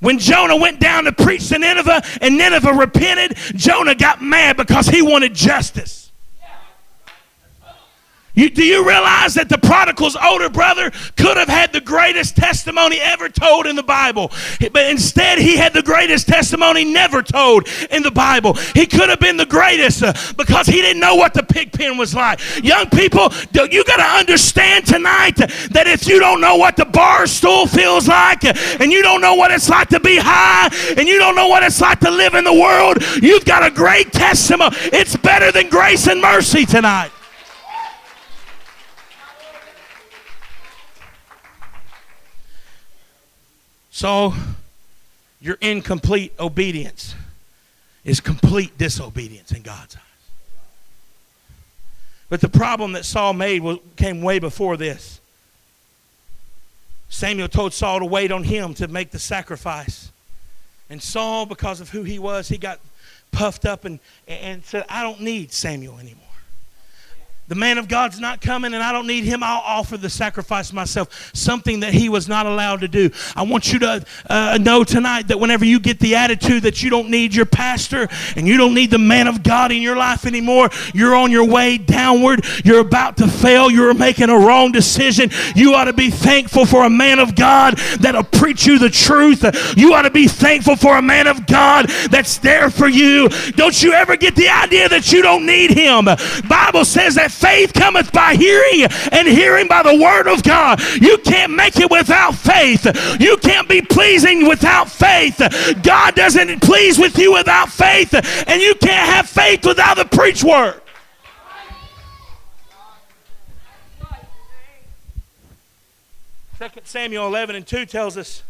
When 0.00 0.18
Jonah 0.18 0.56
went 0.56 0.80
down 0.80 1.04
to 1.04 1.12
preach 1.12 1.48
to 1.50 1.58
Nineveh 1.58 2.02
and 2.20 2.36
Nineveh 2.36 2.72
repented, 2.72 3.36
Jonah 3.54 3.94
got 3.94 4.20
mad 4.20 4.56
because 4.56 4.88
he 4.88 5.00
wanted 5.00 5.34
justice. 5.34 6.01
You, 8.34 8.48
do 8.48 8.64
you 8.64 8.86
realize 8.86 9.34
that 9.34 9.50
the 9.50 9.58
prodigal's 9.58 10.16
older 10.16 10.48
brother 10.48 10.90
could 11.16 11.36
have 11.36 11.48
had 11.48 11.72
the 11.72 11.82
greatest 11.82 12.34
testimony 12.34 12.98
ever 12.98 13.28
told 13.28 13.66
in 13.66 13.76
the 13.76 13.82
Bible? 13.82 14.32
But 14.72 14.90
instead, 14.90 15.38
he 15.38 15.56
had 15.56 15.74
the 15.74 15.82
greatest 15.82 16.28
testimony 16.28 16.84
never 16.84 17.22
told 17.22 17.68
in 17.90 18.02
the 18.02 18.10
Bible. 18.10 18.54
He 18.74 18.86
could 18.86 19.10
have 19.10 19.20
been 19.20 19.36
the 19.36 19.46
greatest 19.46 20.02
uh, 20.02 20.14
because 20.36 20.66
he 20.66 20.80
didn't 20.80 21.00
know 21.00 21.14
what 21.14 21.34
the 21.34 21.42
pig 21.42 21.72
pen 21.72 21.98
was 21.98 22.14
like. 22.14 22.40
Young 22.64 22.88
people, 22.88 23.28
you 23.52 23.84
got 23.84 23.96
to 23.96 24.18
understand 24.18 24.86
tonight 24.86 25.36
that 25.36 25.84
if 25.86 26.08
you 26.08 26.18
don't 26.18 26.40
know 26.40 26.56
what 26.56 26.76
the 26.76 26.86
bar 26.86 27.26
stool 27.26 27.66
feels 27.66 28.08
like 28.08 28.44
and 28.44 28.90
you 28.90 29.02
don't 29.02 29.20
know 29.20 29.34
what 29.34 29.50
it's 29.50 29.68
like 29.68 29.88
to 29.88 30.00
be 30.00 30.16
high 30.16 30.70
and 30.96 31.06
you 31.06 31.18
don't 31.18 31.36
know 31.36 31.48
what 31.48 31.62
it's 31.62 31.80
like 31.80 32.00
to 32.00 32.10
live 32.10 32.34
in 32.34 32.44
the 32.44 32.52
world, 32.52 32.96
you've 33.22 33.44
got 33.44 33.62
a 33.62 33.70
great 33.70 34.10
testimony. 34.12 34.74
It's 34.84 35.16
better 35.16 35.52
than 35.52 35.68
grace 35.68 36.06
and 36.06 36.20
mercy 36.20 36.64
tonight. 36.64 37.10
So, 44.02 44.34
your 45.40 45.58
incomplete 45.60 46.32
obedience 46.40 47.14
is 48.04 48.18
complete 48.18 48.76
disobedience 48.76 49.52
in 49.52 49.62
God's 49.62 49.94
eyes. 49.94 50.02
But 52.28 52.40
the 52.40 52.48
problem 52.48 52.94
that 52.94 53.04
Saul 53.04 53.32
made 53.32 53.62
came 53.94 54.20
way 54.20 54.40
before 54.40 54.76
this. 54.76 55.20
Samuel 57.10 57.46
told 57.46 57.74
Saul 57.74 58.00
to 58.00 58.04
wait 58.04 58.32
on 58.32 58.42
him 58.42 58.74
to 58.74 58.88
make 58.88 59.12
the 59.12 59.20
sacrifice. 59.20 60.10
And 60.90 61.00
Saul, 61.00 61.46
because 61.46 61.80
of 61.80 61.90
who 61.90 62.02
he 62.02 62.18
was, 62.18 62.48
he 62.48 62.58
got 62.58 62.80
puffed 63.30 63.64
up 63.64 63.84
and, 63.84 64.00
and 64.26 64.64
said, 64.64 64.84
I 64.88 65.04
don't 65.04 65.20
need 65.20 65.52
Samuel 65.52 66.00
anymore. 66.00 66.31
The 67.48 67.56
man 67.56 67.76
of 67.76 67.88
God's 67.88 68.20
not 68.20 68.40
coming 68.40 68.72
and 68.72 68.82
I 68.82 68.92
don't 68.92 69.06
need 69.06 69.24
him. 69.24 69.42
I'll 69.42 69.60
offer 69.60 69.96
the 69.96 70.08
sacrifice 70.08 70.72
myself. 70.72 71.32
Something 71.34 71.80
that 71.80 71.92
he 71.92 72.08
was 72.08 72.28
not 72.28 72.46
allowed 72.46 72.80
to 72.82 72.88
do. 72.88 73.10
I 73.34 73.42
want 73.42 73.72
you 73.72 73.80
to 73.80 74.06
uh, 74.30 74.58
know 74.60 74.84
tonight 74.84 75.28
that 75.28 75.40
whenever 75.40 75.64
you 75.64 75.80
get 75.80 75.98
the 75.98 76.14
attitude 76.14 76.62
that 76.62 76.84
you 76.84 76.88
don't 76.88 77.10
need 77.10 77.34
your 77.34 77.44
pastor 77.44 78.08
and 78.36 78.46
you 78.46 78.56
don't 78.56 78.74
need 78.74 78.92
the 78.92 78.98
man 78.98 79.26
of 79.26 79.42
God 79.42 79.72
in 79.72 79.82
your 79.82 79.96
life 79.96 80.24
anymore, 80.24 80.70
you're 80.94 81.16
on 81.16 81.32
your 81.32 81.44
way 81.44 81.78
downward. 81.78 82.44
You're 82.64 82.80
about 82.80 83.16
to 83.16 83.26
fail. 83.26 83.70
You're 83.70 83.92
making 83.92 84.30
a 84.30 84.38
wrong 84.38 84.70
decision. 84.70 85.30
You 85.56 85.74
ought 85.74 85.86
to 85.86 85.92
be 85.92 86.10
thankful 86.10 86.64
for 86.64 86.84
a 86.84 86.90
man 86.90 87.18
of 87.18 87.34
God 87.34 87.76
that'll 88.00 88.22
preach 88.22 88.66
you 88.66 88.78
the 88.78 88.88
truth. 88.88 89.44
You 89.76 89.94
ought 89.94 90.02
to 90.02 90.10
be 90.10 90.28
thankful 90.28 90.76
for 90.76 90.96
a 90.96 91.02
man 91.02 91.26
of 91.26 91.46
God 91.48 91.88
that's 92.08 92.38
there 92.38 92.70
for 92.70 92.88
you. 92.88 93.28
Don't 93.56 93.82
you 93.82 93.92
ever 93.94 94.16
get 94.16 94.36
the 94.36 94.48
idea 94.48 94.88
that 94.88 95.12
you 95.12 95.22
don't 95.22 95.44
need 95.44 95.72
him. 95.72 96.04
Bible 96.48 96.84
says 96.84 97.16
that 97.16 97.31
faith 97.32 97.72
cometh 97.72 98.12
by 98.12 98.34
hearing, 98.34 98.86
and 99.10 99.26
hearing 99.26 99.68
by 99.68 99.82
the 99.82 100.00
word 100.00 100.26
of 100.26 100.42
God. 100.42 100.80
You 101.00 101.18
can't 101.18 101.52
make 101.52 101.78
it 101.78 101.90
without 101.90 102.34
faith. 102.34 102.86
You 103.20 103.36
can't 103.38 103.68
be 103.68 103.82
pleasing 103.82 104.46
without 104.46 104.90
faith. 104.90 105.40
God 105.82 106.14
doesn't 106.14 106.62
please 106.62 106.98
with 106.98 107.18
you 107.18 107.32
without 107.32 107.70
faith, 107.70 108.14
and 108.46 108.60
you 108.60 108.74
can't 108.74 109.08
have 109.10 109.28
faith 109.28 109.64
without 109.66 109.96
the 109.96 110.04
preach 110.04 110.44
word. 110.44 110.80
Second 116.58 116.86
Samuel 116.86 117.26
11 117.26 117.56
and 117.56 117.66
2 117.66 117.86
tells 117.86 118.16
us 118.16 118.44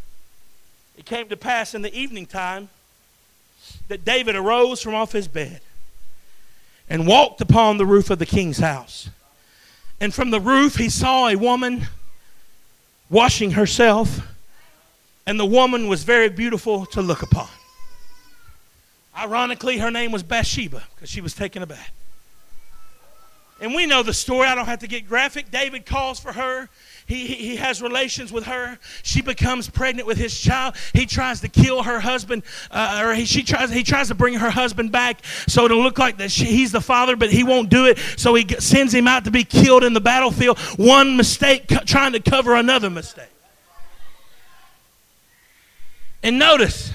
it 0.98 1.06
came 1.06 1.28
to 1.28 1.36
pass 1.36 1.74
in 1.74 1.80
the 1.80 1.94
evening 1.98 2.26
time 2.26 2.68
that 3.88 4.04
David 4.04 4.36
arose 4.36 4.82
from 4.82 4.94
off 4.94 5.12
his 5.12 5.28
bed 5.28 5.62
and 6.92 7.07
walked 7.07 7.40
upon 7.40 7.78
the 7.78 7.87
roof 7.87 8.11
of 8.11 8.18
the 8.18 8.26
king's 8.26 8.59
house. 8.59 9.09
And 9.98 10.12
from 10.12 10.31
the 10.31 10.38
roof, 10.38 10.76
he 10.76 10.90
saw 10.90 11.26
a 11.26 11.37
woman 11.37 11.87
washing 13.09 13.52
herself, 13.52 14.20
and 15.26 15.40
the 15.40 15.46
woman 15.46 15.88
was 15.88 16.05
very 16.05 16.28
beautiful 16.28 16.85
to 16.85 17.00
look 17.00 17.22
upon. 17.22 17.48
Ironically, 19.16 19.78
her 19.78 19.90
name 19.90 20.12
was 20.12 20.22
Bathsheba 20.22 20.83
because 20.94 21.09
she 21.09 21.22
was 21.22 21.33
taking 21.33 21.62
a 21.62 21.66
bath. 21.66 21.92
And 23.59 23.74
we 23.74 23.87
know 23.87 24.02
the 24.02 24.12
story. 24.12 24.46
I 24.46 24.55
don't 24.55 24.66
have 24.66 24.81
to 24.81 24.87
get 24.87 25.09
graphic. 25.09 25.50
David 25.50 25.87
calls 25.87 26.20
for 26.20 26.35
her 26.35 26.68
he, 27.14 27.35
he, 27.35 27.57
has 27.57 27.83
relations 27.83 28.33
with 28.33 28.44
her. 28.44 28.79
She 29.03 29.22
becomes 29.22 29.68
pregnant 29.68 30.07
with 30.07 30.18
his 30.18 30.38
child. 30.38 30.77
He 30.92 31.07
tries 31.07 31.40
to 31.40 31.48
kill 31.48 31.83
her 31.83 32.01
husband, 32.01 32.42
uh, 32.70 33.03
or 33.05 33.14
he, 33.14 33.25
she 33.25 33.42
tries, 33.42 33.70
he 33.70 33.83
tries 33.83 34.09
to 34.09 34.14
bring 34.14 34.35
her 34.35 34.51
husband 34.51 34.92
back 34.92 35.25
so 35.46 35.64
it'll 35.64 35.83
look 35.83 35.98
like 35.98 36.18
that 36.18 36.31
she, 36.31 36.46
he's 36.46 36.72
the 36.72 36.81
father, 36.81 37.16
but 37.16 37.31
he 37.31 37.44
won't 37.44 37.68
do 37.68 37.87
it. 37.87 37.98
So 38.16 38.35
he 38.35 38.46
sends 38.59 38.94
him 38.94 39.07
out 39.07 39.25
to 39.25 39.31
be 39.31 39.44
killed 39.44 39.85
in 39.85 39.92
the 39.92 40.01
battlefield. 40.01 40.59
One 40.77 41.16
mistake 41.16 41.68
co- 41.68 41.85
trying 41.85 42.12
to 42.12 42.20
cover 42.20 42.55
another 42.55 42.90
mistake. 42.90 43.27
And 46.22 46.38
notice, 46.38 46.92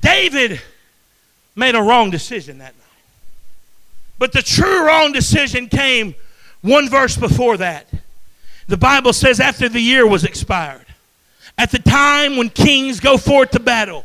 David 0.00 0.60
made 1.54 1.74
a 1.74 1.82
wrong 1.82 2.10
decision 2.10 2.58
that 2.58 2.74
night. 2.74 2.82
But 4.18 4.32
the 4.32 4.42
true 4.42 4.86
wrong 4.86 5.12
decision 5.12 5.68
came 5.68 6.14
one 6.60 6.88
verse 6.88 7.16
before 7.16 7.56
that. 7.58 7.86
The 8.68 8.76
Bible 8.76 9.12
says 9.12 9.40
after 9.40 9.68
the 9.68 9.80
year 9.80 10.06
was 10.06 10.24
expired, 10.24 10.86
at 11.56 11.70
the 11.70 11.78
time 11.78 12.36
when 12.36 12.50
kings 12.50 13.00
go 13.00 13.16
forth 13.16 13.52
to 13.52 13.60
battle, 13.60 14.04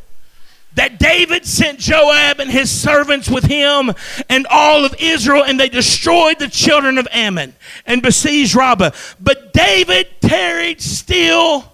that 0.74 0.98
David 0.98 1.44
sent 1.44 1.78
Joab 1.78 2.40
and 2.40 2.50
his 2.50 2.70
servants 2.70 3.28
with 3.28 3.44
him 3.44 3.92
and 4.30 4.46
all 4.48 4.84
of 4.84 4.94
Israel, 4.98 5.44
and 5.44 5.60
they 5.60 5.68
destroyed 5.68 6.38
the 6.38 6.48
children 6.48 6.96
of 6.96 7.06
Ammon 7.12 7.54
and 7.84 8.00
besieged 8.00 8.54
Rabbah. 8.54 8.92
But 9.20 9.52
David 9.52 10.08
tarried 10.20 10.80
still 10.80 11.70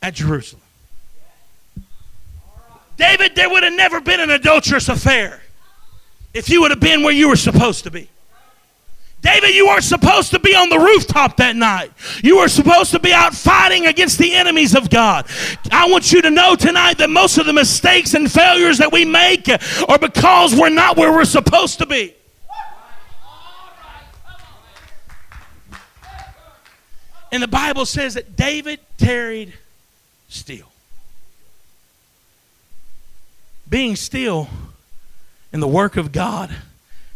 at 0.00 0.14
Jerusalem. 0.14 0.62
David, 2.96 3.34
there 3.34 3.50
would 3.50 3.64
have 3.64 3.72
never 3.72 4.00
been 4.00 4.20
an 4.20 4.30
adulterous 4.30 4.88
affair 4.88 5.42
if 6.32 6.48
you 6.48 6.60
would 6.60 6.70
have 6.70 6.80
been 6.80 7.02
where 7.02 7.12
you 7.12 7.28
were 7.28 7.36
supposed 7.36 7.84
to 7.84 7.90
be. 7.90 8.08
David, 9.24 9.54
you 9.54 9.66
weren't 9.66 9.84
supposed 9.84 10.32
to 10.32 10.38
be 10.38 10.54
on 10.54 10.68
the 10.68 10.78
rooftop 10.78 11.38
that 11.38 11.56
night. 11.56 11.90
You 12.22 12.40
were 12.40 12.48
supposed 12.48 12.90
to 12.90 12.98
be 12.98 13.10
out 13.10 13.34
fighting 13.34 13.86
against 13.86 14.18
the 14.18 14.34
enemies 14.34 14.74
of 14.76 14.90
God. 14.90 15.26
I 15.72 15.88
want 15.88 16.12
you 16.12 16.20
to 16.20 16.30
know 16.30 16.54
tonight 16.54 16.98
that 16.98 17.08
most 17.08 17.38
of 17.38 17.46
the 17.46 17.54
mistakes 17.54 18.12
and 18.12 18.30
failures 18.30 18.76
that 18.78 18.92
we 18.92 19.06
make 19.06 19.48
are 19.48 19.98
because 19.98 20.54
we're 20.54 20.68
not 20.68 20.98
where 20.98 21.10
we're 21.10 21.24
supposed 21.24 21.78
to 21.78 21.86
be. 21.86 22.14
And 27.32 27.42
the 27.42 27.48
Bible 27.48 27.86
says 27.86 28.14
that 28.14 28.36
David 28.36 28.78
tarried 28.98 29.54
still. 30.28 30.68
Being 33.70 33.96
still 33.96 34.50
in 35.50 35.60
the 35.60 35.66
work 35.66 35.96
of 35.96 36.12
God 36.12 36.54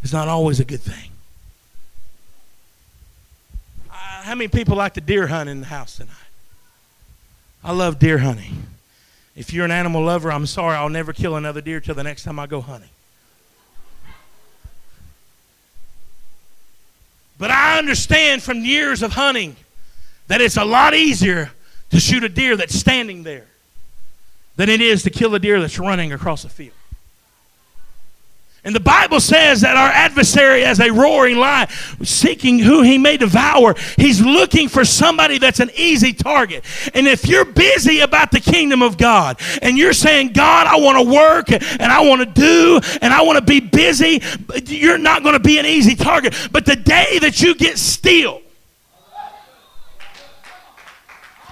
is 0.03 0.15
not 0.15 0.27
always 0.27 0.59
a 0.59 0.65
good 0.65 0.81
thing. 0.81 1.11
How 4.29 4.35
many 4.35 4.49
people 4.49 4.77
like 4.77 4.93
to 4.93 5.01
deer 5.01 5.27
hunt 5.27 5.49
in 5.49 5.61
the 5.61 5.67
house 5.67 5.97
tonight? 5.97 6.13
I 7.65 7.73
love 7.73 7.99
deer 7.99 8.19
hunting. 8.19 8.67
If 9.35 9.55
you're 9.55 9.65
an 9.65 9.71
animal 9.71 10.05
lover, 10.05 10.31
I'm 10.31 10.45
sorry, 10.45 10.77
I'll 10.77 10.91
never 10.91 11.15
kill 11.15 11.37
another 11.37 11.63
deer 11.63 11.81
till 11.81 11.95
the 11.95 12.03
next 12.03 12.25
time 12.25 12.39
I 12.39 12.47
go 12.47 12.61
hunting. 12.61 12.91
But 17.39 17.51
I 17.51 17.79
understand 17.79 18.43
from 18.43 18.59
years 18.59 19.03
of 19.03 19.13
hunting 19.13 19.57
that 20.27 20.43
it's 20.43 20.59
a 20.59 20.65
lot 20.65 20.93
easier 20.93 21.51
to 21.89 21.99
shoot 21.99 22.23
a 22.23 22.29
deer 22.29 22.55
that's 22.55 22.75
standing 22.75 23.23
there 23.23 23.47
than 24.57 24.69
it 24.69 24.83
is 24.83 25.05
to 25.05 25.11
kill 25.11 25.35
a 25.37 25.39
deer 25.39 25.59
that's 25.59 25.79
running 25.79 26.13
across 26.13 26.45
a 26.45 26.51
field. 26.51 26.75
And 28.69 28.75
the 28.75 28.81
Bible 28.81 29.19
says 29.19 29.63
that 29.63 29.79
our 29.79 29.89
adversary, 29.89 30.63
as 30.63 30.79
a 30.79 30.91
roaring 30.91 31.39
lion, 31.39 31.71
seeking 32.03 32.59
who 32.59 32.83
he 32.83 32.99
may 32.99 33.17
devour, 33.17 33.75
he's 33.97 34.21
looking 34.21 34.69
for 34.69 34.85
somebody 34.85 35.39
that's 35.39 35.61
an 35.61 35.71
easy 35.75 36.13
target. 36.13 36.67
And 36.93 37.09
if 37.09 37.27
you're 37.27 37.47
busy 37.47 38.01
about 38.01 38.31
the 38.31 38.41
kingdom 38.41 38.83
of 38.83 38.99
God 38.99 39.41
and 39.63 39.79
you're 39.79 39.95
saying, 39.95 40.35
God, 40.35 40.67
I 40.67 40.77
want 40.77 40.99
to 40.99 41.15
work 41.15 41.51
and 41.51 41.91
I 41.91 42.03
want 42.03 42.21
to 42.21 42.27
do 42.27 42.79
and 43.01 43.15
I 43.15 43.23
want 43.23 43.39
to 43.39 43.43
be 43.43 43.61
busy, 43.61 44.21
you're 44.67 44.99
not 44.99 45.23
going 45.23 45.33
to 45.33 45.41
be 45.41 45.59
an 45.59 45.65
easy 45.65 45.95
target. 45.95 46.35
But 46.53 46.67
the 46.67 46.77
day 46.77 47.19
that 47.21 47.41
you 47.41 47.55
get 47.55 47.79
still, 47.79 48.43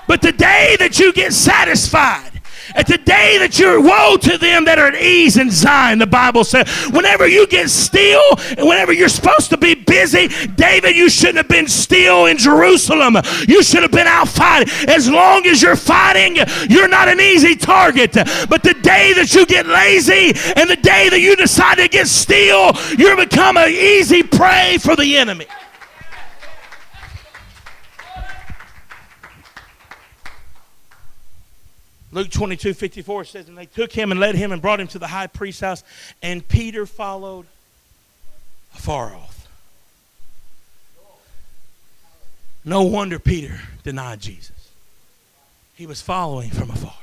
but 0.06 0.20
the 0.20 0.32
day 0.32 0.76
that 0.80 0.98
you 0.98 1.14
get 1.14 1.32
satisfied, 1.32 2.35
the 2.84 2.98
day 2.98 3.38
that 3.38 3.58
you're 3.58 3.80
woe 3.80 4.16
to 4.18 4.38
them 4.38 4.64
that 4.66 4.78
are 4.78 4.88
at 4.88 5.00
ease 5.00 5.36
in 5.36 5.50
Zion, 5.50 5.98
the 5.98 6.06
Bible 6.06 6.44
says. 6.44 6.68
Whenever 6.92 7.26
you 7.26 7.46
get 7.46 7.70
still 7.70 8.22
and 8.58 8.68
whenever 8.68 8.92
you're 8.92 9.08
supposed 9.08 9.50
to 9.50 9.56
be 9.56 9.74
busy, 9.74 10.28
David, 10.56 10.94
you 10.96 11.08
shouldn't 11.08 11.38
have 11.38 11.48
been 11.48 11.68
still 11.68 12.26
in 12.26 12.36
Jerusalem. 12.36 13.16
You 13.48 13.62
should 13.62 13.82
have 13.82 13.92
been 13.92 14.06
out 14.06 14.28
fighting. 14.28 14.72
As 14.88 15.08
long 15.08 15.46
as 15.46 15.62
you're 15.62 15.76
fighting, 15.76 16.36
you're 16.68 16.88
not 16.88 17.08
an 17.08 17.20
easy 17.20 17.56
target. 17.56 18.12
But 18.12 18.62
the 18.62 18.74
day 18.82 19.12
that 19.14 19.34
you 19.34 19.46
get 19.46 19.66
lazy 19.66 20.32
and 20.56 20.68
the 20.68 20.76
day 20.76 21.08
that 21.08 21.20
you 21.20 21.36
decide 21.36 21.76
to 21.76 21.88
get 21.88 22.08
still, 22.08 22.72
you 22.98 23.16
become 23.16 23.56
an 23.56 23.70
easy 23.70 24.22
prey 24.22 24.78
for 24.80 24.96
the 24.96 25.16
enemy. 25.16 25.46
Luke 32.16 32.30
22 32.30 32.72
54 32.72 33.24
says, 33.26 33.46
And 33.46 33.58
they 33.58 33.66
took 33.66 33.92
him 33.92 34.10
and 34.10 34.18
led 34.18 34.36
him 34.36 34.50
and 34.50 34.62
brought 34.62 34.80
him 34.80 34.86
to 34.88 34.98
the 34.98 35.06
high 35.06 35.26
priest's 35.26 35.60
house, 35.60 35.84
and 36.22 36.48
Peter 36.48 36.86
followed 36.86 37.44
afar 38.74 39.14
off. 39.14 39.46
No 42.64 42.84
wonder 42.84 43.18
Peter 43.18 43.60
denied 43.84 44.20
Jesus. 44.20 44.70
He 45.74 45.86
was 45.86 46.00
following 46.00 46.48
from 46.48 46.70
afar. 46.70 46.94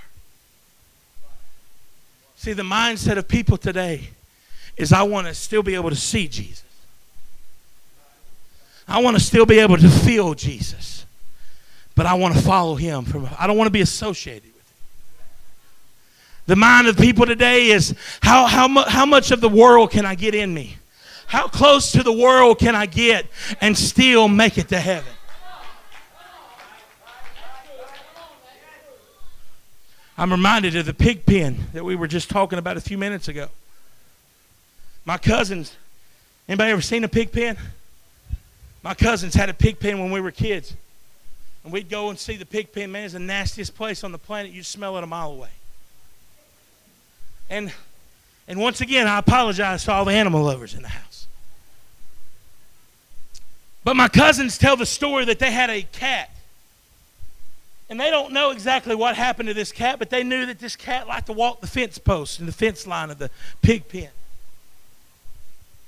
See, 2.35 2.53
the 2.53 2.63
mindset 2.63 3.17
of 3.17 3.27
people 3.27 3.57
today 3.57 4.09
is 4.77 4.91
I 4.91 5.03
want 5.03 5.27
to 5.27 5.35
still 5.35 5.61
be 5.61 5.75
able 5.75 5.91
to 5.91 5.95
see 5.95 6.27
Jesus. 6.27 6.65
I 8.87 8.99
want 9.03 9.15
to 9.15 9.23
still 9.23 9.45
be 9.45 9.59
able 9.59 9.77
to 9.77 9.89
feel 9.89 10.33
Jesus. 10.33 11.05
But 11.93 12.07
I 12.07 12.15
want 12.15 12.33
to 12.33 12.41
follow 12.41 12.73
him 12.73 13.05
from 13.05 13.29
I 13.37 13.45
don't 13.45 13.57
want 13.57 13.67
to 13.67 13.71
be 13.71 13.81
associated 13.81 14.52
the 16.45 16.55
mind 16.55 16.87
of 16.87 16.97
people 16.97 17.25
today 17.25 17.67
is 17.67 17.95
how, 18.21 18.45
how, 18.45 18.67
mu- 18.67 18.83
how 18.87 19.05
much 19.05 19.31
of 19.31 19.41
the 19.41 19.49
world 19.49 19.91
can 19.91 20.05
I 20.05 20.15
get 20.15 20.35
in 20.35 20.53
me? 20.53 20.77
How 21.27 21.47
close 21.47 21.91
to 21.93 22.03
the 22.03 22.11
world 22.11 22.59
can 22.59 22.75
I 22.75 22.85
get 22.85 23.25
and 23.61 23.77
still 23.77 24.27
make 24.27 24.57
it 24.57 24.67
to 24.69 24.79
heaven? 24.79 25.13
I'm 30.17 30.31
reminded 30.31 30.75
of 30.75 30.85
the 30.85 30.93
pig 30.93 31.25
pen 31.25 31.57
that 31.73 31.83
we 31.83 31.95
were 31.95 32.07
just 32.07 32.29
talking 32.29 32.59
about 32.59 32.77
a 32.77 32.81
few 32.81 32.97
minutes 32.97 33.29
ago. 33.29 33.47
My 35.05 35.17
cousins, 35.17 35.75
anybody 36.47 36.71
ever 36.71 36.81
seen 36.81 37.03
a 37.03 37.07
pig 37.07 37.31
pen? 37.31 37.57
My 38.83 38.93
cousins 38.93 39.33
had 39.33 39.49
a 39.49 39.53
pig 39.53 39.79
pen 39.79 39.99
when 39.99 40.11
we 40.11 40.21
were 40.21 40.31
kids. 40.31 40.75
And 41.63 41.71
we'd 41.71 41.89
go 41.89 42.09
and 42.09 42.19
see 42.19 42.35
the 42.35 42.45
pig 42.45 42.71
pen. 42.73 42.91
Man, 42.91 43.05
it's 43.05 43.13
the 43.13 43.19
nastiest 43.19 43.73
place 43.75 44.03
on 44.03 44.11
the 44.11 44.17
planet. 44.17 44.51
You'd 44.51 44.65
smell 44.65 44.97
it 44.97 45.03
a 45.03 45.07
mile 45.07 45.31
away. 45.31 45.49
And, 47.53 47.71
and 48.47 48.59
once 48.59 48.81
again, 48.81 49.07
I 49.07 49.19
apologize 49.19 49.83
to 49.83 49.91
all 49.91 50.05
the 50.05 50.13
animal 50.13 50.41
lovers 50.41 50.73
in 50.73 50.81
the 50.81 50.87
house. 50.87 51.27
But 53.83 53.95
my 53.95 54.07
cousins 54.07 54.57
tell 54.57 54.75
the 54.75 54.87
story 54.87 55.25
that 55.25 55.37
they 55.37 55.51
had 55.51 55.69
a 55.69 55.83
cat. 55.83 56.31
And 57.91 57.99
they 57.99 58.09
don't 58.09 58.33
know 58.33 58.49
exactly 58.49 58.95
what 58.95 59.15
happened 59.15 59.49
to 59.49 59.53
this 59.53 59.71
cat, 59.71 59.99
but 59.99 60.09
they 60.09 60.23
knew 60.23 60.47
that 60.47 60.57
this 60.57 60.75
cat 60.75 61.07
liked 61.07 61.27
to 61.27 61.33
walk 61.33 61.61
the 61.61 61.67
fence 61.67 61.99
post 61.99 62.39
and 62.39 62.47
the 62.47 62.53
fence 62.53 62.87
line 62.87 63.11
of 63.11 63.19
the 63.19 63.29
pig 63.61 63.87
pen. 63.87 64.09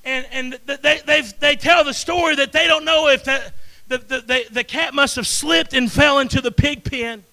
And, 0.04 0.28
and 0.32 0.60
they, 0.68 1.02
they, 1.04 1.22
they 1.40 1.56
tell 1.56 1.84
the 1.84 1.96
story 1.96 2.36
that 2.36 2.52
they 2.52 2.68
don't 2.68 2.86
know 2.86 3.08
if 3.08 3.24
the, 3.24 3.42
the, 3.88 3.98
the, 3.98 4.22
the, 4.22 4.46
the 4.52 4.64
cat 4.64 4.94
must 4.94 5.16
have 5.16 5.26
slipped 5.26 5.74
and 5.74 5.92
fell 5.92 6.20
into 6.20 6.42
the 6.42 6.52
pig 6.52 6.84
pen. 6.84 7.24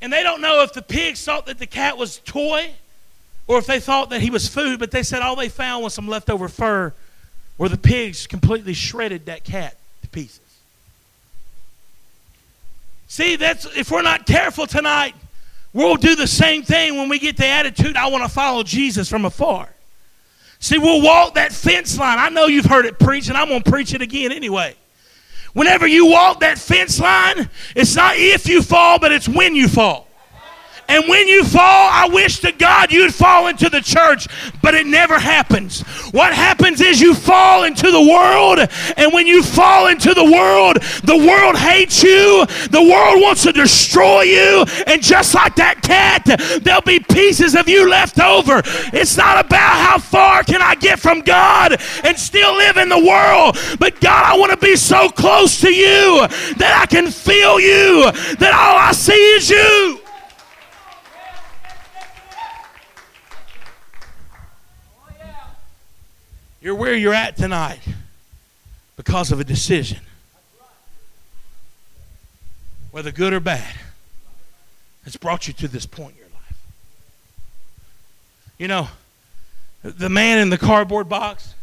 And 0.00 0.12
they 0.12 0.22
don't 0.22 0.40
know 0.40 0.62
if 0.62 0.72
the 0.72 0.82
pigs 0.82 1.24
thought 1.24 1.46
that 1.46 1.58
the 1.58 1.66
cat 1.66 1.98
was 1.98 2.18
toy 2.18 2.70
or 3.48 3.58
if 3.58 3.66
they 3.66 3.80
thought 3.80 4.10
that 4.10 4.20
he 4.20 4.30
was 4.30 4.48
food, 4.48 4.78
but 4.78 4.90
they 4.90 5.02
said 5.02 5.22
all 5.22 5.36
they 5.36 5.48
found 5.48 5.84
was 5.84 5.94
some 5.94 6.08
leftover 6.08 6.48
fur 6.48 6.92
where 7.56 7.68
the 7.68 7.78
pigs 7.78 8.26
completely 8.26 8.74
shredded 8.74 9.26
that 9.26 9.44
cat 9.44 9.76
to 10.02 10.08
pieces. 10.08 10.40
See, 13.08 13.36
that's 13.36 13.64
if 13.76 13.90
we're 13.90 14.02
not 14.02 14.26
careful 14.26 14.66
tonight, 14.66 15.14
we'll 15.72 15.96
do 15.96 16.16
the 16.16 16.26
same 16.26 16.62
thing 16.62 16.96
when 16.96 17.08
we 17.08 17.18
get 17.18 17.36
the 17.36 17.46
attitude, 17.46 17.96
I 17.96 18.08
want 18.08 18.24
to 18.24 18.28
follow 18.28 18.62
Jesus 18.62 19.08
from 19.08 19.24
afar. 19.24 19.68
See, 20.58 20.78
we'll 20.78 21.02
walk 21.02 21.34
that 21.34 21.52
fence 21.52 21.98
line. 21.98 22.18
I 22.18 22.28
know 22.30 22.46
you've 22.46 22.64
heard 22.64 22.86
it 22.86 22.98
preached, 22.98 23.28
and 23.28 23.36
I'm 23.36 23.48
going 23.48 23.62
to 23.62 23.70
preach 23.70 23.94
it 23.94 24.02
again 24.02 24.32
anyway. 24.32 24.74
Whenever 25.52 25.86
you 25.86 26.06
walk 26.06 26.40
that 26.40 26.58
fence 26.58 26.98
line, 26.98 27.48
it's 27.74 27.94
not 27.94 28.16
if 28.16 28.48
you 28.48 28.62
fall, 28.62 28.98
but 28.98 29.12
it's 29.12 29.28
when 29.28 29.54
you 29.54 29.68
fall. 29.68 30.05
And 30.88 31.08
when 31.08 31.26
you 31.28 31.44
fall, 31.44 31.60
I 31.62 32.08
wish 32.12 32.40
to 32.40 32.52
God 32.52 32.92
you'd 32.92 33.14
fall 33.14 33.48
into 33.48 33.68
the 33.68 33.80
church, 33.80 34.28
but 34.62 34.74
it 34.74 34.86
never 34.86 35.18
happens. 35.18 35.80
What 36.12 36.32
happens 36.32 36.80
is 36.80 37.00
you 37.00 37.14
fall 37.14 37.64
into 37.64 37.90
the 37.90 38.00
world, 38.00 38.60
and 38.96 39.12
when 39.12 39.26
you 39.26 39.42
fall 39.42 39.88
into 39.88 40.14
the 40.14 40.24
world, 40.24 40.76
the 41.02 41.16
world 41.16 41.56
hates 41.56 42.02
you, 42.02 42.46
the 42.70 42.82
world 42.82 43.20
wants 43.20 43.42
to 43.42 43.52
destroy 43.52 44.22
you, 44.22 44.64
and 44.86 45.02
just 45.02 45.34
like 45.34 45.56
that 45.56 45.82
cat, 45.82 46.24
there'll 46.62 46.82
be 46.82 47.00
pieces 47.00 47.54
of 47.54 47.68
you 47.68 47.88
left 47.88 48.20
over. 48.20 48.62
It's 48.92 49.16
not 49.16 49.44
about 49.44 49.76
how 49.76 49.98
far 49.98 50.42
can 50.44 50.62
I 50.62 50.74
get 50.76 51.00
from 51.00 51.20
God 51.20 51.80
and 52.04 52.16
still 52.16 52.54
live 52.56 52.76
in 52.76 52.88
the 52.88 52.98
world, 52.98 53.58
but 53.78 54.00
God, 54.00 54.24
I 54.24 54.38
want 54.38 54.52
to 54.52 54.58
be 54.58 54.76
so 54.76 55.08
close 55.08 55.60
to 55.60 55.72
you 55.72 56.26
that 56.56 56.78
I 56.80 56.86
can 56.86 57.10
feel 57.10 57.58
you, 57.58 58.10
that 58.38 58.52
all 58.54 58.78
I 58.78 58.92
see 58.92 59.12
is 59.12 59.50
you. 59.50 60.00
You're 66.66 66.74
where 66.74 66.96
you're 66.96 67.14
at 67.14 67.36
tonight 67.36 67.78
because 68.96 69.30
of 69.30 69.38
a 69.38 69.44
decision, 69.44 70.00
whether 72.90 73.12
good 73.12 73.32
or 73.32 73.38
bad. 73.38 73.72
It's 75.04 75.16
brought 75.16 75.46
you 75.46 75.54
to 75.54 75.68
this 75.68 75.86
point 75.86 76.14
in 76.14 76.16
your 76.16 76.26
life. 76.26 76.58
You 78.58 78.66
know, 78.66 78.88
the 79.84 80.08
man 80.08 80.38
in 80.38 80.50
the 80.50 80.58
cardboard 80.58 81.08
box, 81.08 81.54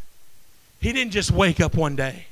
he 0.80 0.94
didn't 0.94 1.12
just 1.12 1.32
wake 1.32 1.60
up 1.60 1.76
one 1.76 1.98
day 1.98 2.28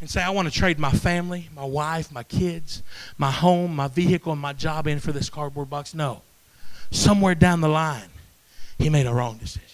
and 0.00 0.08
say, 0.08 0.22
I 0.22 0.30
want 0.30 0.46
to 0.46 0.54
trade 0.54 0.78
my 0.78 0.92
family, 0.92 1.48
my 1.56 1.64
wife, 1.64 2.12
my 2.12 2.22
kids, 2.22 2.84
my 3.18 3.32
home, 3.32 3.74
my 3.74 3.88
vehicle, 3.88 4.30
and 4.30 4.40
my 4.40 4.52
job 4.52 4.86
in 4.86 5.00
for 5.00 5.10
this 5.10 5.28
cardboard 5.28 5.68
box. 5.68 5.92
No. 5.92 6.22
Somewhere 6.92 7.34
down 7.34 7.60
the 7.60 7.68
line, 7.68 8.10
he 8.78 8.88
made 8.90 9.06
a 9.06 9.12
wrong 9.12 9.38
decision. 9.38 9.69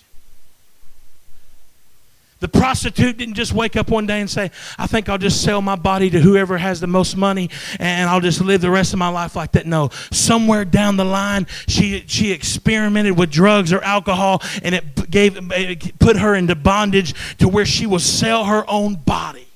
The 2.46 2.60
prostitute 2.60 3.16
didn't 3.16 3.34
just 3.34 3.52
wake 3.52 3.74
up 3.74 3.90
one 3.90 4.06
day 4.06 4.20
and 4.20 4.30
say, 4.30 4.52
I 4.78 4.86
think 4.86 5.08
I'll 5.08 5.18
just 5.18 5.42
sell 5.42 5.60
my 5.60 5.74
body 5.74 6.10
to 6.10 6.20
whoever 6.20 6.56
has 6.56 6.78
the 6.78 6.86
most 6.86 7.16
money 7.16 7.50
and 7.80 8.08
I'll 8.08 8.20
just 8.20 8.40
live 8.40 8.60
the 8.60 8.70
rest 8.70 8.92
of 8.92 9.00
my 9.00 9.08
life 9.08 9.34
like 9.34 9.50
that. 9.52 9.66
No. 9.66 9.88
Somewhere 10.12 10.64
down 10.64 10.96
the 10.96 11.04
line, 11.04 11.48
she, 11.66 12.04
she 12.06 12.30
experimented 12.30 13.18
with 13.18 13.32
drugs 13.32 13.72
or 13.72 13.82
alcohol 13.82 14.42
and 14.62 14.76
it 14.76 15.10
gave 15.10 15.36
it 15.50 15.98
put 15.98 16.18
her 16.18 16.36
into 16.36 16.54
bondage 16.54 17.14
to 17.38 17.48
where 17.48 17.66
she 17.66 17.84
will 17.84 17.98
sell 17.98 18.44
her 18.44 18.64
own 18.70 18.94
body 18.94 19.48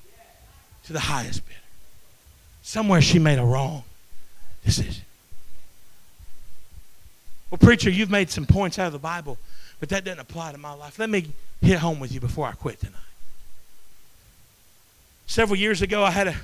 to 0.87 0.93
the 0.93 0.99
highest 0.99 1.47
bidder. 1.47 1.61
Somewhere 2.63 3.01
she 3.01 3.21
made 3.21 3.39
a 3.39 3.45
wrong 3.45 3.85
decision. 4.65 5.05
Well, 7.53 7.59
preacher, 7.59 7.89
you've 7.89 8.11
made 8.11 8.31
some 8.31 8.47
points 8.47 8.81
out 8.81 8.89
of 8.89 8.93
the 8.93 8.99
Bible, 8.99 9.39
but 9.79 9.91
that 9.91 10.03
doesn't 10.03 10.19
apply 10.19 10.51
to 10.51 10.59
my 10.59 10.73
life. 10.73 10.99
Let 10.99 11.09
me 11.09 11.29
hit 11.61 11.79
home 11.79 12.01
with 12.01 12.13
you 12.13 12.21
before 12.21 12.47
I 12.47 12.53
quit 12.53 12.81
tonight. 12.81 12.97
Several 15.27 15.57
years 15.57 15.83
ago, 15.83 16.03
I 16.03 16.11
had 16.11 16.29
a, 16.29 16.37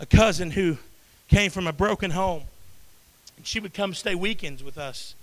a 0.00 0.06
cousin 0.06 0.50
who 0.50 0.76
came 1.28 1.50
from 1.50 1.66
a 1.66 1.72
broken 1.72 2.10
home. 2.10 2.42
And 3.36 3.46
she 3.46 3.60
would 3.60 3.72
come 3.72 3.94
stay 3.94 4.14
weekends 4.14 4.62
with 4.62 4.76
us. 4.76 5.14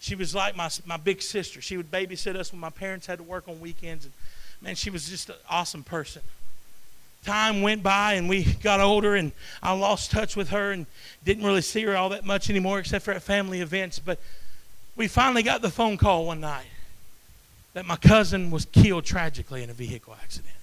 She 0.00 0.14
was 0.14 0.34
like 0.34 0.56
my, 0.56 0.70
my 0.86 0.96
big 0.96 1.20
sister. 1.20 1.60
She 1.60 1.76
would 1.76 1.90
babysit 1.90 2.36
us 2.36 2.52
when 2.52 2.60
my 2.60 2.70
parents 2.70 3.06
had 3.06 3.18
to 3.18 3.24
work 3.24 3.48
on 3.48 3.60
weekends. 3.60 4.04
And 4.04 4.14
man, 4.62 4.74
she 4.74 4.90
was 4.90 5.08
just 5.08 5.28
an 5.28 5.36
awesome 5.50 5.82
person. 5.82 6.22
Time 7.24 7.62
went 7.62 7.82
by 7.82 8.14
and 8.14 8.28
we 8.28 8.44
got 8.44 8.80
older, 8.80 9.14
and 9.14 9.32
I 9.62 9.72
lost 9.72 10.10
touch 10.10 10.36
with 10.36 10.50
her 10.50 10.72
and 10.72 10.84
didn't 11.24 11.44
really 11.44 11.62
see 11.62 11.82
her 11.84 11.96
all 11.96 12.10
that 12.10 12.24
much 12.24 12.50
anymore 12.50 12.78
except 12.78 13.04
for 13.04 13.12
at 13.12 13.22
family 13.22 13.60
events. 13.60 13.98
But 13.98 14.18
we 14.94 15.08
finally 15.08 15.42
got 15.42 15.62
the 15.62 15.70
phone 15.70 15.96
call 15.96 16.26
one 16.26 16.40
night 16.40 16.66
that 17.74 17.84
my 17.84 17.96
cousin 17.96 18.50
was 18.50 18.64
killed 18.66 19.04
tragically 19.04 19.62
in 19.62 19.70
a 19.70 19.74
vehicle 19.74 20.16
accident. 20.22 20.54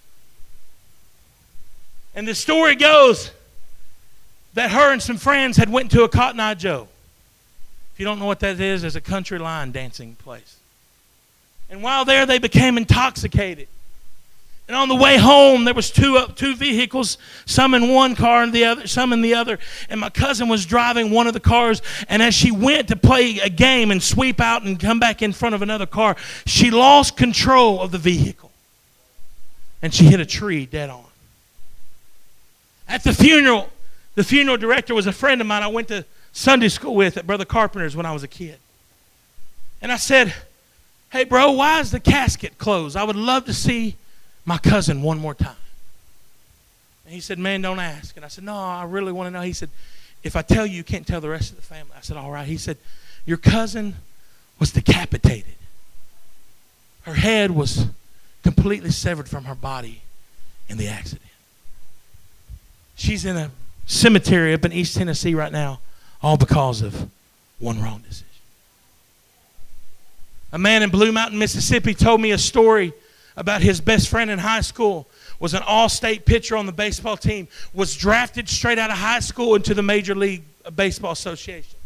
And 2.16 2.28
the 2.28 2.36
story 2.36 2.76
goes 2.76 3.32
that 4.54 4.72
her 4.72 4.92
and 4.92 5.02
some 5.02 5.18
friends 5.18 5.58
had 5.58 5.70
went 5.70 5.92
to 5.92 6.04
a 6.04 6.10
Cotton 6.10 6.40
Eye 6.40 6.56
Joe. 6.56 6.88
If 7.94 8.00
you 8.00 8.06
don't 8.06 8.20
know 8.20 8.26
what 8.26 8.40
that 8.40 8.60
is, 8.60 8.84
it's 8.84 8.96
a 8.96 9.02
country 9.02 9.40
line 9.40 9.72
dancing 9.72 10.16
place. 10.16 10.58
And 11.70 11.84
while 11.84 12.04
there, 12.04 12.26
they 12.26 12.40
became 12.40 12.78
intoxicated. 12.78 13.68
And 14.68 14.78
on 14.78 14.88
the 14.88 14.96
way 14.96 15.18
home, 15.18 15.66
there 15.66 15.74
was 15.74 15.92
two, 15.92 16.18
uh, 16.18 16.28
two 16.28 16.56
vehicles, 16.56 17.18
some 17.46 17.74
in 17.74 17.90
one 17.90 18.16
car 18.16 18.42
and 18.42 18.54
the 18.54 18.64
other, 18.64 18.88
some 18.88 19.12
in 19.12 19.22
the 19.22 19.34
other. 19.34 19.60
And 19.90 20.00
my 20.00 20.10
cousin 20.10 20.48
was 20.48 20.66
driving 20.66 21.12
one 21.12 21.28
of 21.28 21.34
the 21.34 21.42
cars. 21.42 21.82
And 22.08 22.22
as 22.22 22.34
she 22.34 22.52
went 22.52 22.88
to 22.88 22.96
play 22.96 23.40
a 23.40 23.50
game 23.50 23.92
and 23.92 24.02
sweep 24.02 24.40
out 24.40 24.64
and 24.64 24.80
come 24.80 25.00
back 25.00 25.22
in 25.22 25.34
front 25.34 25.56
of 25.56 25.62
another 25.62 25.86
car, 25.86 26.16
she 26.46 26.72
lost 26.72 27.18
control 27.18 27.82
of 27.82 27.92
the 27.92 27.98
vehicle. 27.98 28.52
And 29.82 29.94
she 29.94 30.06
hit 30.06 30.22
a 30.22 30.26
tree 30.26 30.66
dead 30.66 30.90
on. 30.90 31.04
At 32.88 33.04
the 33.04 33.14
funeral, 33.14 33.70
the 34.16 34.24
funeral 34.24 34.58
director 34.58 34.94
was 34.94 35.08
a 35.08 35.14
friend 35.14 35.42
of 35.42 35.48
mine 35.48 35.64
I 35.64 35.68
went 35.68 35.88
to 35.90 36.06
Sunday 36.34 36.70
school 36.70 36.96
with 36.96 37.18
at 37.18 37.28
Brother 37.28 37.46
Carpenter's 37.46 37.96
when 37.96 38.06
I 38.06 38.14
was 38.14 38.24
a 38.24 38.28
kid. 38.28 38.58
And 39.82 39.92
I 39.92 39.98
said, 39.98 40.34
Hey, 41.12 41.26
bro, 41.26 41.52
why 41.52 41.82
is 41.82 41.92
the 41.92 42.00
casket 42.00 42.58
closed? 42.58 42.96
I 42.96 43.04
would 43.04 43.18
love 43.18 43.46
to 43.46 43.54
see 43.54 43.98
my 44.46 44.58
cousin 44.58 45.02
one 45.02 45.20
more 45.20 45.34
time. 45.34 45.56
And 47.06 47.14
he 47.14 47.20
said, 47.20 47.40
Man, 47.40 47.62
don't 47.62 47.80
ask. 47.80 48.16
And 48.16 48.26
I 48.26 48.28
said, 48.28 48.44
No, 48.44 48.56
I 48.56 48.86
really 48.86 49.12
want 49.12 49.28
to 49.28 49.32
know. 49.32 49.42
He 49.42 49.54
said, 49.54 49.70
If 50.24 50.36
I 50.36 50.42
tell 50.42 50.66
you, 50.66 50.78
you 50.78 50.84
can't 50.84 51.06
tell 51.06 51.22
the 51.22 51.30
rest 51.30 51.52
of 51.52 51.58
the 51.58 51.62
family. 51.62 51.94
I 51.98 52.02
said, 52.02 52.18
All 52.18 52.32
right. 52.32 52.48
He 52.48 52.58
said, 52.58 52.78
Your 53.26 53.38
cousin 53.38 53.96
was 54.60 54.72
decapitated. 54.72 55.56
Her 57.04 57.16
head 57.16 57.52
was 57.52 57.88
completely 58.44 58.92
severed 58.92 59.28
from 59.28 59.46
her 59.46 59.56
body 59.56 60.02
in 60.70 60.78
the 60.78 60.88
accident. 60.88 61.30
She's 62.96 63.26
in 63.26 63.36
a 63.36 63.52
cemetery 63.88 64.54
up 64.54 64.64
in 64.64 64.72
East 64.72 64.96
Tennessee 64.96 65.34
right 65.34 65.52
now, 65.52 65.80
all 66.22 66.38
because 66.38 66.82
of 66.82 67.10
one 67.60 67.82
wrong 67.82 68.04
decision. 68.08 68.28
A 70.54 70.60
man 70.60 70.84
in 70.84 70.90
Blue 70.90 71.12
Mountain, 71.12 71.40
Mississippi 71.40 71.94
told 71.94 72.22
me 72.22 72.32
a 72.32 72.38
story 72.38 72.94
about 73.38 73.62
his 73.62 73.82
best 73.82 74.10
friend 74.10 74.30
in 74.30 74.40
high 74.40 74.62
school 74.62 75.08
was 75.40 75.54
an 75.54 75.64
all-state 75.66 76.26
pitcher 76.26 76.56
on 76.56 76.66
the 76.66 76.72
baseball 76.72 77.18
team 77.18 77.48
was 77.74 77.96
drafted 77.96 78.48
straight 78.48 78.78
out 78.78 78.92
of 78.92 78.98
high 78.98 79.20
school 79.20 79.56
into 79.56 79.74
the 79.74 79.82
major 79.82 80.16
league 80.16 80.44
baseball 80.76 81.12
association. 81.12 81.78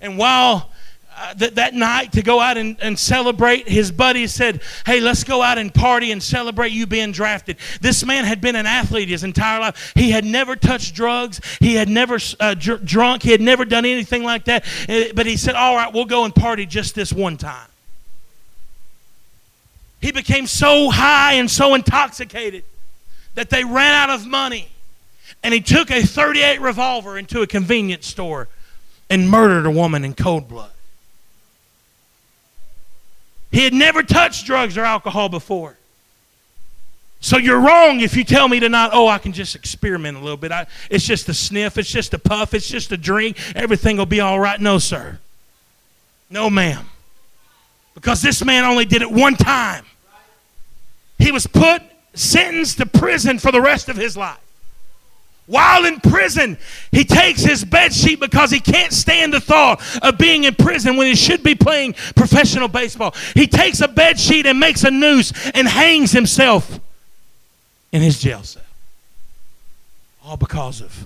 And 0.00 0.16
while 0.16 0.70
uh, 1.16 1.34
th- 1.34 1.54
that 1.54 1.74
night 1.74 2.12
to 2.12 2.22
go 2.22 2.40
out 2.40 2.56
and, 2.56 2.76
and 2.80 2.98
celebrate 2.98 3.68
his 3.68 3.90
buddy 3.90 4.26
said 4.26 4.62
hey 4.86 5.00
let's 5.00 5.24
go 5.24 5.42
out 5.42 5.58
and 5.58 5.74
party 5.74 6.12
and 6.12 6.22
celebrate 6.22 6.72
you 6.72 6.86
being 6.86 7.12
drafted. 7.12 7.58
This 7.80 8.04
man 8.06 8.24
had 8.24 8.40
been 8.40 8.56
an 8.56 8.64
athlete 8.64 9.08
his 9.08 9.24
entire 9.24 9.60
life. 9.60 9.92
He 9.94 10.10
had 10.10 10.24
never 10.24 10.56
touched 10.56 10.94
drugs. 10.94 11.40
He 11.58 11.74
had 11.74 11.88
never 11.88 12.18
uh, 12.38 12.54
dr- 12.54 12.84
drunk. 12.86 13.22
He 13.22 13.32
had 13.32 13.40
never 13.40 13.64
done 13.64 13.84
anything 13.84 14.24
like 14.24 14.44
that. 14.44 14.64
Uh, 14.88 15.12
but 15.14 15.26
he 15.26 15.36
said 15.36 15.56
all 15.56 15.76
right 15.76 15.92
we'll 15.92 16.06
go 16.06 16.24
and 16.24 16.34
party 16.34 16.64
just 16.64 16.94
this 16.94 17.12
one 17.12 17.36
time 17.36 17.68
he 20.00 20.12
became 20.12 20.46
so 20.46 20.90
high 20.90 21.34
and 21.34 21.50
so 21.50 21.74
intoxicated 21.74 22.64
that 23.34 23.50
they 23.50 23.64
ran 23.64 23.92
out 23.92 24.10
of 24.10 24.26
money. 24.26 24.68
And 25.42 25.54
he 25.54 25.60
took 25.60 25.90
a 25.90 26.02
38 26.02 26.60
revolver 26.60 27.16
into 27.16 27.42
a 27.42 27.46
convenience 27.46 28.06
store 28.06 28.48
and 29.08 29.28
murdered 29.28 29.66
a 29.66 29.70
woman 29.70 30.04
in 30.04 30.14
cold 30.14 30.48
blood. 30.48 30.70
He 33.50 33.64
had 33.64 33.72
never 33.72 34.02
touched 34.02 34.46
drugs 34.46 34.76
or 34.76 34.84
alcohol 34.84 35.28
before. 35.28 35.76
So 37.20 37.36
you're 37.36 37.60
wrong 37.60 38.00
if 38.00 38.16
you 38.16 38.24
tell 38.24 38.48
me 38.48 38.60
tonight, 38.60 38.90
oh, 38.92 39.06
I 39.06 39.18
can 39.18 39.32
just 39.32 39.54
experiment 39.54 40.16
a 40.16 40.20
little 40.20 40.38
bit. 40.38 40.52
I, 40.52 40.66
it's 40.88 41.04
just 41.04 41.28
a 41.28 41.34
sniff, 41.34 41.76
it's 41.76 41.90
just 41.90 42.14
a 42.14 42.18
puff, 42.18 42.54
it's 42.54 42.68
just 42.68 42.92
a 42.92 42.96
drink. 42.96 43.36
Everything 43.54 43.98
will 43.98 44.06
be 44.06 44.20
all 44.20 44.40
right. 44.40 44.58
No, 44.58 44.78
sir. 44.78 45.18
No, 46.30 46.48
ma'am. 46.48 46.86
Because 47.94 48.22
this 48.22 48.42
man 48.42 48.64
only 48.64 48.86
did 48.86 49.02
it 49.02 49.10
one 49.10 49.34
time. 49.34 49.84
He 51.20 51.32
was 51.32 51.46
put, 51.46 51.82
sentenced 52.14 52.78
to 52.78 52.86
prison 52.86 53.38
for 53.38 53.52
the 53.52 53.60
rest 53.60 53.88
of 53.88 53.96
his 53.96 54.16
life. 54.16 54.38
While 55.46 55.84
in 55.84 55.98
prison, 55.98 56.58
he 56.92 57.04
takes 57.04 57.42
his 57.42 57.64
bed 57.64 57.92
sheet 57.92 58.20
because 58.20 58.52
he 58.52 58.60
can't 58.60 58.92
stand 58.92 59.34
the 59.34 59.40
thought 59.40 59.82
of 60.00 60.16
being 60.16 60.44
in 60.44 60.54
prison 60.54 60.96
when 60.96 61.08
he 61.08 61.16
should 61.16 61.42
be 61.42 61.56
playing 61.56 61.94
professional 62.14 62.68
baseball. 62.68 63.14
He 63.34 63.48
takes 63.48 63.80
a 63.80 63.88
bed 63.88 64.20
sheet 64.20 64.46
and 64.46 64.60
makes 64.60 64.84
a 64.84 64.92
noose 64.92 65.32
and 65.50 65.66
hangs 65.66 66.12
himself 66.12 66.78
in 67.90 68.00
his 68.00 68.20
jail 68.20 68.44
cell. 68.44 68.62
All 70.24 70.36
because 70.36 70.80
of 70.80 71.04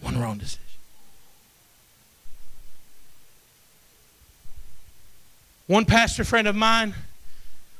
one 0.00 0.20
wrong 0.20 0.38
decision. 0.38 0.62
One 5.68 5.84
pastor 5.84 6.24
friend 6.24 6.48
of 6.48 6.56
mine, 6.56 6.94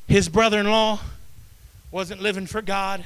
his 0.07 0.29
brother 0.29 0.61
in 0.61 0.71
law, 0.71 1.01
wasn't 1.90 2.20
living 2.20 2.46
for 2.46 2.62
God. 2.62 3.05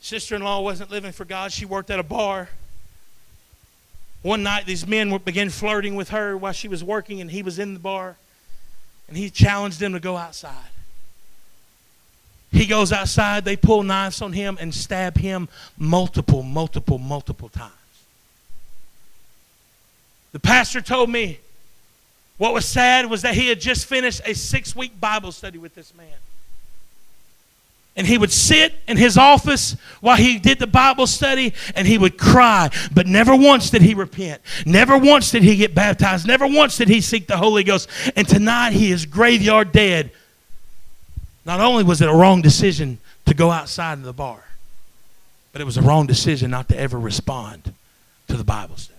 Sister 0.00 0.34
in 0.34 0.42
law 0.42 0.60
wasn't 0.60 0.90
living 0.90 1.12
for 1.12 1.24
God. 1.24 1.52
She 1.52 1.64
worked 1.64 1.90
at 1.90 1.98
a 1.98 2.02
bar. 2.02 2.48
One 4.22 4.42
night, 4.42 4.66
these 4.66 4.86
men 4.86 5.16
began 5.18 5.50
flirting 5.50 5.96
with 5.96 6.10
her 6.10 6.36
while 6.36 6.52
she 6.52 6.68
was 6.68 6.84
working, 6.84 7.20
and 7.20 7.30
he 7.30 7.42
was 7.42 7.58
in 7.58 7.74
the 7.74 7.80
bar, 7.80 8.16
and 9.08 9.16
he 9.16 9.30
challenged 9.30 9.80
them 9.80 9.92
to 9.92 10.00
go 10.00 10.16
outside. 10.16 10.70
He 12.52 12.66
goes 12.66 12.92
outside, 12.92 13.44
they 13.44 13.56
pull 13.56 13.82
knives 13.82 14.20
on 14.20 14.32
him 14.32 14.58
and 14.60 14.74
stab 14.74 15.16
him 15.16 15.48
multiple, 15.78 16.42
multiple, 16.42 16.98
multiple 16.98 17.48
times. 17.48 17.72
The 20.32 20.38
pastor 20.38 20.80
told 20.80 21.10
me 21.10 21.40
what 22.36 22.52
was 22.54 22.66
sad 22.66 23.08
was 23.08 23.22
that 23.22 23.34
he 23.34 23.48
had 23.48 23.60
just 23.60 23.86
finished 23.86 24.20
a 24.26 24.34
six 24.34 24.76
week 24.76 25.00
Bible 25.00 25.32
study 25.32 25.58
with 25.58 25.74
this 25.74 25.94
man. 25.94 26.06
And 27.94 28.06
he 28.06 28.16
would 28.16 28.32
sit 28.32 28.74
in 28.88 28.96
his 28.96 29.18
office 29.18 29.76
while 30.00 30.16
he 30.16 30.38
did 30.38 30.58
the 30.58 30.66
Bible 30.66 31.06
study 31.06 31.52
and 31.76 31.86
he 31.86 31.98
would 31.98 32.16
cry. 32.16 32.70
But 32.94 33.06
never 33.06 33.36
once 33.36 33.68
did 33.68 33.82
he 33.82 33.92
repent. 33.92 34.40
Never 34.64 34.96
once 34.96 35.30
did 35.30 35.42
he 35.42 35.56
get 35.56 35.74
baptized. 35.74 36.26
Never 36.26 36.46
once 36.46 36.78
did 36.78 36.88
he 36.88 37.02
seek 37.02 37.26
the 37.26 37.36
Holy 37.36 37.64
Ghost. 37.64 37.90
And 38.16 38.26
tonight 38.26 38.72
he 38.72 38.92
is 38.92 39.04
graveyard 39.04 39.72
dead. 39.72 40.10
Not 41.44 41.60
only 41.60 41.84
was 41.84 42.00
it 42.00 42.08
a 42.08 42.14
wrong 42.14 42.40
decision 42.40 42.98
to 43.26 43.34
go 43.34 43.50
outside 43.50 43.94
of 43.94 44.04
the 44.04 44.12
bar, 44.12 44.42
but 45.52 45.60
it 45.60 45.64
was 45.64 45.76
a 45.76 45.82
wrong 45.82 46.06
decision 46.06 46.50
not 46.50 46.68
to 46.68 46.78
ever 46.78 46.98
respond 46.98 47.74
to 48.28 48.36
the 48.36 48.44
Bible 48.44 48.76
study. 48.78 48.98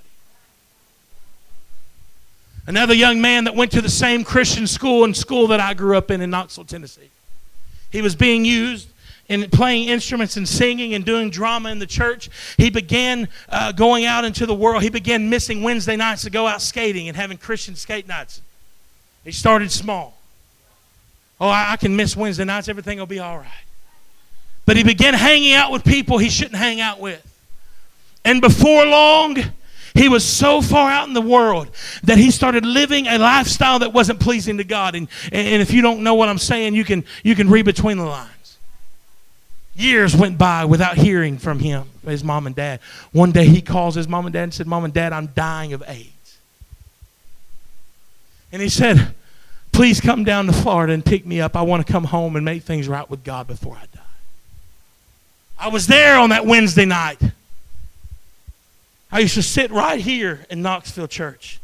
Another 2.67 2.93
young 2.93 3.21
man 3.21 3.45
that 3.45 3.55
went 3.55 3.71
to 3.71 3.81
the 3.81 3.89
same 3.89 4.23
Christian 4.23 4.67
school 4.67 5.03
and 5.03 5.17
school 5.17 5.47
that 5.47 5.59
I 5.59 5.73
grew 5.73 5.97
up 5.97 6.11
in 6.11 6.21
in 6.21 6.29
Knoxville, 6.29 6.65
Tennessee. 6.65 7.09
He 7.93 8.01
was 8.01 8.15
being 8.15 8.43
used 8.43 8.89
in 9.29 9.47
playing 9.51 9.87
instruments 9.87 10.35
and 10.35 10.49
singing 10.49 10.95
and 10.95 11.05
doing 11.05 11.29
drama 11.29 11.69
in 11.69 11.77
the 11.77 11.85
church. 11.85 12.29
He 12.57 12.71
began 12.71 13.29
uh, 13.47 13.71
going 13.71 14.03
out 14.03 14.25
into 14.25 14.47
the 14.47 14.55
world. 14.55 14.81
He 14.81 14.89
began 14.89 15.29
missing 15.29 15.61
Wednesday 15.61 15.95
nights 15.95 16.23
to 16.23 16.31
go 16.31 16.47
out 16.47 16.61
skating 16.61 17.07
and 17.07 17.15
having 17.15 17.37
Christian 17.37 17.75
skate 17.75 18.07
nights. 18.07 18.41
He 19.23 19.31
started 19.31 19.71
small. 19.71 20.17
Oh, 21.39 21.47
I, 21.47 21.73
I 21.73 21.77
can 21.77 21.95
miss 21.95 22.17
Wednesday 22.17 22.45
nights. 22.45 22.67
Everything 22.67 22.97
will 22.97 23.05
be 23.05 23.19
all 23.19 23.37
right. 23.37 23.63
But 24.65 24.75
he 24.75 24.83
began 24.83 25.13
hanging 25.13 25.53
out 25.53 25.71
with 25.71 25.83
people 25.83 26.17
he 26.17 26.29
shouldn't 26.29 26.55
hang 26.55 26.81
out 26.81 26.99
with. 26.99 27.21
And 28.25 28.41
before 28.41 28.87
long, 28.87 29.37
he 29.93 30.09
was 30.09 30.25
so 30.25 30.61
far 30.61 30.89
out 30.89 31.07
in 31.07 31.13
the 31.13 31.21
world 31.21 31.69
that 32.03 32.17
he 32.17 32.31
started 32.31 32.65
living 32.65 33.07
a 33.07 33.17
lifestyle 33.17 33.79
that 33.79 33.93
wasn't 33.93 34.19
pleasing 34.19 34.57
to 34.57 34.63
God. 34.63 34.95
And, 34.95 35.07
and 35.31 35.61
if 35.61 35.71
you 35.71 35.81
don't 35.81 36.01
know 36.01 36.15
what 36.15 36.29
I'm 36.29 36.39
saying, 36.39 36.73
you 36.73 36.83
can, 36.83 37.05
you 37.23 37.35
can 37.35 37.49
read 37.49 37.65
between 37.65 37.97
the 37.97 38.05
lines. 38.05 38.57
Years 39.75 40.15
went 40.15 40.37
by 40.37 40.65
without 40.65 40.97
hearing 40.97 41.37
from 41.37 41.59
him, 41.59 41.89
his 42.05 42.23
mom 42.23 42.47
and 42.47 42.55
dad. 42.55 42.79
One 43.11 43.31
day 43.31 43.47
he 43.47 43.61
calls 43.61 43.95
his 43.95 44.07
mom 44.07 44.25
and 44.25 44.33
dad 44.33 44.43
and 44.43 44.53
said, 44.53 44.67
Mom 44.67 44.83
and 44.83 44.93
Dad, 44.93 45.13
I'm 45.13 45.27
dying 45.27 45.73
of 45.73 45.83
AIDS. 45.87 46.37
And 48.51 48.61
he 48.61 48.69
said, 48.69 49.15
Please 49.71 49.99
come 49.99 50.23
down 50.23 50.45
to 50.45 50.53
Florida 50.53 50.93
and 50.93 51.03
pick 51.03 51.25
me 51.25 51.41
up. 51.41 51.55
I 51.55 51.63
want 51.63 51.85
to 51.85 51.91
come 51.91 52.03
home 52.03 52.35
and 52.35 52.45
make 52.45 52.61
things 52.61 52.87
right 52.87 53.09
with 53.09 53.23
God 53.23 53.47
before 53.47 53.75
I 53.75 53.87
die. 53.91 54.01
I 55.57 55.67
was 55.69 55.87
there 55.87 56.19
on 56.19 56.29
that 56.29 56.45
Wednesday 56.45 56.85
night. 56.85 57.19
I 59.13 59.19
used 59.19 59.35
to 59.35 59.43
sit 59.43 59.69
right 59.69 60.01
here 60.01 60.43
in 60.49 60.63
Knoxville 60.63 61.07
Church. 61.07 61.59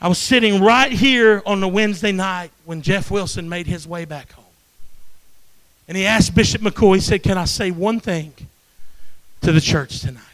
I 0.00 0.08
was 0.08 0.18
sitting 0.18 0.60
right 0.60 0.90
here 0.90 1.40
on 1.46 1.60
the 1.60 1.68
Wednesday 1.68 2.10
night 2.10 2.50
when 2.64 2.82
Jeff 2.82 3.12
Wilson 3.12 3.48
made 3.48 3.68
his 3.68 3.86
way 3.86 4.04
back 4.04 4.32
home. 4.32 4.44
And 5.86 5.96
he 5.96 6.04
asked 6.04 6.34
Bishop 6.34 6.60
McCoy, 6.60 6.96
he 6.96 7.00
said, 7.00 7.22
Can 7.22 7.38
I 7.38 7.44
say 7.44 7.70
one 7.70 8.00
thing 8.00 8.34
to 9.42 9.52
the 9.52 9.60
church 9.60 10.00
tonight? 10.00 10.24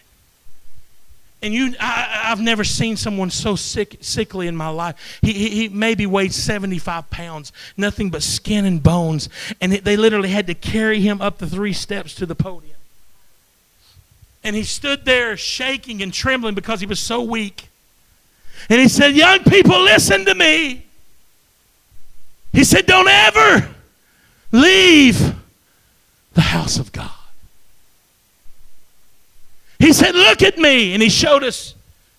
And 1.43 1.53
you, 1.53 1.75
I, 1.79 2.29
have 2.29 2.41
never 2.41 2.65
seen 2.65 2.97
someone 2.97 3.29
so 3.29 3.55
sick, 3.55 3.99
sickly 4.01 4.47
in 4.47 4.57
my 4.57 4.71
life. 4.71 5.19
He, 5.21 5.35
he, 5.35 5.49
he, 5.51 5.69
maybe 5.69 6.07
weighed 6.07 6.33
75 6.33 7.11
pounds, 7.11 7.53
nothing 7.77 8.09
but 8.09 8.23
skin 8.23 8.65
and 8.65 8.83
bones. 8.83 9.29
And 9.61 9.73
they 9.73 9.99
literally 9.99 10.31
had 10.31 10.47
to 10.47 10.55
carry 10.55 11.01
him 11.01 11.21
up 11.21 11.37
the 11.37 11.47
three 11.47 11.75
steps 11.75 12.15
to 12.15 12.25
the 12.25 12.35
podium. 12.35 12.78
And 14.45 14.55
he 14.55 14.63
stood 14.63 15.05
there 15.05 15.37
shaking 15.37 16.03
and 16.03 16.13
trembling 16.13 16.55
because 16.55 16.81
he 16.81 16.87
was 16.87 17.01
so 17.01 17.23
weak. 17.23 17.69
And 18.69 18.81
he 18.81 18.89
said, 18.89 19.15
Young 19.15 19.45
people, 19.45 19.81
listen 19.83 20.25
to 20.25 20.35
me. 20.35 20.85
He 22.53 22.65
said, 22.65 22.87
Don't 22.87 23.09
ever 23.09 23.75
leave 24.53 25.35
the 26.35 26.41
house 26.41 26.79
of 26.79 26.93
God. 26.93 27.11
He 29.79 29.93
said, 29.93 30.15
Look 30.15 30.43
at 30.43 30.59
me. 30.59 30.95
And 30.95 31.03
he 31.03 31.09
showed 31.09 31.45
us 31.45 31.75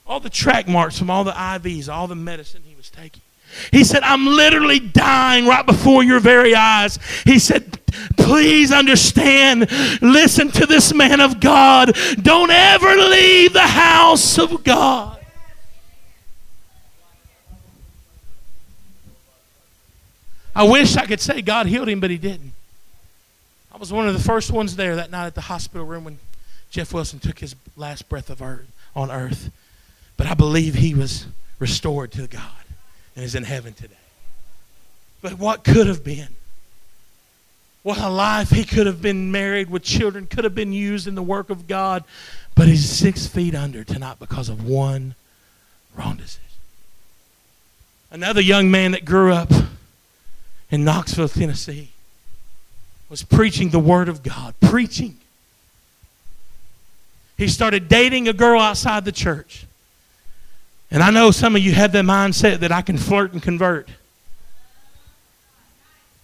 all 0.05 0.19
the 0.19 0.29
track 0.29 0.67
marks 0.67 0.97
from 0.97 1.09
all 1.09 1.23
the 1.23 1.31
IVs, 1.31 1.87
all 1.87 2.07
the 2.07 2.15
medicine 2.15 2.63
he 2.65 2.75
was 2.75 2.89
taking. 2.89 3.21
He 3.71 3.83
said, 3.83 4.03
I'm 4.03 4.25
literally 4.25 4.79
dying 4.79 5.45
right 5.45 5.65
before 5.65 6.03
your 6.03 6.19
very 6.19 6.55
eyes. 6.55 6.97
He 7.25 7.39
said, 7.39 7.79
Please 8.17 8.71
understand. 8.71 9.69
Listen 10.01 10.51
to 10.51 10.65
this 10.65 10.93
man 10.93 11.19
of 11.19 11.39
God. 11.39 11.97
Don't 12.21 12.51
ever 12.51 12.95
leave 12.95 13.53
the 13.53 13.61
house 13.61 14.37
of 14.37 14.63
God. 14.63 15.17
I 20.55 20.63
wish 20.63 20.97
I 20.97 21.05
could 21.05 21.21
say 21.21 21.41
God 21.41 21.67
healed 21.67 21.87
him, 21.87 21.99
but 21.99 22.09
he 22.09 22.17
didn't. 22.17 22.53
I 23.73 23.77
was 23.77 23.93
one 23.93 24.07
of 24.07 24.13
the 24.13 24.19
first 24.19 24.51
ones 24.51 24.75
there 24.75 24.95
that 24.95 25.09
night 25.09 25.27
at 25.27 25.35
the 25.35 25.41
hospital 25.41 25.85
room 25.85 26.03
when 26.03 26.19
Jeff 26.69 26.93
Wilson 26.93 27.19
took 27.19 27.39
his 27.39 27.55
last 27.77 28.09
breath 28.09 28.29
of 28.29 28.41
earth 28.41 28.67
on 28.95 29.09
earth. 29.09 29.51
But 30.17 30.27
I 30.27 30.33
believe 30.33 30.75
he 30.75 30.93
was 30.93 31.27
restored 31.59 32.11
to 32.13 32.27
God 32.27 32.58
and 33.19 33.25
is 33.25 33.35
in 33.35 33.43
heaven 33.43 33.73
today. 33.73 33.95
But 35.21 35.33
what 35.33 35.65
could 35.65 35.87
have 35.87 36.05
been? 36.05 36.29
What 37.83 37.97
a 37.97 38.07
life 38.07 38.49
he 38.49 38.63
could 38.63 38.87
have 38.87 39.01
been 39.01 39.29
married 39.29 39.69
with 39.69 39.83
children, 39.83 40.25
could 40.25 40.45
have 40.45 40.55
been 40.55 40.71
used 40.71 41.05
in 41.05 41.15
the 41.15 41.21
work 41.21 41.49
of 41.49 41.67
God, 41.67 42.05
but 42.55 42.69
he's 42.69 42.89
six 42.89 43.27
feet 43.27 43.53
under 43.53 43.83
tonight 43.83 44.19
because 44.19 44.47
of 44.47 44.65
one 44.65 45.15
wrong 45.97 46.15
decision. 46.15 46.45
Another 48.09 48.39
young 48.39 48.71
man 48.71 48.91
that 48.91 49.03
grew 49.03 49.33
up 49.33 49.51
in 50.71 50.85
Knoxville, 50.85 51.27
Tennessee, 51.27 51.89
was 53.09 53.21
preaching 53.21 53.71
the 53.71 53.79
Word 53.79 54.07
of 54.07 54.23
God, 54.23 54.55
preaching. 54.61 55.17
He 57.37 57.49
started 57.49 57.89
dating 57.89 58.29
a 58.29 58.33
girl 58.33 58.61
outside 58.61 59.03
the 59.03 59.11
church. 59.11 59.65
And 60.91 61.03
I 61.03 61.11
know 61.11 61.31
some 61.31 61.55
of 61.55 61.61
you 61.61 61.73
have 61.73 61.91
that 61.91 62.05
mindset 62.05 62.59
that 62.59 62.71
I 62.71 62.81
can 62.81 62.97
flirt 62.97 63.33
and 63.33 63.41
convert. 63.41 63.89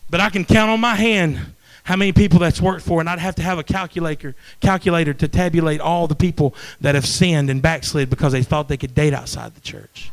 But 0.10 0.20
I 0.22 0.30
can 0.30 0.46
count 0.46 0.72
on 0.72 0.80
my 0.80 0.96
hand 0.96 1.40
how 1.84 1.96
many 1.96 2.12
people 2.12 2.40
that's 2.40 2.60
worked 2.60 2.84
for, 2.84 3.00
and 3.00 3.08
I'd 3.08 3.20
have 3.20 3.36
to 3.36 3.44
have 3.44 3.60
a 3.60 3.64
calculator, 3.64 4.34
calculator 4.60 5.14
to 5.14 5.28
tabulate 5.28 5.82
all 5.82 6.08
the 6.08 6.16
people 6.16 6.56
that 6.82 6.96
have 6.96 7.06
sinned 7.06 7.50
and 7.52 7.62
backslid 7.62 8.10
because 8.10 8.34
they 8.34 8.42
thought 8.42 8.68
they 8.68 8.78
could 8.78 8.96
date 8.96 9.14
outside 9.14 9.54
the 9.54 9.62
church. 9.62 10.12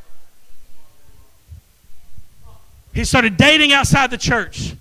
He 2.93 3.05
started 3.05 3.39
dating 3.39 3.73
outside 3.73 4.11
the 4.11 4.19
church 4.19 4.75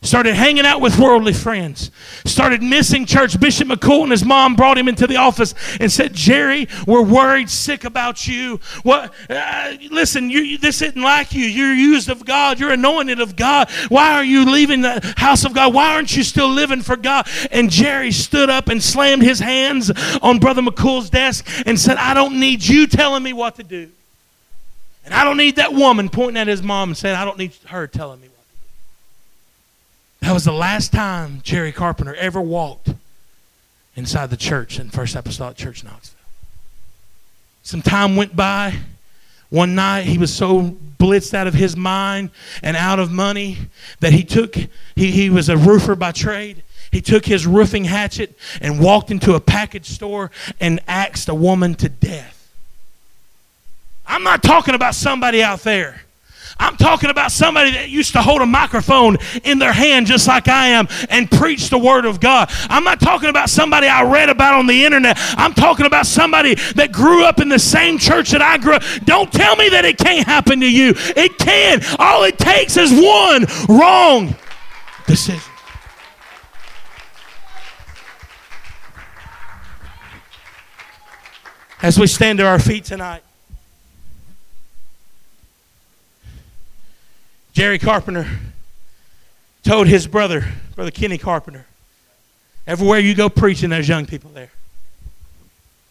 started 0.00 0.34
hanging 0.34 0.64
out 0.64 0.80
with 0.80 0.98
worldly 0.98 1.32
friends, 1.32 1.90
started 2.24 2.62
missing 2.62 3.04
church. 3.04 3.38
Bishop 3.40 3.68
McCool 3.68 4.02
and 4.02 4.12
his 4.12 4.24
mom 4.24 4.54
brought 4.54 4.78
him 4.78 4.88
into 4.88 5.06
the 5.06 5.16
office 5.16 5.54
and 5.80 5.90
said, 5.90 6.14
Jerry, 6.14 6.68
we're 6.86 7.02
worried 7.02 7.50
sick 7.50 7.84
about 7.84 8.26
you. 8.26 8.60
What? 8.84 9.12
Uh, 9.28 9.74
listen, 9.90 10.30
you, 10.30 10.56
this 10.58 10.82
isn't 10.82 11.00
like 11.00 11.34
you. 11.34 11.44
You're 11.44 11.74
used 11.74 12.08
of 12.08 12.24
God. 12.24 12.60
You're 12.60 12.72
anointed 12.72 13.20
of 13.20 13.34
God. 13.36 13.70
Why 13.88 14.14
are 14.14 14.24
you 14.24 14.50
leaving 14.50 14.82
the 14.82 15.14
house 15.16 15.44
of 15.44 15.52
God? 15.52 15.74
Why 15.74 15.94
aren't 15.94 16.16
you 16.16 16.22
still 16.22 16.48
living 16.48 16.82
for 16.82 16.96
God? 16.96 17.28
And 17.50 17.68
Jerry 17.68 18.12
stood 18.12 18.50
up 18.50 18.68
and 18.68 18.82
slammed 18.82 19.22
his 19.22 19.40
hands 19.40 19.90
on 20.22 20.38
Brother 20.38 20.62
McCool's 20.62 21.10
desk 21.10 21.46
and 21.66 21.78
said, 21.78 21.96
I 21.96 22.14
don't 22.14 22.38
need 22.38 22.64
you 22.64 22.86
telling 22.86 23.22
me 23.22 23.32
what 23.32 23.56
to 23.56 23.64
do. 23.64 23.90
And 25.04 25.14
I 25.14 25.24
don't 25.24 25.38
need 25.38 25.56
that 25.56 25.72
woman 25.72 26.08
pointing 26.08 26.36
at 26.36 26.46
his 26.46 26.62
mom 26.62 26.90
and 26.90 26.96
saying, 26.96 27.16
I 27.16 27.24
don't 27.24 27.38
need 27.38 27.52
her 27.66 27.86
telling 27.86 28.20
me 28.20 28.28
that 30.20 30.32
was 30.32 30.44
the 30.44 30.52
last 30.52 30.92
time 30.92 31.40
Jerry 31.42 31.72
Carpenter 31.72 32.14
ever 32.14 32.40
walked 32.40 32.90
inside 33.96 34.30
the 34.30 34.36
church 34.36 34.78
in 34.78 34.90
First 34.90 35.16
Apostolic 35.16 35.56
Church 35.56 35.84
Knoxville. 35.84 36.18
Some 37.62 37.82
time 37.82 38.16
went 38.16 38.34
by. 38.34 38.78
One 39.50 39.74
night 39.74 40.04
he 40.04 40.18
was 40.18 40.32
so 40.32 40.76
blitzed 40.98 41.32
out 41.34 41.46
of 41.46 41.54
his 41.54 41.76
mind 41.76 42.30
and 42.62 42.76
out 42.76 42.98
of 42.98 43.10
money 43.10 43.58
that 44.00 44.12
he 44.12 44.22
took, 44.22 44.54
he, 44.54 45.10
he 45.10 45.30
was 45.30 45.48
a 45.48 45.56
roofer 45.56 45.94
by 45.94 46.12
trade. 46.12 46.62
He 46.90 47.00
took 47.00 47.24
his 47.26 47.46
roofing 47.46 47.84
hatchet 47.84 48.36
and 48.60 48.80
walked 48.80 49.10
into 49.10 49.34
a 49.34 49.40
package 49.40 49.86
store 49.86 50.30
and 50.60 50.80
axed 50.86 51.28
a 51.28 51.34
woman 51.34 51.74
to 51.76 51.88
death. 51.88 52.52
I'm 54.06 54.22
not 54.22 54.42
talking 54.42 54.74
about 54.74 54.94
somebody 54.94 55.42
out 55.42 55.60
there. 55.60 56.02
I'm 56.58 56.76
talking 56.76 57.10
about 57.10 57.30
somebody 57.30 57.70
that 57.72 57.88
used 57.88 58.12
to 58.12 58.22
hold 58.22 58.42
a 58.42 58.46
microphone 58.46 59.18
in 59.44 59.58
their 59.58 59.72
hand 59.72 60.06
just 60.06 60.26
like 60.26 60.48
I 60.48 60.68
am 60.68 60.88
and 61.08 61.30
preach 61.30 61.70
the 61.70 61.78
Word 61.78 62.04
of 62.04 62.20
God. 62.20 62.50
I'm 62.68 62.84
not 62.84 63.00
talking 63.00 63.28
about 63.28 63.48
somebody 63.48 63.86
I 63.86 64.02
read 64.02 64.28
about 64.28 64.54
on 64.54 64.66
the 64.66 64.84
internet. 64.84 65.16
I'm 65.36 65.54
talking 65.54 65.86
about 65.86 66.06
somebody 66.06 66.54
that 66.74 66.90
grew 66.92 67.24
up 67.24 67.40
in 67.40 67.48
the 67.48 67.58
same 67.58 67.98
church 67.98 68.30
that 68.30 68.42
I 68.42 68.58
grew 68.58 68.74
up. 68.74 68.82
Don't 69.04 69.32
tell 69.32 69.56
me 69.56 69.68
that 69.68 69.84
it 69.84 69.98
can't 69.98 70.26
happen 70.26 70.60
to 70.60 70.70
you. 70.70 70.94
It 70.96 71.38
can. 71.38 71.80
All 71.98 72.24
it 72.24 72.38
takes 72.38 72.76
is 72.76 72.90
one 72.92 73.46
wrong 73.68 74.34
decision. 75.06 75.42
As 81.80 81.98
we 81.98 82.08
stand 82.08 82.38
to 82.40 82.46
our 82.46 82.58
feet 82.58 82.84
tonight, 82.84 83.22
Jerry 87.58 87.80
Carpenter 87.80 88.24
told 89.64 89.88
his 89.88 90.06
brother, 90.06 90.44
Brother 90.76 90.92
Kenny 90.92 91.18
Carpenter, 91.18 91.66
everywhere 92.68 93.00
you 93.00 93.16
go 93.16 93.28
preaching, 93.28 93.70
there's 93.70 93.88
young 93.88 94.06
people 94.06 94.30
there. 94.30 94.52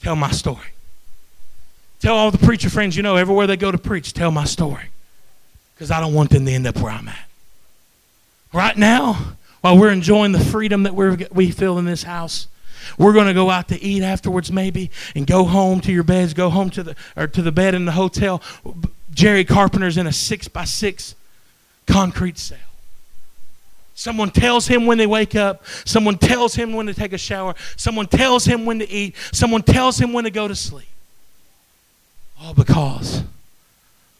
Tell 0.01 0.15
my 0.15 0.31
story. 0.31 0.69
Tell 1.99 2.15
all 2.15 2.31
the 2.31 2.37
preacher 2.37 2.69
friends 2.69 2.95
you 2.95 3.03
know, 3.03 3.17
everywhere 3.17 3.47
they 3.47 3.57
go 3.57 3.69
to 3.69 3.77
preach, 3.77 4.13
tell 4.13 4.31
my 4.31 4.45
story. 4.45 4.85
Because 5.75 5.91
I 5.91 5.99
don't 5.99 6.13
want 6.13 6.29
them 6.29 6.45
to 6.45 6.51
end 6.53 6.65
up 6.67 6.77
where 6.77 6.93
I'm 6.93 7.09
at. 7.09 7.27
Right 8.53 8.77
now, 8.77 9.33
while 9.59 9.77
we're 9.77 9.91
enjoying 9.91 10.31
the 10.31 10.39
freedom 10.39 10.83
that 10.83 10.95
we 10.95 11.27
we 11.33 11.51
feel 11.51 11.77
in 11.79 11.83
this 11.83 12.03
house, 12.03 12.47
we're 12.97 13.11
going 13.11 13.27
to 13.27 13.33
go 13.33 13.49
out 13.49 13.67
to 13.67 13.83
eat 13.83 14.03
afterwards, 14.03 14.53
maybe, 14.53 14.89
and 15.15 15.27
go 15.27 15.43
home 15.43 15.81
to 15.81 15.91
your 15.91 16.03
beds, 16.03 16.33
go 16.33 16.49
home 16.49 16.69
to 16.69 16.83
the 16.83 16.95
or 17.17 17.27
to 17.27 17.41
the 17.41 17.51
bed 17.51 17.75
in 17.75 17.83
the 17.83 17.91
hotel. 17.91 18.41
Jerry 19.13 19.43
Carpenter's 19.43 19.97
in 19.97 20.07
a 20.07 20.13
six 20.13 20.47
by 20.47 20.63
six 20.63 21.13
concrete 21.87 22.37
cell. 22.37 22.57
Someone 23.95 24.29
tells 24.29 24.67
him 24.67 24.85
when 24.85 24.99
they 24.99 25.07
wake 25.07 25.35
up. 25.35 25.65
Someone 25.85 26.19
tells 26.19 26.53
him 26.53 26.73
when 26.73 26.85
to 26.85 26.93
take 26.93 27.13
a 27.13 27.17
shower. 27.17 27.55
Someone 27.75 28.05
tells 28.05 28.45
him 28.45 28.65
when 28.65 28.77
to 28.77 28.87
eat. 28.87 29.15
Someone 29.31 29.63
tells 29.63 29.99
him 29.99 30.13
when 30.13 30.25
to 30.25 30.29
go 30.29 30.47
to 30.47 30.53
sleep. 30.53 30.87
All 32.39 32.53
because 32.53 33.23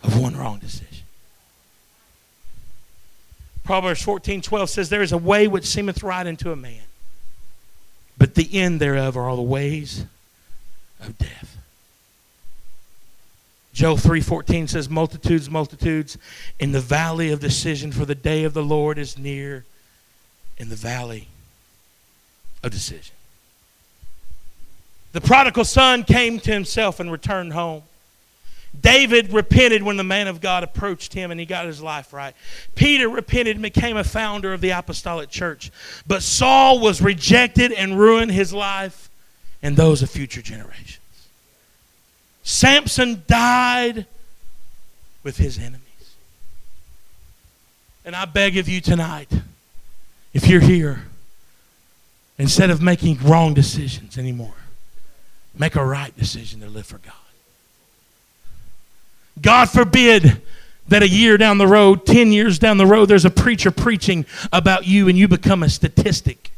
of 0.02 0.20
one 0.20 0.36
wrong 0.36 0.58
decision. 0.58 0.88
Proverbs 3.64 4.02
14 4.02 4.42
12 4.42 4.70
says, 4.70 4.90
There 4.90 5.04
is 5.04 5.12
a 5.12 5.18
way 5.18 5.48
which 5.48 5.66
seemeth 5.66 6.02
right 6.02 6.26
unto 6.26 6.52
a 6.52 6.56
man, 6.56 6.82
but 8.18 8.34
the 8.34 8.50
end 8.58 8.80
thereof 8.80 9.16
are 9.18 9.30
all 9.30 9.36
the 9.36 9.42
ways 9.42 10.06
of 11.02 11.18
death. 11.18 11.57
Joel 13.78 13.98
3:14 13.98 14.68
says 14.68 14.90
multitudes 14.90 15.52
multitudes 15.52 16.18
in 16.58 16.72
the 16.72 16.82
valley 16.82 17.32
of 17.32 17.40
decision 17.40 17.92
for 17.92 18.06
the 18.06 18.16
day 18.16 18.44
of 18.44 18.56
the 18.56 18.64
Lord 18.64 18.98
is 18.98 19.20
near 19.20 19.66
in 20.58 20.70
the 20.70 20.76
valley 20.76 21.28
of 22.64 22.72
decision. 22.72 23.14
The 25.12 25.22
prodigal 25.22 25.64
son 25.64 26.04
came 26.04 26.40
to 26.40 26.52
himself 26.52 27.00
and 27.00 27.12
returned 27.12 27.54
home. 27.54 27.84
David 28.82 29.32
repented 29.32 29.84
when 29.84 29.98
the 29.98 30.04
man 30.04 30.28
of 30.28 30.42
God 30.42 30.64
approached 30.64 31.14
him 31.14 31.30
and 31.30 31.40
he 31.40 31.46
got 31.46 31.68
his 31.68 31.80
life 31.80 32.14
right. 32.14 32.34
Peter 32.74 33.08
repented 33.08 33.58
and 33.58 33.62
became 33.62 33.96
a 33.96 34.04
founder 34.04 34.54
of 34.54 34.62
the 34.62 34.72
apostolic 34.72 35.30
church. 35.30 35.70
But 36.08 36.24
Saul 36.24 36.80
was 36.80 37.00
rejected 37.00 37.72
and 37.72 38.00
ruined 38.00 38.32
his 38.32 38.52
life 38.52 39.12
and 39.62 39.78
those 39.78 40.02
of 40.02 40.10
future 40.10 40.42
generations. 40.42 40.98
Samson 42.48 43.24
died 43.28 44.06
with 45.22 45.36
his 45.36 45.58
enemies. 45.60 45.82
And 48.06 48.16
I 48.16 48.24
beg 48.24 48.56
of 48.56 48.70
you 48.70 48.80
tonight, 48.80 49.30
if 50.34 50.48
you're 50.48 50.62
here, 50.62 51.04
instead 52.38 52.70
of 52.70 52.82
making 52.82 53.20
wrong 53.22 53.54
decisions 53.54 54.18
anymore, 54.18 54.54
make 55.60 55.76
a 55.76 55.84
right 55.84 56.18
decision 56.18 56.62
to 56.62 56.68
live 56.68 56.86
for 56.86 57.00
God. 57.00 57.14
God 59.42 59.70
forbid 59.70 60.42
that 60.88 61.04
a 61.04 61.10
year 61.10 61.38
down 61.38 61.58
the 61.58 61.68
road, 61.68 62.06
10 62.06 62.32
years 62.32 62.58
down 62.58 62.78
the 62.78 62.86
road, 62.86 63.08
there's 63.08 63.26
a 63.26 63.30
preacher 63.30 63.72
preaching 63.72 64.26
about 64.54 64.88
you 64.88 65.10
and 65.10 65.18
you 65.18 65.28
become 65.28 65.64
a 65.64 65.70
statistic. 65.70 66.54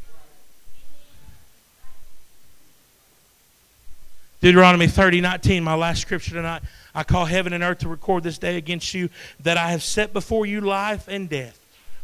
Deuteronomy 4.40 4.86
30, 4.86 5.20
19, 5.20 5.62
my 5.62 5.74
last 5.74 6.00
scripture 6.00 6.32
tonight. 6.32 6.62
I 6.94 7.04
call 7.04 7.26
heaven 7.26 7.52
and 7.52 7.62
earth 7.62 7.78
to 7.80 7.88
record 7.88 8.22
this 8.22 8.38
day 8.38 8.56
against 8.56 8.94
you 8.94 9.10
that 9.40 9.58
I 9.58 9.70
have 9.70 9.82
set 9.82 10.12
before 10.12 10.46
you 10.46 10.62
life 10.62 11.08
and 11.08 11.28
death, 11.28 11.60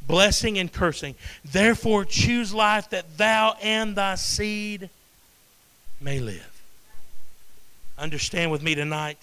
blessing 0.06 0.58
and 0.58 0.70
cursing. 0.70 1.14
Therefore, 1.44 2.04
choose 2.04 2.52
life 2.52 2.90
that 2.90 3.16
thou 3.16 3.56
and 3.62 3.96
thy 3.96 4.16
seed 4.16 4.90
may 6.00 6.20
live. 6.20 6.62
Understand 7.98 8.50
with 8.50 8.62
me 8.62 8.74
tonight 8.74 9.18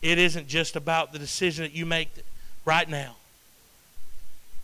it 0.00 0.18
isn't 0.18 0.46
just 0.46 0.76
about 0.76 1.12
the 1.12 1.18
decision 1.18 1.64
that 1.64 1.74
you 1.74 1.86
make 1.86 2.08
right 2.64 2.88
now. 2.88 3.16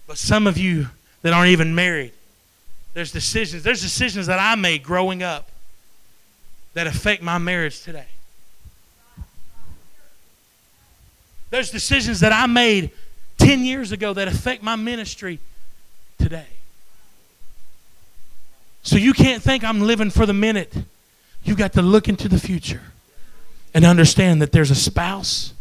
But 0.07 0.19
some 0.19 0.47
of 0.47 0.59
you 0.59 0.89
that 1.23 1.33
aren't 1.33 1.51
even 1.51 1.75
married, 1.75 2.13
there's 2.95 3.11
decisions. 3.11 3.63
There's 3.63 3.83
decisions 3.83 4.27
that 4.27 4.39
I 4.39 4.55
made 4.55 4.83
growing 4.83 5.23
up 5.23 5.51
that 6.75 6.87
affect 6.87 7.23
my 7.23 7.39
marriage 7.39 7.83
today. 7.83 8.07
There's 11.51 11.71
decisions 11.71 12.21
that 12.21 12.33
I 12.33 12.47
made 12.47 12.91
10 13.39 13.65
years 13.65 13.91
ago 13.93 14.15
that 14.15 14.29
affect 14.29 14.63
my 14.63 14.77
ministry 14.77 15.41
today. 16.19 16.47
So 18.83 18.97
you 18.97 19.13
can't 19.13 19.43
think 19.43 19.65
I'm 19.65 19.81
living 19.81 20.11
for 20.11 20.27
the 20.27 20.33
minute. 20.33 20.73
You 21.43 21.55
got 21.55 21.73
to 21.75 21.83
look 21.83 22.09
into 22.09 22.29
the 22.29 22.39
future 22.39 22.83
and 23.75 23.85
understand 23.85 24.41
that 24.43 24.53
there's 24.53 24.71
a 24.71 24.77
spouse 24.77 25.53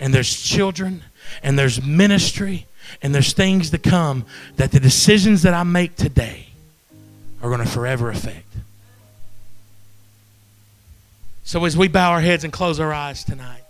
and 0.00 0.14
there's 0.14 0.40
children 0.40 1.02
and 1.42 1.58
there's 1.58 1.82
ministry 1.82 2.66
and 3.02 3.14
there's 3.14 3.32
things 3.32 3.70
to 3.70 3.78
come 3.78 4.24
that 4.56 4.72
the 4.72 4.80
decisions 4.80 5.42
that 5.42 5.54
I 5.54 5.64
make 5.64 5.96
today 5.96 6.48
are 7.42 7.48
going 7.48 7.60
to 7.60 7.70
forever 7.70 8.10
affect. 8.10 8.46
So 11.46 11.64
as 11.64 11.76
we 11.76 11.86
bow 11.86 12.10
our 12.10 12.20
heads 12.20 12.42
and 12.42 12.52
close 12.52 12.80
our 12.80 12.92
eyes 12.92 13.22
tonight, 13.22 13.62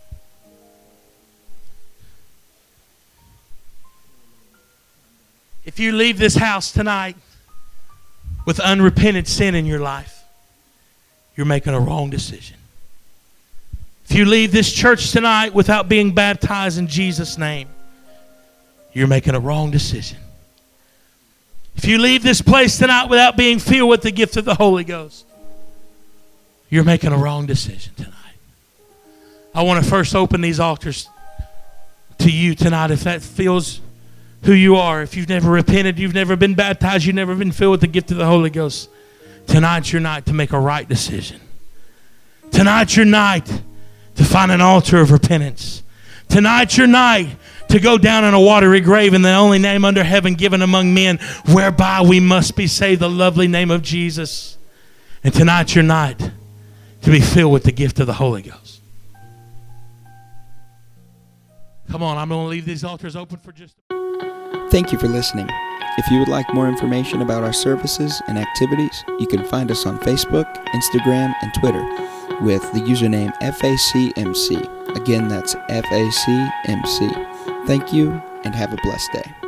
if 5.67 5.79
you 5.79 5.93
leave 5.93 6.17
this 6.17 6.37
house 6.37 6.73
tonight 6.73 7.17
with 8.47 8.61
unrepented 8.61 9.29
sin 9.29 9.55
in 9.55 9.67
your 9.67 9.79
life, 9.79 10.25
you're 11.37 11.45
making 11.45 11.75
a 11.75 11.79
wrong 11.79 12.09
decision. 12.09 12.57
If 14.09 14.17
you 14.17 14.25
leave 14.25 14.53
this 14.53 14.73
church 14.73 15.11
tonight 15.13 15.53
without 15.53 15.87
being 15.87 16.13
baptized 16.13 16.79
in 16.79 16.87
Jesus' 16.87 17.37
name, 17.37 17.69
you're 18.95 19.07
making 19.07 19.35
a 19.35 19.41
wrong 19.41 19.71
decision. 19.71 20.19
If 21.77 21.85
you 21.85 21.99
leave 21.99 22.23
this 22.23 22.41
place 22.41 22.79
tonight 22.79 23.11
without 23.11 23.37
being 23.37 23.59
filled 23.59 23.91
with 23.91 24.01
the 24.01 24.13
gift 24.13 24.39
of 24.39 24.47
the 24.47 24.55
Holy 24.55 24.83
Ghost, 24.83 25.26
you're 26.69 26.85
making 26.85 27.13
a 27.13 27.19
wrong 27.19 27.47
decision 27.47 27.95
tonight. 27.95 28.13
I 29.55 29.63
want 29.63 29.83
to 29.83 29.91
first 29.91 30.15
open 30.15 30.41
these 30.41 30.61
altars 30.61 31.09
to 32.19 32.31
you 32.31 32.55
tonight 32.55 32.91
if 32.91 33.05
that 33.05 33.23
feels 33.23 33.81
who 34.45 34.53
you 34.53 34.77
are. 34.77 35.03
If 35.03 35.17
you've 35.17 35.29
never 35.29 35.51
repented, 35.51 35.99
you've 35.99 36.15
never 36.15 36.37
been 36.37 36.55
baptized, 36.55 37.05
you've 37.05 37.17
never 37.17 37.35
been 37.35 37.53
filled 37.53 37.73
with 37.73 37.81
the 37.81 37.87
gift 37.87 38.11
of 38.11 38.17
the 38.17 38.27
Holy 38.27 38.51
Ghost. 38.51 38.91
Tonight's 39.47 39.93
your 39.93 40.01
night 40.01 40.27
to 40.27 40.33
make 40.33 40.53
a 40.53 40.61
right 40.61 40.89
decision. 40.89 41.41
Tonight's 42.51 42.97
your 42.97 43.07
night 43.07 43.47
to 44.17 44.25
find 44.25 44.51
an 44.51 44.61
altar 44.61 45.01
of 45.01 45.11
repentance. 45.11 45.83
Tonight's 46.29 46.77
your 46.77 46.87
night 46.87 47.37
to 47.69 47.81
go 47.81 47.99
down 47.99 48.25
in 48.25 48.35
a 48.35 48.41
watery 48.41 48.81
grave 48.81 49.15
in 49.15 49.23
the 49.23 49.33
only 49.35 49.59
name 49.59 49.85
under 49.85 50.05
heaven 50.05 50.35
given 50.35 50.63
among 50.63 50.95
men 50.95 51.19
whereby 51.53 52.01
we 52.03 52.21
must 52.21 52.57
be 52.57 52.67
saved, 52.67 53.01
the 53.01 53.11
lovely 53.11 53.49
name 53.49 53.71
of 53.71 53.83
Jesus. 53.83 54.57
And 55.25 55.33
tonight's 55.35 55.75
your 55.75 55.85
night 55.85 56.31
to 57.07 57.13
be 57.13 57.21
filled 57.21 57.53
with 57.53 57.63
the 57.63 57.71
gift 57.71 58.01
of 58.01 58.09
the 58.09 58.13
Holy 58.13 58.43
Ghost. 58.43 58.81
Come 61.89 62.03
on, 62.03 62.19
I'm 62.19 62.31
going 62.31 62.47
to 62.47 62.49
leave 62.49 62.65
these 62.65 62.83
altars 62.83 63.15
open 63.15 63.37
for 63.37 63.53
just. 63.53 63.77
Thank 64.73 64.91
you 64.91 64.99
for 64.99 65.07
listening. 65.07 65.47
If 65.99 66.11
you 66.11 66.19
would 66.19 66.27
like 66.27 66.53
more 66.53 66.69
information 66.69 67.23
about 67.23 67.45
our 67.45 67.53
services 67.53 68.21
and 68.27 68.37
activities, 68.37 69.05
you 69.21 69.29
can 69.29 69.45
find 69.45 69.71
us 69.71 69.87
on 69.87 70.01
Facebook, 70.01 70.53
Instagram, 70.71 71.33
and 71.43 71.55
Twitter 71.55 71.85
with 72.45 72.63
the 72.73 72.81
username 72.81 73.33
FACMC. 73.39 74.97
Again, 74.97 75.29
that's 75.29 75.55
FACMC. 75.55 77.67
Thank 77.69 77.93
you 77.93 78.21
and 78.43 78.53
have 78.53 78.73
a 78.73 78.79
blessed 78.83 79.13
day. 79.13 79.46